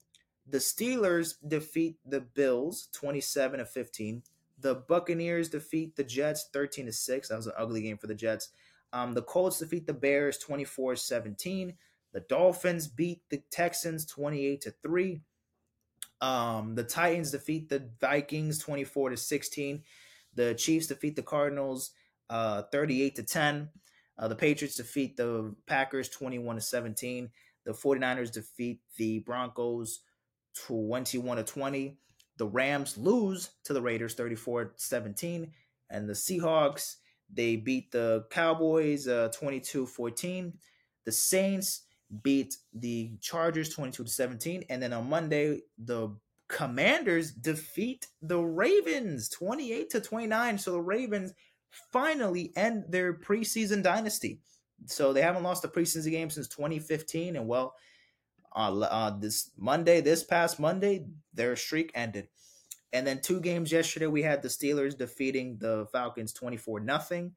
The 0.50 0.58
Steelers 0.58 1.36
defeat 1.46 1.98
the 2.06 2.22
Bills 2.22 2.90
27 2.94 3.60
to 3.60 3.66
15. 3.66 4.24
The 4.60 4.76
Buccaneers 4.76 5.50
defeat 5.50 5.96
the 5.96 6.04
Jets 6.04 6.50
13 6.52 6.88
to 6.88 6.94
6. 6.94 7.28
That 7.28 7.36
was 7.36 7.48
an 7.48 7.54
ugly 7.58 7.82
game 7.82 7.98
for 7.98 8.08
the 8.08 8.16
Jets. 8.16 8.50
Um, 8.92 9.14
the 9.14 9.22
Colts 9.22 9.60
defeat 9.60 9.86
the 9.86 9.94
Bears 9.94 10.38
24 10.38 10.96
17. 10.96 11.74
The 12.14 12.20
Dolphins 12.22 12.88
beat 12.88 13.22
the 13.30 13.44
Texans 13.52 14.06
28 14.06 14.62
to 14.62 14.72
3. 14.82 15.22
Um, 16.22 16.76
the 16.76 16.84
Titans 16.84 17.32
defeat 17.32 17.70
the 17.70 17.90
Vikings 18.02 18.58
24 18.60 19.12
to 19.12 19.18
16. 19.18 19.84
The 20.36 20.54
Chiefs 20.56 20.88
defeat 20.88 21.16
the 21.16 21.24
Cardinals 21.24 21.92
uh, 22.30 22.64
38 22.72 23.16
to 23.16 23.24
10. 23.24 23.70
Uh, 24.20 24.28
the 24.28 24.36
Patriots 24.36 24.76
defeat 24.76 25.18
the 25.18 25.54
Packers 25.68 26.10
21 26.10 26.56
to 26.56 26.62
17. 26.62 27.30
The 27.66 27.72
49ers 27.72 28.32
defeat 28.32 28.82
the 28.98 29.20
Broncos 29.20 30.02
21 30.66 31.38
to 31.38 31.44
20. 31.44 31.98
The 32.38 32.48
Rams 32.48 32.98
lose 32.98 33.52
to 33.64 33.74
the 33.74 33.82
Raiders 33.82 34.14
34 34.14 34.74
17. 34.76 35.52
And 35.90 36.10
the 36.10 36.14
Seahawks, 36.14 36.96
they 37.32 37.56
beat 37.56 37.92
the 37.92 38.26
Cowboys 38.30 39.08
uh, 39.08 39.30
22 39.34 39.86
14. 39.86 40.54
The 41.06 41.12
Saints 41.12 41.84
beat 42.24 42.56
the 42.74 43.12
Chargers 43.22 43.70
22 43.70 44.04
to 44.04 44.10
17. 44.10 44.64
And 44.70 44.82
then 44.82 44.94
on 44.94 45.10
Monday, 45.10 45.62
the 45.78 46.16
Commanders 46.48 47.32
defeat 47.32 48.08
the 48.22 48.40
Ravens 48.40 49.30
28 49.30 49.90
to 49.92 50.02
29. 50.02 50.58
So 50.58 50.72
the 50.72 50.82
Ravens 50.82 51.34
finally 51.92 52.54
end 52.56 52.86
their 52.90 53.14
preseason 53.14 53.84
dynasty. 53.84 54.40
So 54.86 55.12
they 55.12 55.22
haven't 55.22 55.44
lost 55.44 55.66
a 55.66 55.68
preseason 55.68 56.12
game 56.12 56.30
since 56.30 56.48
2015. 56.48 57.36
And 57.36 57.48
well, 57.48 57.76
uh, 58.56 58.80
uh, 58.80 59.20
this 59.20 59.52
Monday, 59.58 60.02
this 60.02 60.24
past 60.24 60.60
Monday, 60.60 61.06
their 61.34 61.56
streak 61.56 61.92
ended. 61.94 62.28
And 62.94 63.06
then 63.06 63.22
two 63.22 63.42
games 63.42 63.72
yesterday, 63.72 64.08
we 64.08 64.24
had 64.24 64.42
the 64.42 64.48
Steelers 64.48 64.98
defeating 64.98 65.58
the 65.58 65.88
Falcons 65.92 66.32
24 66.32 66.80
nothing. 66.80 67.34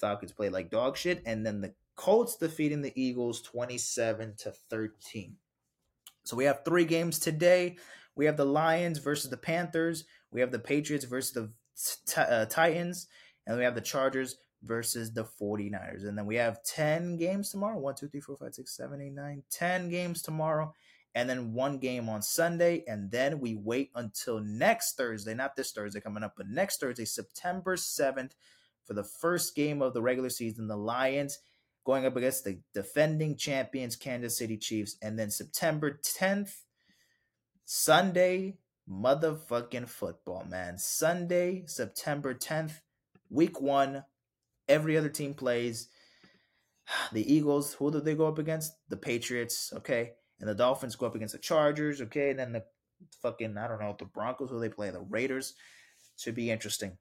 Falcons 0.00 0.32
played 0.32 0.52
like 0.52 0.70
dog 0.70 0.96
shit. 0.96 1.22
And 1.26 1.44
then 1.44 1.60
the 1.60 1.74
Colts 1.96 2.36
defeating 2.36 2.82
the 2.82 2.92
Eagles 2.94 3.40
27 3.42 4.34
to 4.38 4.52
13. 4.70 5.36
So 6.24 6.36
we 6.36 6.44
have 6.44 6.64
three 6.64 6.84
games 6.84 7.18
today. 7.18 7.76
We 8.14 8.26
have 8.26 8.36
the 8.36 8.44
Lions 8.44 8.98
versus 8.98 9.30
the 9.30 9.36
Panthers. 9.36 10.04
We 10.30 10.40
have 10.40 10.52
the 10.52 10.58
Patriots 10.58 11.04
versus 11.04 11.32
the 11.32 12.20
uh, 12.20 12.46
Titans. 12.46 13.08
And 13.46 13.56
we 13.56 13.64
have 13.64 13.74
the 13.74 13.80
Chargers 13.80 14.36
versus 14.62 15.12
the 15.12 15.24
49ers. 15.24 16.06
And 16.06 16.18
then 16.18 16.26
we 16.26 16.36
have 16.36 16.62
10 16.64 17.16
games 17.16 17.50
tomorrow 17.50 17.78
1, 17.78 17.94
2, 17.94 18.08
3, 18.08 18.20
4, 18.20 18.36
5, 18.36 18.54
6, 18.54 18.76
7, 18.76 19.00
8, 19.00 19.12
9, 19.12 19.42
10 19.50 19.88
games 19.88 20.22
tomorrow. 20.22 20.74
And 21.14 21.30
then 21.30 21.54
one 21.54 21.78
game 21.78 22.08
on 22.10 22.20
Sunday. 22.20 22.84
And 22.86 23.10
then 23.10 23.40
we 23.40 23.54
wait 23.54 23.90
until 23.94 24.40
next 24.40 24.96
Thursday, 24.96 25.34
not 25.34 25.56
this 25.56 25.72
Thursday 25.72 26.00
coming 26.00 26.22
up, 26.22 26.34
but 26.36 26.48
next 26.48 26.80
Thursday, 26.80 27.06
September 27.06 27.76
7th, 27.76 28.32
for 28.84 28.94
the 28.94 29.04
first 29.04 29.54
game 29.54 29.80
of 29.80 29.94
the 29.94 30.02
regular 30.02 30.28
season. 30.28 30.68
The 30.68 30.76
Lions 30.76 31.38
going 31.86 32.04
up 32.04 32.16
against 32.16 32.44
the 32.44 32.58
defending 32.74 33.36
champions 33.36 33.94
Kansas 33.94 34.36
City 34.36 34.58
Chiefs. 34.58 34.96
And 35.00 35.16
then 35.16 35.30
September 35.30 36.00
10th, 36.04 36.50
Sunday, 37.64 38.58
motherfucking 38.90 39.88
football, 39.88 40.44
man. 40.50 40.78
Sunday, 40.78 41.62
September 41.66 42.34
10th, 42.34 42.80
week 43.30 43.60
one. 43.60 44.04
Every 44.68 44.98
other 44.98 45.08
team 45.08 45.32
plays. 45.32 45.88
The 47.12 47.32
Eagles, 47.32 47.74
who 47.74 47.90
do 47.90 48.00
they 48.00 48.14
go 48.14 48.28
up 48.28 48.38
against? 48.38 48.72
The 48.88 48.96
Patriots, 48.96 49.72
okay? 49.76 50.12
And 50.40 50.48
the 50.48 50.54
Dolphins 50.54 50.96
go 50.96 51.06
up 51.06 51.14
against 51.14 51.32
the 51.32 51.40
Chargers, 51.40 52.00
okay? 52.00 52.30
And 52.30 52.38
then 52.38 52.52
the 52.52 52.64
fucking, 53.22 53.56
I 53.56 53.68
don't 53.68 53.80
know, 53.80 53.96
the 53.98 54.04
Broncos, 54.04 54.50
who 54.50 54.60
they 54.60 54.68
play? 54.68 54.90
The 54.90 55.00
Raiders. 55.00 55.54
Should 56.16 56.34
be 56.34 56.50
interesting. 56.50 56.96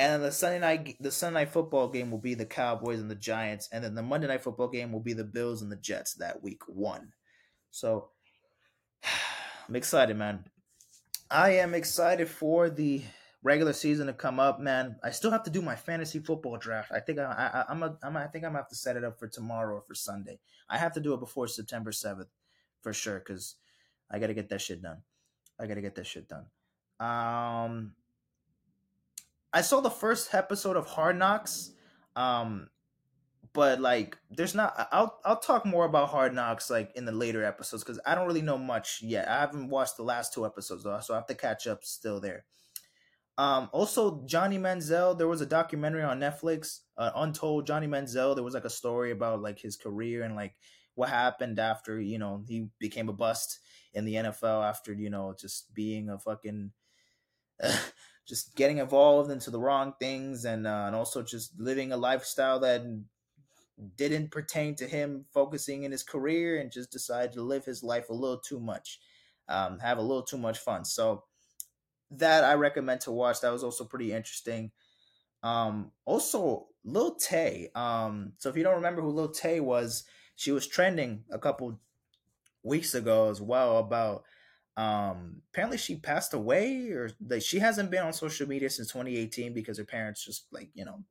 And 0.00 0.14
then 0.14 0.22
the 0.22 0.32
Sunday 0.32 0.58
night 0.58 0.96
the 0.98 1.10
Sunday 1.10 1.40
night 1.40 1.52
football 1.52 1.86
game 1.86 2.10
will 2.10 2.16
be 2.16 2.32
the 2.32 2.46
Cowboys 2.46 3.00
and 3.00 3.10
the 3.10 3.14
Giants, 3.14 3.68
and 3.70 3.84
then 3.84 3.94
the 3.94 4.02
Monday 4.02 4.28
night 4.28 4.42
football 4.42 4.68
game 4.68 4.92
will 4.92 5.00
be 5.00 5.12
the 5.12 5.24
Bills 5.24 5.60
and 5.60 5.70
the 5.70 5.76
Jets 5.76 6.14
that 6.14 6.42
week 6.42 6.62
one. 6.66 7.12
So 7.70 8.08
I'm 9.68 9.76
excited, 9.76 10.16
man. 10.16 10.46
I 11.30 11.50
am 11.50 11.74
excited 11.74 12.30
for 12.30 12.70
the 12.70 13.02
regular 13.42 13.74
season 13.74 14.06
to 14.06 14.14
come 14.14 14.40
up, 14.40 14.58
man. 14.58 14.96
I 15.04 15.10
still 15.10 15.32
have 15.32 15.42
to 15.42 15.50
do 15.50 15.60
my 15.60 15.76
fantasy 15.76 16.18
football 16.18 16.56
draft. 16.56 16.90
I 16.90 17.00
think 17.00 17.18
I, 17.18 17.24
I 17.24 17.64
I'm 17.70 17.82
a, 17.82 17.98
I'm 18.02 18.16
a, 18.16 18.20
I 18.20 18.26
think 18.28 18.46
I'm 18.46 18.52
gonna 18.52 18.60
have 18.60 18.70
to 18.70 18.76
set 18.76 18.96
it 18.96 19.04
up 19.04 19.18
for 19.18 19.28
tomorrow 19.28 19.76
or 19.76 19.82
for 19.82 19.94
Sunday. 19.94 20.38
I 20.70 20.78
have 20.78 20.94
to 20.94 21.00
do 21.00 21.12
it 21.12 21.20
before 21.20 21.46
September 21.46 21.92
seventh 21.92 22.30
for 22.80 22.94
sure 22.94 23.18
because 23.18 23.56
I 24.10 24.18
got 24.18 24.28
to 24.28 24.34
get 24.34 24.48
that 24.48 24.62
shit 24.62 24.80
done. 24.80 25.02
I 25.58 25.66
got 25.66 25.74
to 25.74 25.82
get 25.82 25.94
that 25.96 26.06
shit 26.06 26.26
done. 26.26 26.46
Um, 26.98 27.92
I 29.52 29.62
saw 29.62 29.80
the 29.80 29.90
first 29.90 30.34
episode 30.34 30.76
of 30.76 30.86
Hard 30.86 31.18
Knocks. 31.18 31.72
Um, 32.16 32.68
but 33.52 33.80
like 33.80 34.16
there's 34.30 34.54
not 34.54 34.88
I'll 34.92 35.18
I'll 35.24 35.40
talk 35.40 35.66
more 35.66 35.84
about 35.84 36.10
Hard 36.10 36.34
Knocks 36.34 36.70
like 36.70 36.92
in 36.94 37.04
the 37.04 37.12
later 37.12 37.44
episodes 37.44 37.82
cuz 37.84 37.98
I 38.06 38.14
don't 38.14 38.26
really 38.26 38.42
know 38.42 38.58
much 38.58 39.02
yet. 39.02 39.28
I 39.28 39.40
haven't 39.40 39.68
watched 39.68 39.96
the 39.96 40.02
last 40.04 40.32
two 40.32 40.46
episodes 40.46 40.84
though, 40.84 41.00
so 41.00 41.14
I 41.14 41.16
have 41.16 41.26
to 41.26 41.34
catch 41.34 41.66
up 41.66 41.84
still 41.84 42.20
there. 42.20 42.44
Um 43.38 43.68
also 43.72 44.24
Johnny 44.26 44.58
Manziel, 44.58 45.18
there 45.18 45.28
was 45.28 45.40
a 45.40 45.46
documentary 45.46 46.02
on 46.02 46.20
Netflix, 46.20 46.80
uh, 46.96 47.10
Untold 47.16 47.66
Johnny 47.66 47.88
Manziel. 47.88 48.34
There 48.34 48.44
was 48.44 48.54
like 48.54 48.64
a 48.64 48.70
story 48.70 49.10
about 49.10 49.42
like 49.42 49.58
his 49.58 49.76
career 49.76 50.22
and 50.22 50.36
like 50.36 50.54
what 50.94 51.08
happened 51.08 51.58
after, 51.58 52.00
you 52.00 52.18
know, 52.18 52.44
he 52.46 52.68
became 52.78 53.08
a 53.08 53.12
bust 53.12 53.58
in 53.94 54.04
the 54.04 54.14
NFL 54.14 54.68
after, 54.68 54.92
you 54.92 55.10
know, 55.10 55.34
just 55.38 55.74
being 55.74 56.08
a 56.08 56.18
fucking 56.18 56.72
just 58.30 58.54
getting 58.54 58.78
involved 58.78 59.28
into 59.28 59.50
the 59.50 59.58
wrong 59.58 59.92
things 59.98 60.44
and 60.44 60.64
uh, 60.64 60.84
and 60.86 60.94
also 60.94 61.20
just 61.20 61.58
living 61.58 61.90
a 61.90 61.96
lifestyle 61.96 62.60
that 62.60 62.80
didn't 63.96 64.30
pertain 64.30 64.76
to 64.76 64.86
him 64.86 65.24
focusing 65.34 65.82
in 65.82 65.90
his 65.90 66.04
career 66.04 66.60
and 66.60 66.70
just 66.70 66.92
decided 66.92 67.32
to 67.32 67.42
live 67.42 67.64
his 67.64 67.82
life 67.82 68.08
a 68.08 68.14
little 68.14 68.38
too 68.38 68.60
much, 68.60 69.00
um, 69.48 69.80
have 69.80 69.98
a 69.98 70.02
little 70.02 70.22
too 70.22 70.38
much 70.38 70.58
fun. 70.58 70.84
So 70.84 71.24
that 72.12 72.44
I 72.44 72.54
recommend 72.54 73.00
to 73.02 73.10
watch. 73.10 73.40
That 73.40 73.52
was 73.52 73.64
also 73.64 73.84
pretty 73.84 74.12
interesting. 74.12 74.70
Um, 75.42 75.90
also, 76.04 76.68
Lil 76.84 77.16
Tay. 77.16 77.70
Um, 77.74 78.34
so 78.38 78.48
if 78.48 78.56
you 78.56 78.62
don't 78.62 78.76
remember 78.76 79.02
who 79.02 79.10
Lil 79.10 79.30
Tay 79.30 79.58
was, 79.58 80.04
she 80.36 80.52
was 80.52 80.68
trending 80.68 81.24
a 81.32 81.38
couple 81.38 81.80
weeks 82.62 82.94
ago 82.94 83.28
as 83.28 83.40
well 83.40 83.78
about 83.78 84.22
um 84.76 85.42
apparently 85.52 85.76
she 85.76 85.96
passed 85.96 86.32
away 86.32 86.90
or 86.90 87.10
like 87.28 87.42
she 87.42 87.58
hasn't 87.58 87.90
been 87.90 88.04
on 88.04 88.12
social 88.12 88.46
media 88.46 88.70
since 88.70 88.88
2018 88.88 89.52
because 89.52 89.78
her 89.78 89.84
parents 89.84 90.24
just 90.24 90.46
like 90.52 90.70
you 90.74 90.84
know 90.84 91.02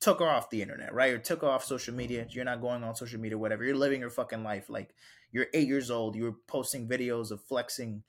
took 0.00 0.20
her 0.20 0.28
off 0.28 0.50
the 0.50 0.62
internet, 0.62 0.94
right? 0.94 1.12
Or 1.12 1.18
took 1.18 1.42
her 1.42 1.48
off 1.48 1.64
social 1.64 1.94
media. 1.94 2.26
You're 2.30 2.44
not 2.44 2.60
going 2.60 2.84
on 2.84 2.94
social 2.94 3.20
media, 3.20 3.38
whatever. 3.38 3.64
You're 3.64 3.76
living 3.76 4.00
your 4.00 4.10
fucking 4.10 4.44
life. 4.44 4.70
Like 4.70 4.94
you're 5.32 5.46
eight 5.54 5.68
years 5.68 5.90
old. 5.90 6.16
You're 6.16 6.36
posting 6.46 6.88
videos 6.88 7.30
of 7.30 7.42
flexing 7.42 8.02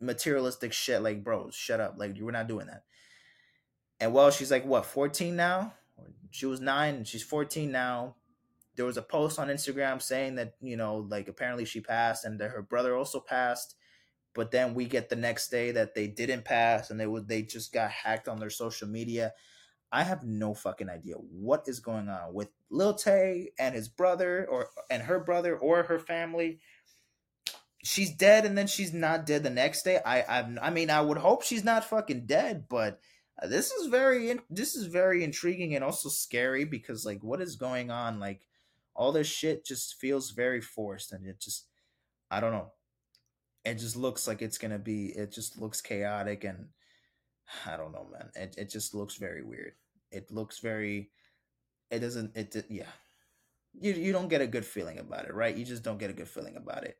materialistic 0.00 0.72
shit. 0.72 1.02
Like, 1.02 1.22
bro, 1.22 1.50
shut 1.50 1.80
up. 1.80 1.94
Like 1.98 2.16
you 2.16 2.24
were 2.24 2.32
not 2.32 2.48
doing 2.48 2.66
that. 2.66 2.84
And 4.00 4.12
well, 4.12 4.30
she's 4.30 4.50
like 4.50 4.64
what, 4.64 4.86
14 4.86 5.36
now? 5.36 5.74
She 6.30 6.46
was 6.46 6.60
nine 6.60 7.04
she's 7.04 7.22
14 7.22 7.70
now. 7.70 8.16
There 8.76 8.86
was 8.86 8.96
a 8.96 9.02
post 9.02 9.38
on 9.38 9.48
Instagram 9.48 10.02
saying 10.02 10.36
that, 10.36 10.54
you 10.60 10.76
know, 10.76 11.06
like 11.08 11.28
apparently 11.28 11.64
she 11.64 11.80
passed 11.80 12.24
and 12.24 12.40
that 12.40 12.50
her 12.50 12.62
brother 12.62 12.96
also 12.96 13.20
passed. 13.20 13.76
But 14.34 14.50
then 14.50 14.74
we 14.74 14.86
get 14.86 15.08
the 15.08 15.16
next 15.16 15.48
day 15.48 15.70
that 15.72 15.94
they 15.94 16.08
didn't 16.08 16.44
pass 16.44 16.90
and 16.90 16.98
they 16.98 17.06
would 17.06 17.28
they 17.28 17.42
just 17.42 17.72
got 17.72 17.90
hacked 17.90 18.28
on 18.28 18.40
their 18.40 18.50
social 18.50 18.88
media 18.88 19.32
I 19.94 20.02
have 20.02 20.24
no 20.24 20.54
fucking 20.54 20.90
idea 20.90 21.14
what 21.14 21.68
is 21.68 21.78
going 21.78 22.08
on 22.08 22.34
with 22.34 22.48
Lil 22.68 22.94
Tay 22.94 23.52
and 23.60 23.76
his 23.76 23.88
brother 23.88 24.44
or 24.50 24.70
and 24.90 25.04
her 25.04 25.20
brother 25.20 25.56
or 25.56 25.84
her 25.84 26.00
family. 26.00 26.58
She's 27.84 28.10
dead 28.10 28.44
and 28.44 28.58
then 28.58 28.66
she's 28.66 28.92
not 28.92 29.24
dead 29.24 29.44
the 29.44 29.50
next 29.50 29.84
day. 29.84 30.00
I 30.04 30.22
I, 30.22 30.56
I 30.62 30.70
mean 30.70 30.90
I 30.90 31.00
would 31.00 31.18
hope 31.18 31.44
she's 31.44 31.62
not 31.62 31.84
fucking 31.84 32.26
dead, 32.26 32.64
but 32.68 32.98
this 33.48 33.70
is 33.70 33.86
very 33.86 34.36
this 34.50 34.74
is 34.74 34.86
very 34.86 35.22
intriguing 35.22 35.76
and 35.76 35.84
also 35.84 36.08
scary 36.08 36.64
because 36.64 37.06
like 37.06 37.22
what 37.22 37.40
is 37.40 37.54
going 37.54 37.92
on 37.92 38.18
like 38.18 38.40
all 38.94 39.12
this 39.12 39.26
shit 39.26 39.64
just 39.64 39.94
feels 39.94 40.30
very 40.30 40.60
forced 40.60 41.12
and 41.12 41.26
it 41.26 41.40
just 41.40 41.66
I 42.30 42.40
don't 42.40 42.52
know. 42.52 42.72
It 43.64 43.74
just 43.74 43.96
looks 43.96 44.26
like 44.26 44.42
it's 44.42 44.58
to 44.58 44.78
be 44.78 45.06
it 45.06 45.32
just 45.32 45.58
looks 45.58 45.80
chaotic 45.80 46.44
and 46.44 46.68
I 47.66 47.76
don't 47.76 47.92
know, 47.92 48.06
man. 48.10 48.30
It 48.34 48.54
it 48.58 48.70
just 48.70 48.94
looks 48.94 49.16
very 49.16 49.42
weird. 49.42 49.72
It 50.10 50.30
looks 50.30 50.58
very. 50.58 51.10
It 51.90 52.00
doesn't. 52.00 52.36
It 52.36 52.66
yeah. 52.68 52.90
You 53.72 53.92
you 53.92 54.12
don't 54.12 54.28
get 54.28 54.40
a 54.40 54.46
good 54.46 54.64
feeling 54.64 54.98
about 54.98 55.26
it, 55.26 55.34
right? 55.34 55.56
You 55.56 55.64
just 55.64 55.82
don't 55.82 55.98
get 55.98 56.10
a 56.10 56.14
good 56.14 56.28
feeling 56.28 56.56
about 56.56 56.84
it. 56.84 56.96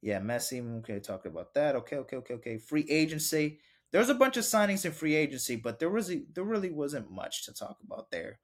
Yeah, 0.00 0.18
Messi. 0.18 0.60
Mm, 0.60 0.80
okay, 0.80 0.98
talk 0.98 1.26
about 1.26 1.54
that. 1.54 1.76
Okay, 1.76 1.96
okay, 1.96 2.16
okay, 2.16 2.34
okay. 2.34 2.58
Free 2.58 2.86
agency. 2.90 3.60
There's 3.92 4.08
a 4.08 4.14
bunch 4.14 4.36
of 4.36 4.44
signings 4.44 4.84
in 4.84 4.92
free 4.92 5.14
agency, 5.14 5.56
but 5.56 5.78
there 5.78 5.90
was 5.90 6.08
there 6.08 6.44
really 6.44 6.70
wasn't 6.70 7.10
much 7.10 7.44
to 7.44 7.54
talk 7.54 7.76
about 7.84 8.10
there, 8.10 8.40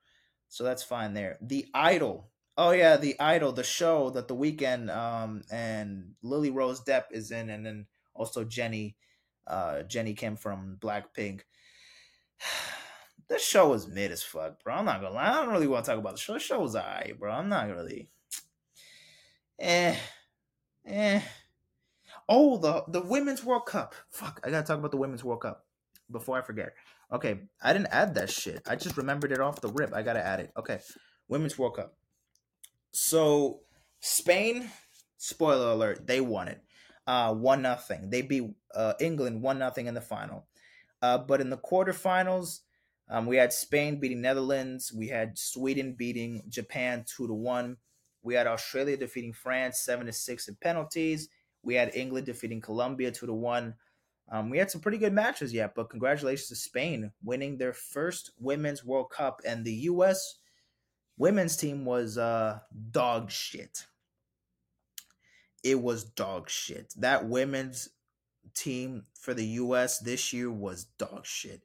so 0.49 0.63
that's 0.63 0.83
fine 0.83 1.15
there. 1.15 1.39
The 1.41 1.67
Idol. 1.75 2.31
Oh 2.61 2.73
yeah, 2.73 2.97
the 2.97 3.15
Idol, 3.21 3.53
the 3.53 3.63
show 3.63 4.11
that 4.11 4.27
the 4.27 4.35
Weeknd 4.35 4.95
um 4.95 5.43
and 5.49 6.15
Lily 6.23 6.51
Rose 6.51 6.83
Depp 6.83 7.05
is 7.13 7.31
in, 7.31 7.51
and 7.51 7.65
then 7.65 7.87
also 8.15 8.43
Jenny, 8.43 8.97
uh 9.47 9.83
Jennie 9.85 10.15
Kim 10.15 10.35
from 10.35 10.77
Blackpink. 10.81 11.43
this 13.29 13.45
show 13.45 13.69
was 13.69 13.87
mid 13.87 14.11
as 14.11 14.25
fuck, 14.25 14.61
bro. 14.65 14.75
I'm 14.75 14.87
not 14.87 15.01
gonna 15.01 15.15
lie. 15.15 15.29
I 15.31 15.35
don't 15.35 15.53
really 15.53 15.69
want 15.69 15.85
to 15.85 15.93
talk 15.93 16.01
about 16.01 16.15
the 16.15 16.21
show. 16.21 16.33
The 16.33 16.41
show 16.41 16.59
was 16.59 16.75
alright, 16.75 17.17
bro. 17.17 17.31
I'm 17.33 17.49
not 17.49 17.69
really. 17.69 18.11
Eh, 19.61 19.97
eh. 20.87 21.21
Oh, 22.29 22.59
the 22.59 22.85
the 22.89 23.03
women's 23.03 23.45
World 23.45 23.67
Cup. 23.67 23.95
Fuck, 24.11 24.41
I 24.45 24.51
gotta 24.51 24.67
talk 24.67 24.79
about 24.79 24.93
the 24.93 24.97
women's 24.97 25.25
World 25.25 25.43
Cup 25.43 25.65
before 26.11 26.39
I 26.39 26.43
forget. 26.43 26.75
Okay, 27.13 27.41
I 27.63 27.73
didn't 27.73 27.89
add 27.93 28.15
that 28.15 28.31
shit. 28.31 28.63
I 28.69 28.77
just 28.77 28.97
remembered 28.97 29.33
it 29.33 29.41
off 29.41 29.61
the 29.61 29.69
rip. 29.69 29.95
I 29.95 30.03
gotta 30.03 30.25
add 30.25 30.41
it. 30.41 30.53
Okay, 30.57 30.79
women's 31.29 31.59
World 31.59 31.77
Cup. 31.77 31.98
So 32.93 33.61
Spain, 34.01 34.71
spoiler 35.17 35.73
alert, 35.73 36.07
they 36.07 36.21
won 36.21 36.49
it. 36.49 36.63
Uh, 37.07 37.35
one 37.35 37.63
nothing. 37.63 38.11
They 38.11 38.23
beat 38.23 38.51
uh, 38.75 38.95
England 39.01 39.43
one 39.43 39.59
nothing 39.59 39.87
in 39.87 39.95
the 39.95 40.01
final. 40.01 40.47
Uh, 41.01 41.19
but 41.19 41.41
in 41.41 41.49
the 41.51 41.57
quarterfinals, 41.57 42.61
um, 43.09 43.27
we 43.27 43.37
had 43.37 43.53
Spain 43.53 43.99
beating 43.99 44.21
Netherlands. 44.21 44.93
We 44.93 45.09
had 45.09 45.39
Sweden 45.39 45.95
beating 45.97 46.43
Japan 46.49 47.05
two 47.07 47.27
to 47.27 47.33
one. 47.33 47.79
We 48.23 48.35
had 48.35 48.47
Australia 48.47 48.97
defeating 48.97 49.33
France 49.33 49.81
seven 49.83 50.07
to 50.07 50.13
six 50.13 50.49
in 50.49 50.57
penalties. 50.57 51.29
We 51.63 51.75
had 51.75 51.95
England 51.95 52.27
defeating 52.27 52.61
Colombia 52.61 53.11
two 53.11 53.27
to 53.27 53.33
one. 53.33 53.75
Um, 54.31 54.51
we 54.51 54.59
had 54.59 54.71
some 54.71 54.83
pretty 54.83 54.99
good 54.99 55.15
matches 55.15 55.55
yet, 55.55 55.75
but 55.75 55.89
congratulations 55.89 56.49
to 56.49 56.57
Spain 56.57 57.13
winning 57.25 57.57
their 57.57 57.73
first 57.73 58.33
women's 58.39 58.85
World 58.85 59.11
Cup, 59.11 59.41
and 59.47 59.65
the 59.65 59.73
U.S. 59.73 60.39
women's 61.19 61.57
team 61.57 61.85
was 61.85 62.17
uh, 62.17 62.61
dog 62.91 63.31
shit. 63.31 63.87
It 65.63 65.83
was 65.83 66.05
dog 66.05 66.49
shit. 66.49 66.95
That 66.97 67.29
women's 67.29 67.89
team 68.55 69.05
for 69.21 69.35
the 69.35 69.45
U.S. 69.45 69.99
this 69.99 70.33
year 70.33 70.51
was 70.51 70.85
dog 70.99 71.27
shit. 71.27 71.63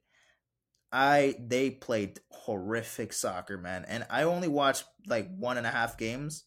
I 0.92 1.34
they 1.40 1.70
played 1.70 2.20
horrific 2.30 3.12
soccer, 3.12 3.58
man, 3.58 3.84
and 3.88 4.06
I 4.10 4.24
only 4.24 4.48
watched 4.48 4.84
like 5.06 5.28
one 5.36 5.58
and 5.58 5.66
a 5.66 5.70
half 5.70 5.98
games. 5.98 6.44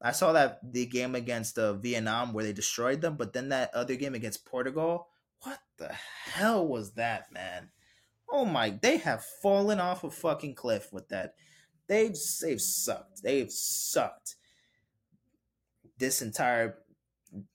I 0.00 0.12
saw 0.12 0.32
that 0.32 0.60
the 0.62 0.86
game 0.86 1.14
against 1.14 1.58
uh, 1.58 1.74
Vietnam 1.74 2.32
where 2.32 2.44
they 2.44 2.54
destroyed 2.54 3.02
them, 3.02 3.16
but 3.16 3.34
then 3.34 3.50
that 3.50 3.74
other 3.74 3.96
game 3.96 4.14
against 4.14 4.46
Portugal, 4.46 5.08
what 5.42 5.58
the 5.76 5.92
hell 5.92 6.66
was 6.66 6.92
that, 6.92 7.30
man? 7.30 7.70
Oh 8.30 8.46
my, 8.46 8.70
they 8.70 8.96
have 8.98 9.22
fallen 9.42 9.80
off 9.80 10.04
a 10.04 10.10
fucking 10.10 10.54
cliff 10.54 10.90
with 10.92 11.08
that. 11.08 11.34
They've 11.90 12.16
they've 12.40 12.60
sucked. 12.60 13.20
They've 13.24 13.50
sucked. 13.50 14.36
This 15.98 16.22
entire 16.22 16.76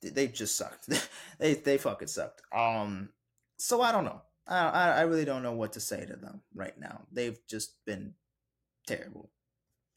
they've 0.02 0.34
just 0.34 0.58
sucked. 0.58 0.90
they 1.40 1.54
they 1.54 1.78
fucking 1.78 2.10
sucked. 2.10 2.42
Um, 2.54 3.10
so 3.58 3.82
I 3.82 3.94
don't 3.94 4.04
know. 4.04 4.22
I, 4.46 4.92
I 4.92 5.02
really 5.04 5.24
don't 5.24 5.42
know 5.42 5.54
what 5.54 5.72
to 5.74 5.80
say 5.80 6.06
to 6.06 6.18
them 6.18 6.42
right 6.54 6.78
now. 6.78 7.04
They've 7.14 7.40
just 7.48 7.76
been 7.86 8.14
terrible. 8.86 9.32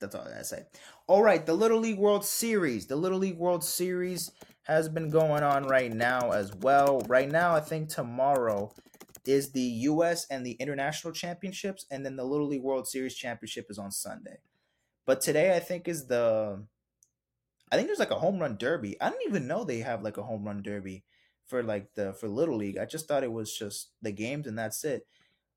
That's 0.00 0.14
all 0.14 0.22
I 0.22 0.30
gotta 0.30 0.44
say. 0.44 0.62
All 1.08 1.22
right, 1.22 1.44
the 1.44 1.54
Little 1.54 1.80
League 1.80 1.98
World 1.98 2.24
Series. 2.24 2.86
The 2.86 2.94
Little 2.94 3.18
League 3.18 3.38
World 3.38 3.64
Series 3.64 4.30
has 4.62 4.88
been 4.88 5.10
going 5.10 5.42
on 5.42 5.64
right 5.66 5.92
now 5.92 6.30
as 6.30 6.54
well. 6.54 7.02
Right 7.08 7.28
now, 7.28 7.56
I 7.56 7.60
think 7.60 7.88
tomorrow 7.88 8.72
is 9.28 9.52
the 9.52 9.60
U.S. 9.60 10.26
and 10.30 10.44
the 10.44 10.52
International 10.52 11.12
Championships, 11.12 11.84
and 11.90 12.04
then 12.04 12.16
the 12.16 12.24
Little 12.24 12.48
League 12.48 12.62
World 12.62 12.88
Series 12.88 13.14
Championship 13.14 13.66
is 13.68 13.78
on 13.78 13.90
Sunday. 13.90 14.38
But 15.06 15.20
today, 15.20 15.54
I 15.54 15.60
think 15.60 15.86
is 15.86 16.06
the. 16.06 16.64
I 17.70 17.76
think 17.76 17.88
there's 17.88 17.98
like 17.98 18.10
a 18.10 18.18
home 18.18 18.38
run 18.38 18.56
derby. 18.56 18.98
I 19.00 19.10
didn't 19.10 19.28
even 19.28 19.46
know 19.46 19.62
they 19.62 19.80
have 19.80 20.02
like 20.02 20.16
a 20.16 20.22
home 20.22 20.44
run 20.44 20.62
derby 20.62 21.04
for 21.46 21.62
like 21.62 21.92
the 21.94 22.14
for 22.14 22.26
little 22.26 22.56
league. 22.56 22.78
I 22.78 22.86
just 22.86 23.06
thought 23.06 23.22
it 23.22 23.32
was 23.32 23.54
just 23.54 23.90
the 24.00 24.12
games 24.12 24.46
and 24.46 24.58
that's 24.58 24.82
it. 24.84 25.06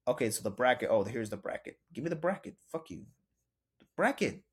Okay, 0.06 0.30
so 0.30 0.44
the 0.44 0.52
bracket. 0.52 0.90
Oh, 0.92 1.04
here's 1.06 1.30
the 1.30 1.38
bracket. 1.38 1.78
Give 1.94 2.04
me 2.04 2.10
the 2.10 2.18
bracket. 2.18 2.56
Fuck 2.70 2.90
you. 2.90 3.06
The 3.80 3.86
bracket. 3.96 4.44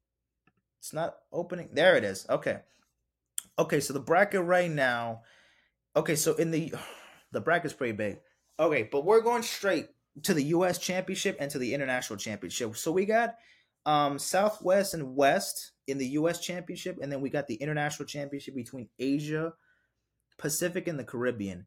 It's 0.78 0.92
not 0.92 1.16
opening. 1.32 1.70
There 1.72 1.96
it 1.96 2.04
is. 2.04 2.24
Okay. 2.30 2.60
Okay, 3.58 3.80
so 3.80 3.92
the 3.92 4.00
bracket 4.00 4.42
right 4.42 4.70
now. 4.70 5.22
Okay, 5.96 6.14
so 6.14 6.34
in 6.34 6.52
the 6.52 6.72
the 7.32 7.40
bracket's 7.40 7.74
pretty 7.74 7.94
big. 7.94 8.20
Okay, 8.60 8.88
but 8.90 9.04
we're 9.04 9.20
going 9.20 9.42
straight 9.42 9.88
to 10.24 10.34
the 10.34 10.42
U.S. 10.44 10.78
Championship 10.78 11.36
and 11.38 11.50
to 11.50 11.58
the 11.58 11.74
International 11.74 12.16
Championship. 12.16 12.76
So 12.76 12.90
we 12.90 13.04
got 13.04 13.36
um, 13.86 14.18
Southwest 14.18 14.94
and 14.94 15.14
West 15.14 15.72
in 15.86 15.98
the 15.98 16.06
U.S. 16.08 16.40
Championship, 16.40 16.98
and 17.00 17.10
then 17.10 17.20
we 17.20 17.30
got 17.30 17.46
the 17.46 17.54
International 17.54 18.06
Championship 18.06 18.54
between 18.54 18.88
Asia, 18.98 19.52
Pacific, 20.38 20.88
and 20.88 20.98
the 20.98 21.04
Caribbean. 21.04 21.66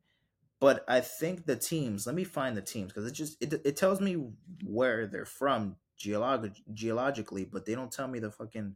But 0.59 0.83
I 0.87 0.99
think 0.99 1.45
the 1.45 1.55
teams. 1.55 2.05
Let 2.05 2.15
me 2.15 2.23
find 2.23 2.55
the 2.55 2.61
teams 2.61 2.91
because 2.91 3.07
it 3.07 3.13
just 3.13 3.41
it, 3.41 3.53
it 3.65 3.77
tells 3.77 3.99
me 3.99 4.13
where 4.63 5.07
they're 5.07 5.25
from 5.25 5.77
geolog- 5.99 6.61
geologically, 6.73 7.45
but 7.45 7.65
they 7.65 7.73
don't 7.73 7.91
tell 7.91 8.07
me 8.07 8.19
the 8.19 8.29
fucking 8.29 8.75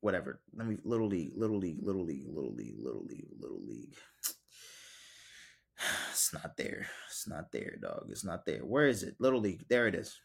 whatever. 0.00 0.40
Let 0.54 0.68
me 0.68 0.78
little 0.84 1.08
league, 1.08 1.32
little 1.34 1.58
league, 1.58 1.78
little 1.82 2.04
league, 2.04 2.26
little 2.28 2.52
league, 2.54 2.76
little 2.78 3.04
league, 3.04 3.26
little 3.40 3.62
league. 3.66 3.96
It's 6.10 6.32
not 6.32 6.56
there. 6.56 6.86
It's 7.08 7.28
not 7.28 7.52
there, 7.52 7.76
dog. 7.80 8.06
It's 8.10 8.24
not 8.24 8.44
there. 8.46 8.60
Where 8.60 8.86
is 8.86 9.02
it? 9.02 9.16
Little 9.18 9.40
league. 9.40 9.64
There 9.68 9.86
it 9.86 9.94
is. 9.94 10.18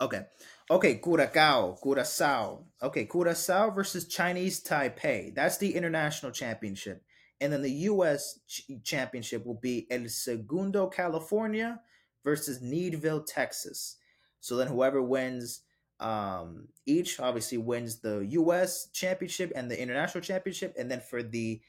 Okay. 0.00 0.22
Okay, 0.70 0.96
Curacao, 0.96 1.76
Curacao. 1.82 2.64
Okay, 2.82 3.06
Curacao 3.06 3.70
versus 3.70 4.06
Chinese 4.06 4.62
Taipei. 4.62 5.34
That's 5.34 5.58
the 5.58 5.74
international 5.74 6.32
championship. 6.32 7.02
And 7.40 7.52
then 7.52 7.62
the 7.62 7.70
US 7.70 8.38
ch- 8.46 8.70
championship 8.84 9.46
will 9.46 9.58
be 9.60 9.86
El 9.90 10.08
Segundo, 10.08 10.88
California 10.88 11.80
versus 12.24 12.60
Needville, 12.60 13.24
Texas. 13.26 13.96
So 14.40 14.56
then 14.56 14.68
whoever 14.68 15.02
wins 15.02 15.62
um, 15.98 16.68
each 16.84 17.18
obviously 17.20 17.58
wins 17.58 18.00
the 18.00 18.26
US 18.30 18.88
championship 18.92 19.52
and 19.56 19.70
the 19.70 19.80
international 19.80 20.22
championship. 20.22 20.74
And 20.78 20.90
then 20.90 21.00
for 21.00 21.22
the 21.22 21.60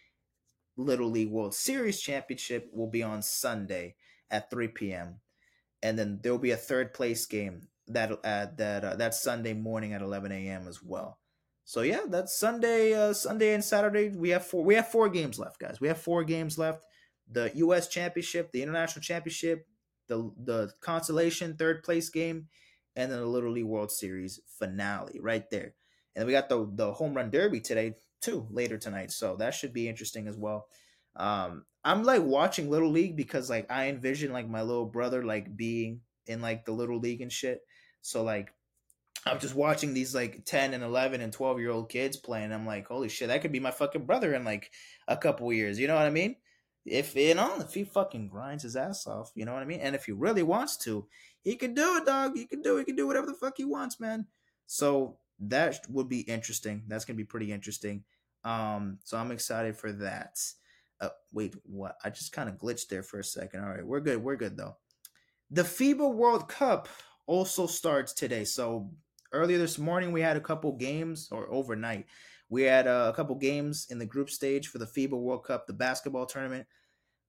Little 0.77 1.09
League 1.09 1.31
World 1.31 1.55
Series 1.55 1.99
championship 1.99 2.69
will 2.71 2.87
be 2.87 3.01
on 3.03 3.21
Sunday 3.21 3.95
at 4.29 4.49
3 4.49 4.69
p.m. 4.69 5.19
And 5.81 5.97
then 5.97 6.19
there'll 6.21 6.37
be 6.37 6.51
a 6.51 6.57
third 6.57 6.93
place 6.93 7.25
game 7.25 7.67
that 7.87 8.11
uh, 8.11 8.47
that 8.57 8.83
uh, 8.83 8.95
that 8.95 9.15
Sunday 9.15 9.53
morning 9.53 9.93
at 9.93 10.01
11 10.01 10.31
a.m. 10.31 10.67
as 10.67 10.81
well. 10.83 11.19
So 11.65 11.81
yeah, 11.81 12.01
that's 12.07 12.37
Sunday, 12.39 12.93
uh, 12.93 13.13
Sunday 13.13 13.53
and 13.53 13.63
Saturday. 13.63 14.09
We 14.09 14.29
have 14.29 14.45
four. 14.45 14.63
We 14.63 14.75
have 14.75 14.87
four 14.87 15.09
games 15.09 15.37
left, 15.39 15.59
guys. 15.59 15.81
We 15.81 15.87
have 15.87 15.97
four 15.97 16.23
games 16.23 16.57
left. 16.57 16.81
The 17.29 17.51
U.S. 17.55 17.87
Championship, 17.87 18.51
the 18.51 18.63
International 18.63 19.01
Championship, 19.01 19.67
the 20.07 20.31
the 20.41 20.71
consolation 20.79 21.57
third 21.57 21.83
place 21.83 22.09
game, 22.09 22.47
and 22.95 23.11
then 23.11 23.19
the 23.19 23.25
Little 23.25 23.51
League 23.51 23.65
World 23.65 23.91
Series 23.91 24.39
finale 24.59 25.19
right 25.19 25.49
there. 25.51 25.73
And 26.15 26.25
we 26.25 26.33
got 26.33 26.49
the 26.49 26.69
the 26.73 26.93
home 26.93 27.13
run 27.13 27.31
derby 27.31 27.59
today 27.59 27.95
too 28.21 28.47
later 28.51 28.77
tonight, 28.77 29.11
so 29.11 29.35
that 29.37 29.53
should 29.53 29.73
be 29.73 29.87
interesting 29.87 30.27
as 30.27 30.37
well. 30.37 30.67
Um, 31.15 31.65
I'm 31.83 32.03
like 32.03 32.23
watching 32.23 32.69
Little 32.69 32.91
League 32.91 33.15
because 33.15 33.49
like 33.49 33.71
I 33.71 33.87
envision 33.87 34.31
like 34.31 34.47
my 34.49 34.61
little 34.61 34.85
brother 34.85 35.23
like 35.23 35.55
being 35.55 36.01
in 36.27 36.41
like 36.41 36.65
the 36.65 36.73
Little 36.73 36.99
League 36.99 37.21
and 37.21 37.31
shit. 37.31 37.61
So 38.01 38.23
like 38.23 38.53
I'm 39.25 39.39
just 39.39 39.55
watching 39.55 39.93
these 39.93 40.13
like 40.13 40.45
10 40.45 40.73
and 40.73 40.83
11 40.83 41.21
and 41.21 41.33
12 41.33 41.59
year 41.59 41.71
old 41.71 41.89
kids 41.89 42.17
playing. 42.17 42.53
I'm 42.53 42.65
like, 42.65 42.87
holy 42.87 43.09
shit, 43.09 43.29
that 43.29 43.41
could 43.41 43.51
be 43.51 43.59
my 43.59 43.71
fucking 43.71 44.05
brother 44.05 44.33
in 44.33 44.43
like 44.43 44.71
a 45.07 45.17
couple 45.17 45.51
years. 45.51 45.79
You 45.79 45.87
know 45.87 45.95
what 45.95 46.05
I 46.05 46.11
mean? 46.11 46.35
If 46.85 47.15
you 47.15 47.35
know, 47.35 47.59
if 47.59 47.73
he 47.73 47.83
fucking 47.83 48.29
grinds 48.29 48.63
his 48.63 48.77
ass 48.77 49.07
off, 49.07 49.31
you 49.35 49.43
know 49.43 49.53
what 49.53 49.63
I 49.63 49.65
mean? 49.65 49.81
And 49.81 49.95
if 49.95 50.05
he 50.05 50.13
really 50.13 50.43
wants 50.43 50.77
to, 50.77 51.07
he 51.41 51.55
can 51.55 51.73
do 51.73 51.97
it, 51.97 52.05
dog. 52.05 52.37
He 52.37 52.45
can 52.45 52.61
do. 52.61 52.77
He 52.77 52.85
can 52.85 52.95
do 52.95 53.07
whatever 53.07 53.27
the 53.27 53.33
fuck 53.33 53.55
he 53.57 53.65
wants, 53.65 53.99
man. 53.99 54.27
So 54.67 55.17
that 55.39 55.79
would 55.89 56.09
be 56.09 56.21
interesting. 56.21 56.83
That's 56.87 57.05
gonna 57.05 57.17
be 57.17 57.23
pretty 57.23 57.51
interesting. 57.51 58.03
Um, 58.43 58.99
so 59.03 59.17
I'm 59.17 59.31
excited 59.31 59.75
for 59.77 59.91
that. 59.93 60.37
Uh, 60.99 61.09
wait, 61.31 61.55
what? 61.63 61.95
I 62.03 62.09
just 62.09 62.31
kind 62.31 62.49
of 62.49 62.57
glitched 62.57 62.87
there 62.87 63.03
for 63.03 63.19
a 63.19 63.23
second. 63.23 63.63
All 63.63 63.69
right, 63.69 63.85
we're 63.85 63.99
good. 63.99 64.23
We're 64.23 64.35
good 64.35 64.57
though. 64.57 64.77
The 65.51 65.63
FIBA 65.63 66.13
World 66.13 66.47
Cup 66.47 66.89
also 67.25 67.67
starts 67.67 68.13
today. 68.13 68.45
So 68.45 68.91
earlier 69.31 69.57
this 69.57 69.77
morning 69.77 70.11
we 70.11 70.21
had 70.21 70.37
a 70.37 70.41
couple 70.41 70.71
games, 70.73 71.29
or 71.31 71.51
overnight 71.51 72.05
we 72.49 72.63
had 72.63 72.87
uh, 72.87 73.11
a 73.11 73.15
couple 73.15 73.35
games 73.35 73.87
in 73.89 73.99
the 73.99 74.05
group 74.05 74.29
stage 74.29 74.67
for 74.67 74.77
the 74.77 74.85
FIBA 74.85 75.19
World 75.19 75.43
Cup, 75.43 75.67
the 75.67 75.73
basketball 75.73 76.25
tournament. 76.25 76.65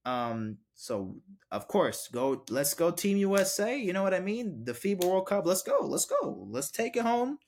Um, 0.05 0.59
so 0.75 1.17
of 1.51 1.67
course, 1.69 2.09
go. 2.13 2.45
Let's 2.49 2.75
go, 2.75 2.91
Team 2.91 3.17
USA. 3.19 3.77
You 3.77 3.93
know 3.93 4.03
what 4.03 4.15
I 4.15 4.21
mean? 4.21 4.65
The 4.65 4.73
FIBA 4.73 5.05
World 5.05 5.27
Cup. 5.27 5.45
Let's 5.45 5.63
go. 5.63 5.81
Let's 5.83 6.07
go. 6.07 6.47
Let's 6.49 6.71
take 6.71 6.97
it 6.97 7.03
home. 7.03 7.39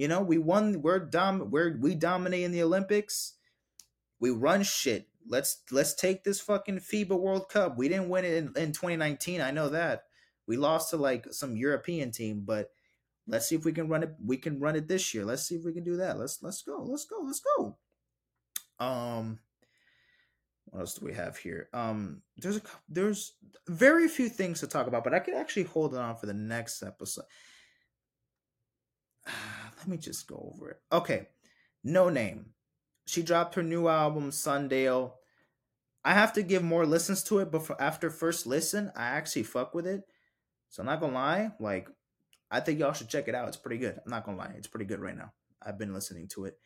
You 0.00 0.08
know, 0.08 0.22
we 0.22 0.38
won. 0.38 0.80
We're 0.80 0.98
dom. 0.98 1.50
We're 1.50 1.76
we 1.76 1.94
dominate 1.94 2.44
in 2.44 2.52
the 2.52 2.62
Olympics. 2.62 3.34
We 4.18 4.30
run 4.30 4.62
shit. 4.62 5.08
Let's 5.28 5.60
let's 5.70 5.92
take 5.92 6.24
this 6.24 6.40
fucking 6.40 6.78
FIBA 6.78 7.20
World 7.20 7.50
Cup. 7.50 7.76
We 7.76 7.90
didn't 7.90 8.08
win 8.08 8.24
it 8.24 8.32
in, 8.32 8.46
in 8.56 8.72
2019. 8.72 9.42
I 9.42 9.50
know 9.50 9.68
that. 9.68 10.04
We 10.46 10.56
lost 10.56 10.88
to 10.90 10.96
like 10.96 11.26
some 11.32 11.54
European 11.54 12.12
team, 12.12 12.44
but 12.46 12.70
let's 13.26 13.46
see 13.46 13.56
if 13.56 13.66
we 13.66 13.72
can 13.72 13.90
run 13.90 14.02
it. 14.02 14.14
We 14.24 14.38
can 14.38 14.58
run 14.58 14.74
it 14.74 14.88
this 14.88 15.12
year. 15.12 15.26
Let's 15.26 15.42
see 15.42 15.56
if 15.56 15.66
we 15.66 15.74
can 15.74 15.84
do 15.84 15.98
that. 15.98 16.18
Let's 16.18 16.42
let's 16.42 16.62
go. 16.62 16.82
Let's 16.82 17.04
go. 17.04 17.16
Let's 17.22 17.42
go. 17.58 17.76
Um, 18.78 19.40
what 20.64 20.80
else 20.80 20.94
do 20.94 21.04
we 21.04 21.12
have 21.12 21.36
here? 21.36 21.68
Um, 21.74 22.22
there's 22.38 22.56
a 22.56 22.62
there's 22.88 23.34
very 23.68 24.08
few 24.08 24.30
things 24.30 24.60
to 24.60 24.66
talk 24.66 24.86
about, 24.86 25.04
but 25.04 25.12
I 25.12 25.18
could 25.18 25.34
actually 25.34 25.64
hold 25.64 25.92
it 25.92 26.00
on 26.00 26.16
for 26.16 26.24
the 26.24 26.32
next 26.32 26.82
episode. 26.82 27.26
Let 29.80 29.88
me 29.88 29.96
just 29.96 30.26
go 30.26 30.52
over 30.54 30.70
it. 30.70 30.80
Okay, 30.92 31.28
Noname. 31.84 32.44
She 33.06 33.22
dropped 33.22 33.54
her 33.56 33.62
new 33.62 33.88
album 33.88 34.30
Sundial. 34.30 35.16
I 36.04 36.14
have 36.14 36.32
to 36.34 36.42
give 36.42 36.62
more 36.62 36.86
listens 36.86 37.22
to 37.24 37.38
it, 37.40 37.50
but 37.50 37.66
for, 37.66 37.80
after 37.80 38.08
first 38.10 38.46
listen, 38.46 38.92
I 38.94 39.08
actually 39.08 39.42
fuck 39.42 39.74
with 39.74 39.86
it. 39.86 40.02
So 40.68 40.82
I'm 40.82 40.86
not 40.86 41.00
gonna 41.00 41.14
lie, 41.14 41.52
like 41.58 41.88
I 42.50 42.60
think 42.60 42.78
y'all 42.78 42.92
should 42.92 43.08
check 43.08 43.26
it 43.26 43.34
out. 43.34 43.48
It's 43.48 43.56
pretty 43.56 43.78
good. 43.78 43.98
I'm 44.04 44.10
not 44.10 44.24
gonna 44.24 44.38
lie, 44.38 44.54
it's 44.56 44.68
pretty 44.68 44.86
good 44.86 45.00
right 45.00 45.16
now. 45.16 45.32
I've 45.62 45.78
been 45.78 45.92
listening 45.92 46.28
to 46.28 46.44
it. 46.44 46.58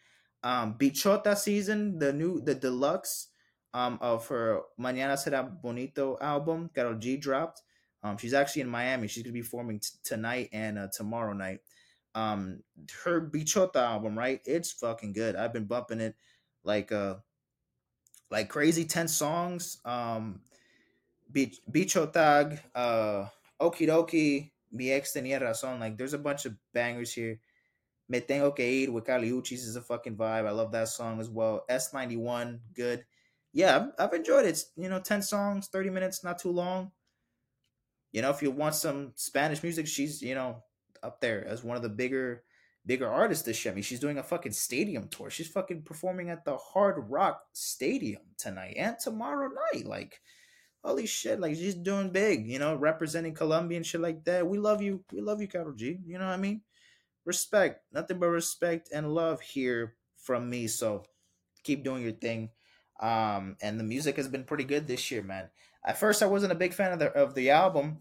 Um, 0.42 0.74
Bichota 0.78 1.36
season, 1.36 1.98
the 1.98 2.12
new 2.12 2.40
the 2.40 2.54
deluxe 2.54 3.28
um 3.72 3.98
of 4.02 4.26
her 4.28 4.60
Mañana 4.78 5.14
Será 5.14 5.48
Bonito 5.62 6.18
album, 6.20 6.70
Karol 6.74 6.96
G 6.96 7.16
dropped. 7.16 7.62
Um, 8.02 8.18
she's 8.18 8.34
actually 8.34 8.62
in 8.62 8.68
Miami. 8.68 9.08
She's 9.08 9.22
gonna 9.22 9.32
be 9.32 9.40
performing 9.40 9.80
t- 9.80 9.88
tonight 10.04 10.50
and 10.52 10.78
uh, 10.78 10.88
tomorrow 10.92 11.32
night. 11.32 11.60
Um, 12.14 12.62
her 13.04 13.20
Bichota 13.20 13.76
album, 13.76 14.16
right? 14.16 14.40
It's 14.44 14.72
fucking 14.72 15.12
good. 15.12 15.36
I've 15.36 15.52
been 15.52 15.66
bumping 15.66 16.00
it 16.00 16.14
like 16.62 16.92
uh 16.92 17.16
like 18.30 18.48
crazy 18.48 18.84
10 18.84 19.08
songs. 19.08 19.78
Um, 19.84 20.40
Bichota 21.32 22.50
G, 22.50 22.58
uh, 22.74 23.26
Okie 23.60 23.86
dokie, 23.86 24.52
mi 24.72 24.90
ex 24.90 25.12
tenía 25.12 25.40
razón. 25.40 25.80
Like, 25.80 25.96
there's 25.96 26.14
a 26.14 26.18
bunch 26.18 26.44
of 26.46 26.54
bangers 26.72 27.12
here. 27.12 27.40
Me 28.08 28.20
tengo 28.20 28.50
que 28.52 28.64
ir 28.64 28.92
with 28.92 29.04
Kali 29.06 29.30
Uchis 29.30 29.64
is 29.64 29.76
a 29.76 29.80
fucking 29.80 30.16
vibe. 30.16 30.46
I 30.46 30.50
love 30.50 30.72
that 30.72 30.88
song 30.88 31.20
as 31.20 31.30
well. 31.30 31.64
S91, 31.70 32.60
good. 32.74 33.04
Yeah, 33.52 33.76
I've, 33.76 34.06
I've 34.06 34.14
enjoyed 34.14 34.44
it. 34.44 34.50
It's, 34.50 34.72
you 34.76 34.88
know, 34.88 35.00
10 35.00 35.22
songs, 35.22 35.68
30 35.68 35.90
minutes, 35.90 36.22
not 36.22 36.38
too 36.38 36.50
long. 36.50 36.90
You 38.12 38.22
know, 38.22 38.30
if 38.30 38.42
you 38.42 38.50
want 38.50 38.74
some 38.74 39.12
Spanish 39.16 39.62
music, 39.62 39.86
she's, 39.86 40.20
you 40.20 40.34
know, 40.34 40.62
up 41.05 41.20
there 41.20 41.46
as 41.46 41.62
one 41.62 41.76
of 41.76 41.82
the 41.82 41.88
bigger 41.88 42.42
bigger 42.86 43.09
artists 43.09 43.44
this 43.44 43.64
year. 43.64 43.72
I 43.72 43.74
mean, 43.74 43.82
she's 43.82 44.00
doing 44.00 44.18
a 44.18 44.22
fucking 44.22 44.52
stadium 44.52 45.09
tour. 45.09 45.30
She's 45.30 45.48
fucking 45.48 45.82
performing 45.82 46.30
at 46.30 46.44
the 46.44 46.57
Hard 46.57 46.96
Rock 47.09 47.40
Stadium 47.52 48.22
tonight 48.36 48.74
and 48.76 48.96
tomorrow 48.98 49.48
night. 49.72 49.86
Like, 49.86 50.20
holy 50.84 51.07
shit, 51.07 51.40
like 51.40 51.57
she's 51.57 51.74
doing 51.74 52.11
big, 52.11 52.46
you 52.46 52.59
know, 52.59 52.74
representing 52.74 53.34
Colombia 53.34 53.78
and 53.78 53.86
shit 53.86 54.00
like 54.00 54.24
that. 54.24 54.46
We 54.46 54.59
love 54.59 54.82
you. 54.82 55.05
We 55.12 55.20
love 55.20 55.40
you, 55.40 55.48
Karol 55.48 55.72
G. 55.72 55.98
You 56.05 56.18
know 56.18 56.26
what 56.26 56.34
I 56.34 56.38
mean? 56.38 56.62
Respect. 57.24 57.80
Nothing 57.92 58.18
but 58.18 58.28
respect 58.28 58.90
and 58.92 59.14
love 59.14 59.40
here 59.40 59.94
from 60.18 60.50
me. 60.50 60.66
So 60.66 61.05
keep 61.62 61.84
doing 61.84 62.02
your 62.02 62.12
thing. 62.12 62.50
Um, 63.00 63.57
and 63.62 63.80
the 63.80 63.84
music 63.84 64.16
has 64.16 64.28
been 64.28 64.44
pretty 64.44 64.64
good 64.64 64.86
this 64.86 65.11
year, 65.11 65.22
man. 65.22 65.48
At 65.84 65.98
first 65.98 66.22
I 66.22 66.26
wasn't 66.26 66.52
a 66.52 66.57
big 66.57 66.74
fan 66.74 66.92
of 66.92 66.98
the 66.98 67.11
of 67.12 67.34
the 67.34 67.50
album, 67.50 67.98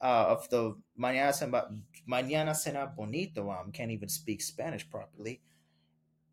uh, 0.00 0.26
of 0.28 0.48
the 0.50 0.76
Mañana 0.98 1.30
Será, 1.30 1.66
Mañana 2.08 2.50
Será 2.50 2.94
Bonito. 2.94 3.50
Um, 3.50 3.72
can't 3.72 3.90
even 3.90 4.08
speak 4.08 4.42
Spanish 4.42 4.88
properly. 4.88 5.40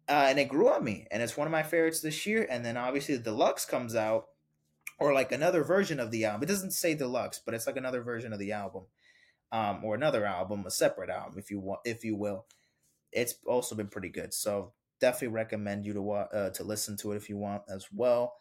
Uh, 0.08 0.28
and 0.30 0.40
it 0.40 0.50
grew 0.50 0.70
on 0.70 0.84
me, 0.84 1.08
and 1.10 1.24
it's 1.24 1.36
one 1.36 1.48
of 1.48 1.52
my 1.52 1.64
favorites 1.64 2.02
this 2.02 2.26
year. 2.28 2.46
And 2.50 2.64
then 2.64 2.78
obviously 2.78 3.18
the 3.18 3.24
deluxe 3.24 3.66
comes 3.66 3.96
out, 3.96 4.26
or 5.00 5.14
like 5.14 5.32
another 5.32 5.64
version 5.64 6.00
of 6.00 6.12
the 6.12 6.26
album. 6.26 6.44
It 6.44 6.52
doesn't 6.52 6.72
say 6.72 6.94
deluxe, 6.94 7.42
but 7.44 7.56
it's 7.56 7.66
like 7.66 7.78
another 7.78 8.02
version 8.02 8.32
of 8.32 8.40
the 8.40 8.52
album, 8.52 8.84
um, 9.52 9.84
or 9.84 9.96
another 9.96 10.26
album, 10.26 10.64
a 10.66 10.72
separate 10.72 11.10
album, 11.10 11.40
if 11.40 11.50
you 11.50 11.60
want, 11.60 11.82
if 11.86 12.04
you 12.04 12.16
will. 12.16 12.46
It's 13.12 13.36
also 13.48 13.76
been 13.76 13.88
pretty 13.88 14.10
good, 14.10 14.34
so 14.34 14.74
definitely 15.00 15.30
recommend 15.30 15.86
you 15.86 15.94
to 15.94 16.12
uh, 16.12 16.50
to 16.52 16.64
listen 16.64 16.98
to 16.98 17.14
it 17.14 17.18
if 17.18 17.30
you 17.30 17.38
want 17.38 17.64
as 17.68 17.88
well. 17.92 18.36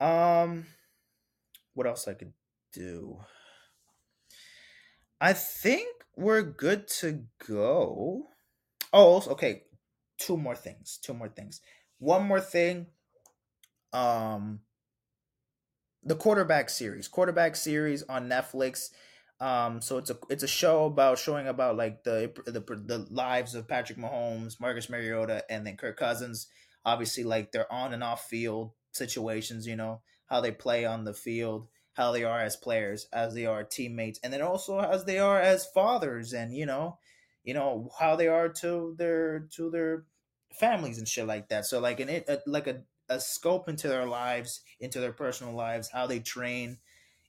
Um, 0.00 0.66
what 1.74 1.86
else 1.86 2.08
I 2.08 2.14
could 2.14 2.32
do? 2.72 3.20
I 5.20 5.32
think 5.32 5.88
we're 6.16 6.42
good 6.42 6.88
to 7.00 7.24
go. 7.46 8.28
Oh, 8.92 9.22
okay. 9.28 9.62
Two 10.18 10.36
more 10.36 10.56
things. 10.56 10.98
Two 11.02 11.14
more 11.14 11.28
things. 11.28 11.60
one 11.98 12.26
more 12.26 12.40
thing. 12.40 12.86
Um, 13.92 14.60
the 16.02 16.16
quarterback 16.16 16.70
series, 16.70 17.08
quarterback 17.08 17.56
series 17.56 18.02
on 18.04 18.28
Netflix. 18.28 18.90
Um, 19.40 19.80
so 19.80 19.98
it's 19.98 20.10
a 20.10 20.18
it's 20.28 20.42
a 20.42 20.48
show 20.48 20.86
about 20.86 21.18
showing 21.18 21.46
about 21.46 21.76
like 21.76 22.02
the 22.04 22.32
the 22.46 22.60
the 22.60 23.06
lives 23.10 23.54
of 23.54 23.68
Patrick 23.68 23.98
Mahomes, 23.98 24.60
Marcus 24.60 24.90
Mariota, 24.90 25.44
and 25.50 25.66
then 25.66 25.76
Kirk 25.76 25.96
Cousins. 25.96 26.48
Obviously, 26.84 27.24
like 27.24 27.52
their 27.52 27.70
on 27.72 27.92
and 27.92 28.02
off 28.02 28.28
field 28.28 28.72
situations. 28.92 29.66
You 29.66 29.76
know 29.76 30.00
how 30.26 30.40
they 30.40 30.50
play 30.52 30.84
on 30.84 31.04
the 31.04 31.14
field, 31.14 31.68
how 31.98 32.12
they 32.12 32.22
are 32.22 32.40
as 32.40 32.54
players, 32.54 33.08
as 33.12 33.34
they 33.34 33.44
are 33.44 33.64
teammates, 33.64 34.20
and 34.22 34.32
then 34.32 34.40
also 34.40 34.78
as 34.78 35.04
they 35.04 35.18
are 35.18 35.40
as 35.40 35.66
fathers, 35.66 36.32
and 36.32 36.54
you 36.54 36.64
know, 36.64 36.96
you 37.42 37.52
know 37.52 37.90
how 37.98 38.14
they 38.14 38.28
are 38.28 38.48
to 38.48 38.94
their 38.96 39.48
to 39.56 39.68
their 39.68 40.04
families 40.60 40.98
and 40.98 41.08
shit 41.08 41.26
like 41.26 41.48
that. 41.48 41.66
So 41.66 41.80
like 41.80 41.98
an 41.98 42.08
it 42.08 42.28
uh, 42.28 42.36
like 42.46 42.68
a 42.68 42.82
a 43.08 43.18
scope 43.18 43.68
into 43.68 43.88
their 43.88 44.06
lives, 44.06 44.60
into 44.78 45.00
their 45.00 45.12
personal 45.12 45.54
lives, 45.54 45.90
how 45.90 46.06
they 46.06 46.20
train, 46.20 46.78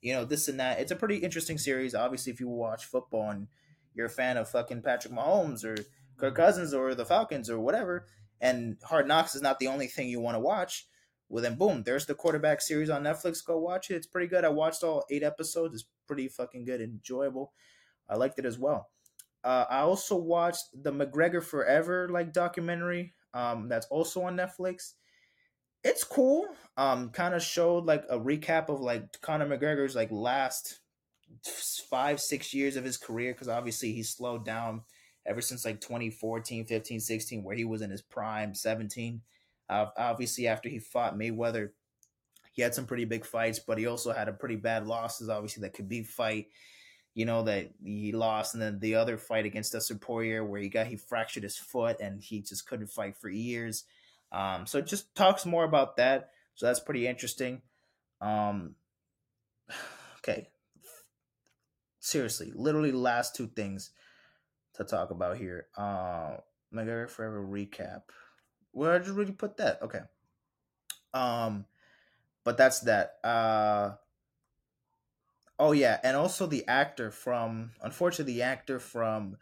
you 0.02 0.14
know, 0.14 0.24
this 0.24 0.48
and 0.48 0.60
that. 0.60 0.80
It's 0.80 0.92
a 0.92 0.96
pretty 0.96 1.18
interesting 1.18 1.58
series. 1.58 1.96
Obviously, 1.96 2.32
if 2.32 2.40
you 2.40 2.48
watch 2.48 2.86
football 2.86 3.32
and 3.32 3.48
you're 3.96 4.06
a 4.06 4.10
fan 4.10 4.38
of 4.38 4.50
fucking 4.50 4.84
Patrick 4.84 5.14
Mahomes 5.14 5.64
or 5.64 5.84
Kirk 6.18 6.36
Cousins 6.36 6.76
or 6.76 6.94
the 6.94 7.06
Falcons 7.06 7.50
or 7.50 7.60
whatever, 7.60 8.06
and 8.40 8.78
Hard 8.84 9.08
Knocks 9.08 9.34
is 9.34 9.42
not 9.42 9.58
the 9.58 9.68
only 9.68 9.88
thing 9.88 10.10
you 10.10 10.20
want 10.20 10.36
to 10.36 10.40
watch, 10.40 10.86
well 11.30 11.44
then 11.44 11.56
boom, 11.56 11.84
there's 11.84 12.06
the 12.06 12.16
quarterback 12.16 12.62
series 12.62 12.90
on 12.90 13.04
Netflix. 13.04 13.46
Go 13.46 13.58
watch 13.58 13.90
it. 13.90 13.96
It's 13.96 14.08
pretty 14.08 14.28
good. 14.28 14.44
I 14.44 14.50
watched 14.50 14.84
all 14.84 15.06
eight 15.10 15.24
episodes. 15.24 15.76
It's 15.76 15.86
pretty 16.08 16.28
fucking 16.28 16.66
good, 16.66 16.82
enjoyable. 16.82 17.54
I 18.10 18.16
liked 18.16 18.40
it 18.40 18.46
as 18.46 18.58
well. 18.58 18.90
Uh, 19.44 19.66
I 19.70 19.80
also 19.82 20.16
watched 20.18 20.66
the 20.74 20.92
McGregor 20.92 21.44
Forever 21.44 22.10
like 22.10 22.34
documentary. 22.34 23.14
Um, 23.34 23.70
that's 23.70 23.86
also 23.88 24.24
on 24.24 24.36
Netflix 24.36 24.94
it's 25.84 26.04
cool. 26.04 26.48
Um, 26.78 27.10
kind 27.10 27.34
of 27.34 27.42
showed 27.42 27.86
like 27.86 28.04
a 28.10 28.20
recap 28.20 28.70
of 28.70 28.82
like 28.82 29.22
Conor 29.22 29.48
McGregor's 29.48 29.96
like 29.96 30.12
last 30.12 30.80
five 31.90 32.20
six 32.20 32.54
years 32.54 32.76
of 32.76 32.84
his 32.84 32.98
career 32.98 33.34
because 33.34 33.48
obviously 33.48 33.94
he 33.94 34.04
slowed 34.04 34.46
down 34.46 34.82
ever 35.26 35.42
since 35.42 35.64
like 35.64 35.80
2014 35.80 36.66
15 36.66 37.00
16 37.00 37.44
where 37.44 37.56
he 37.56 37.64
was 37.64 37.82
in 37.82 37.92
his 37.92 38.02
prime 38.02 38.56
17 38.56 39.22
obviously 39.70 40.48
after 40.48 40.70
he 40.70 40.80
fought 40.80 41.18
mayweather 41.18 41.70
he 42.52 42.62
had 42.62 42.74
some 42.74 42.86
pretty 42.86 43.06
big 43.06 43.26
fights 43.26 43.60
but 43.60 43.78
he 43.78 43.86
also 43.86 44.12
had 44.12 44.28
a 44.28 44.34
pretty 44.34 44.56
bad 44.56 44.88
losses 44.88 45.30
obviously 45.30 45.62
that 45.62 45.76
Khabib 45.76 46.08
fight 46.08 46.48
you 47.14 47.26
know 47.26 47.44
that 47.44 47.70
he 47.84 48.12
lost 48.12 48.54
and 48.54 48.62
then 48.62 48.80
the 48.80 48.96
other 48.96 49.18
fight 49.18 49.46
against 49.46 49.74
Dustin 49.74 50.00
Poirier 50.00 50.44
where 50.44 50.62
he 50.62 50.70
got 50.70 50.88
he 50.88 50.96
fractured 50.96 51.44
his 51.44 51.58
foot 51.58 51.98
and 52.02 52.22
he 52.22 52.42
just 52.42 52.68
couldn't 52.68 52.88
fight 52.88 53.16
for 53.18 53.30
years 53.30 53.86
um, 54.32 54.66
so 54.66 54.82
just 54.82 55.14
talks 55.16 55.46
more 55.46 55.64
about 55.64 55.98
that. 55.98 56.30
So 56.56 56.66
that's 56.66 56.80
pretty 56.80 57.08
interesting. 57.08 57.62
Um, 58.22 58.76
okay. 60.20 60.48
Seriously, 62.00 62.52
literally 62.56 62.92
last 62.92 63.36
two 63.36 63.48
things 63.48 63.92
to 64.76 64.84
talk 64.84 65.12
about 65.12 65.38
here. 65.38 65.68
Uh, 65.78 66.38
McGregor 66.74 67.10
Forever 67.10 67.46
recap. 67.46 68.04
Where 68.72 69.00
did 69.00 69.08
you 69.08 69.14
really 69.14 69.32
put 69.32 69.58
that? 69.58 69.82
Okay. 69.82 70.02
Um, 71.14 71.66
but 72.44 72.58
that's 72.58 72.82
that. 72.82 73.16
Uh, 73.24 73.96
oh 75.58 75.72
yeah, 75.72 76.00
and 76.04 76.16
also 76.16 76.46
the 76.46 76.68
actor 76.68 77.12
from, 77.12 77.72
unfortunately, 77.82 78.34
the 78.34 78.44
actor 78.44 78.80
from 78.80 79.38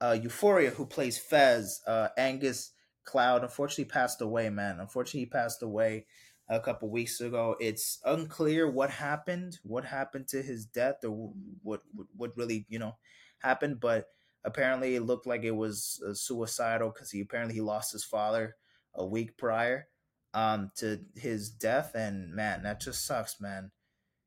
uh, 0.00 0.16
Euphoria 0.20 0.70
who 0.70 0.86
plays 0.86 1.18
Fez, 1.18 1.82
uh, 1.86 2.08
Angus 2.16 2.72
Cloud 3.04 3.42
unfortunately 3.42 3.84
passed 3.84 4.20
away, 4.20 4.50
man. 4.50 4.80
Unfortunately, 4.80 5.20
he 5.20 5.26
passed 5.26 5.62
away 5.62 6.06
a 6.48 6.60
couple 6.60 6.90
weeks 6.90 7.20
ago. 7.20 7.56
It's 7.60 7.98
unclear 8.04 8.70
what 8.70 8.90
happened, 8.90 9.58
what 9.62 9.84
happened 9.84 10.28
to 10.28 10.42
his 10.42 10.66
death, 10.66 11.04
or 11.04 11.32
what 11.62 11.82
what 12.16 12.36
really 12.36 12.66
you 12.68 12.78
know 12.78 12.96
happened. 13.38 13.80
But 13.80 14.06
apparently, 14.44 14.96
it 14.96 15.02
looked 15.02 15.26
like 15.26 15.44
it 15.44 15.54
was 15.54 16.02
uh, 16.08 16.14
suicidal 16.14 16.90
because 16.90 17.10
he 17.10 17.20
apparently 17.20 17.54
he 17.54 17.60
lost 17.60 17.92
his 17.92 18.04
father 18.04 18.56
a 18.96 19.06
week 19.06 19.36
prior 19.36 19.88
um, 20.34 20.70
to 20.76 21.00
his 21.14 21.50
death, 21.50 21.94
and 21.94 22.34
man, 22.34 22.62
that 22.64 22.80
just 22.80 23.06
sucks, 23.06 23.40
man. 23.40 23.70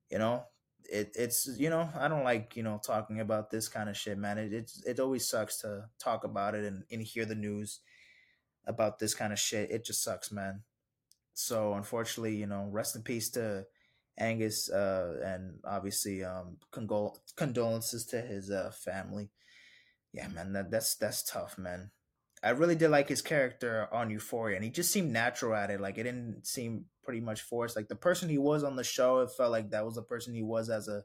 You 0.10 0.20
know, 0.20 0.44
it 0.92 1.12
it's 1.16 1.48
you 1.58 1.70
know 1.70 1.90
I 1.98 2.08
don't 2.08 2.24
like 2.24 2.56
you 2.56 2.64
know 2.64 2.80
talking 2.84 3.20
about 3.20 3.52
this 3.52 3.68
kind 3.68 3.90
of 3.90 3.98
shit, 3.98 4.18
man. 4.18 4.38
It 4.38 4.54
it, 4.54 4.72
it 4.86 5.00
always 5.00 5.30
sucks 5.30 5.62
to 5.62 5.86
talk 6.00 6.24
about 6.24 6.56
it 6.56 6.66
and, 6.66 6.84
and 6.92 7.02
hear 7.02 7.26
the 7.26 7.36
news 7.36 7.80
about 8.66 9.00
this 9.00 9.14
kind 9.14 9.34
of 9.34 9.40
shit. 9.40 9.72
It 9.72 9.86
just 9.86 10.04
sucks, 10.04 10.32
man. 10.32 10.64
So 11.34 11.74
unfortunately, 11.74 12.36
you 12.36 12.48
know, 12.48 12.68
rest 12.72 12.96
in 12.96 13.02
peace 13.02 13.30
to 13.32 13.66
Angus, 14.18 14.70
uh, 14.70 15.22
and 15.24 15.60
obviously, 15.64 16.24
um, 16.24 16.58
condol- 16.72 17.18
condolences 17.36 18.06
to 18.08 18.22
his 18.22 18.52
uh, 18.52 18.72
family. 18.72 19.30
Yeah, 20.12 20.28
man, 20.28 20.54
that, 20.54 20.72
that's 20.72 20.96
that's 20.96 21.24
tough, 21.24 21.58
man. 21.58 21.92
I 22.42 22.52
really 22.52 22.76
did 22.76 22.90
like 22.90 23.10
his 23.10 23.22
character 23.22 23.88
on 23.92 24.10
Euphoria, 24.10 24.56
and 24.56 24.64
he 24.64 24.72
just 24.72 24.92
seemed 24.92 25.12
natural 25.12 25.56
at 25.56 25.72
it. 25.72 25.82
Like 25.82 25.98
it 25.98 26.04
didn't 26.04 26.46
seem 26.46 26.86
pretty 27.04 27.20
much 27.20 27.42
forced. 27.42 27.76
Like 27.76 27.90
the 27.90 27.96
person 27.96 28.30
he 28.30 28.38
was 28.38 28.64
on 28.64 28.76
the 28.76 28.84
show, 28.84 29.20
it 29.20 29.32
felt 29.32 29.52
like 29.52 29.72
that 29.72 29.86
was 29.86 29.96
the 29.96 30.02
person 30.02 30.34
he 30.34 30.44
was 30.44 30.70
as 30.70 30.88
a 30.88 31.04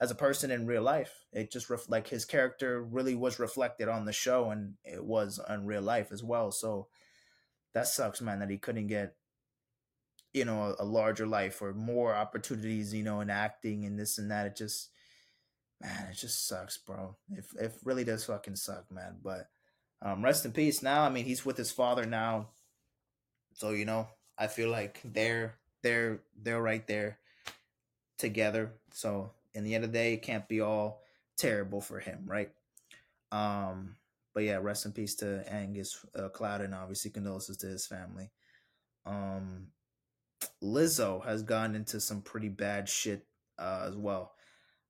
as 0.00 0.10
a 0.10 0.16
person 0.16 0.50
in 0.50 0.66
real 0.66 0.82
life. 0.82 1.12
It 1.32 1.52
just 1.52 1.70
ref- 1.70 1.88
like 1.88 2.08
his 2.08 2.24
character 2.24 2.82
really 2.82 3.14
was 3.14 3.38
reflected 3.38 3.88
on 3.88 4.04
the 4.04 4.12
show, 4.12 4.50
and 4.50 4.74
it 4.84 5.04
was 5.04 5.38
on 5.38 5.64
real 5.66 5.82
life 5.82 6.10
as 6.10 6.24
well. 6.24 6.50
So 6.50 6.88
that 7.74 7.86
sucks, 7.86 8.20
man, 8.20 8.40
that 8.40 8.50
he 8.50 8.58
couldn't 8.58 8.88
get 8.88 9.14
you 10.32 10.44
know 10.44 10.74
a, 10.78 10.82
a 10.82 10.84
larger 10.84 11.26
life 11.26 11.62
or 11.62 11.72
more 11.72 12.14
opportunities, 12.14 12.92
you 12.92 13.04
know, 13.04 13.20
in 13.20 13.30
acting 13.30 13.84
and 13.84 13.98
this 13.98 14.18
and 14.18 14.30
that. 14.32 14.46
It 14.46 14.56
just 14.56 14.90
man, 15.80 16.08
it 16.10 16.16
just 16.16 16.48
sucks, 16.48 16.78
bro. 16.78 17.16
It 17.30 17.44
it 17.60 17.72
really 17.84 18.04
does 18.04 18.24
fucking 18.24 18.56
suck, 18.56 18.90
man. 18.90 19.18
But 19.22 19.48
um, 20.02 20.24
rest 20.24 20.44
in 20.44 20.52
peace. 20.52 20.82
Now, 20.82 21.02
I 21.02 21.08
mean, 21.08 21.24
he's 21.24 21.44
with 21.44 21.56
his 21.56 21.72
father 21.72 22.04
now, 22.04 22.48
so 23.54 23.70
you 23.70 23.84
know, 23.84 24.08
I 24.36 24.46
feel 24.46 24.70
like 24.70 25.00
they're 25.04 25.56
they're 25.82 26.20
they're 26.40 26.62
right 26.62 26.86
there 26.86 27.18
together. 28.18 28.72
So 28.92 29.32
in 29.54 29.64
the 29.64 29.74
end 29.74 29.84
of 29.84 29.92
the 29.92 29.98
day, 29.98 30.14
it 30.14 30.22
can't 30.22 30.48
be 30.48 30.60
all 30.60 31.02
terrible 31.36 31.80
for 31.80 31.98
him, 31.98 32.24
right? 32.26 32.50
Um, 33.32 33.96
but 34.34 34.44
yeah, 34.44 34.58
rest 34.60 34.86
in 34.86 34.92
peace 34.92 35.14
to 35.16 35.44
Angus 35.52 36.04
uh, 36.14 36.28
Cloud, 36.28 36.60
and 36.60 36.74
obviously 36.74 37.10
condolences 37.10 37.56
to 37.58 37.66
his 37.66 37.86
family. 37.86 38.30
Um, 39.04 39.68
Lizzo 40.62 41.24
has 41.24 41.42
gone 41.42 41.74
into 41.74 42.00
some 42.00 42.22
pretty 42.22 42.48
bad 42.48 42.88
shit 42.88 43.26
uh, 43.58 43.86
as 43.88 43.96
well. 43.96 44.32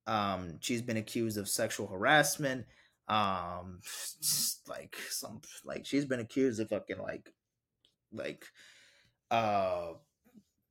Um, 0.07 0.57
she's 0.59 0.81
been 0.81 0.97
accused 0.97 1.37
of 1.37 1.47
sexual 1.47 1.87
harassment. 1.87 2.65
Um, 3.09 3.81
like 4.69 4.95
some 5.09 5.41
like 5.65 5.85
she's 5.85 6.05
been 6.05 6.19
accused 6.19 6.59
of 6.59 6.69
fucking 6.69 6.99
like 7.01 7.33
like 8.13 8.45
uh 9.31 9.93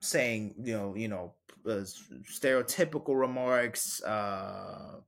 saying 0.00 0.54
you 0.62 0.72
know 0.72 0.94
you 0.94 1.08
know 1.08 1.34
uh, 1.66 1.84
stereotypical 2.30 3.18
remarks 3.18 4.02
uh 4.04 5.00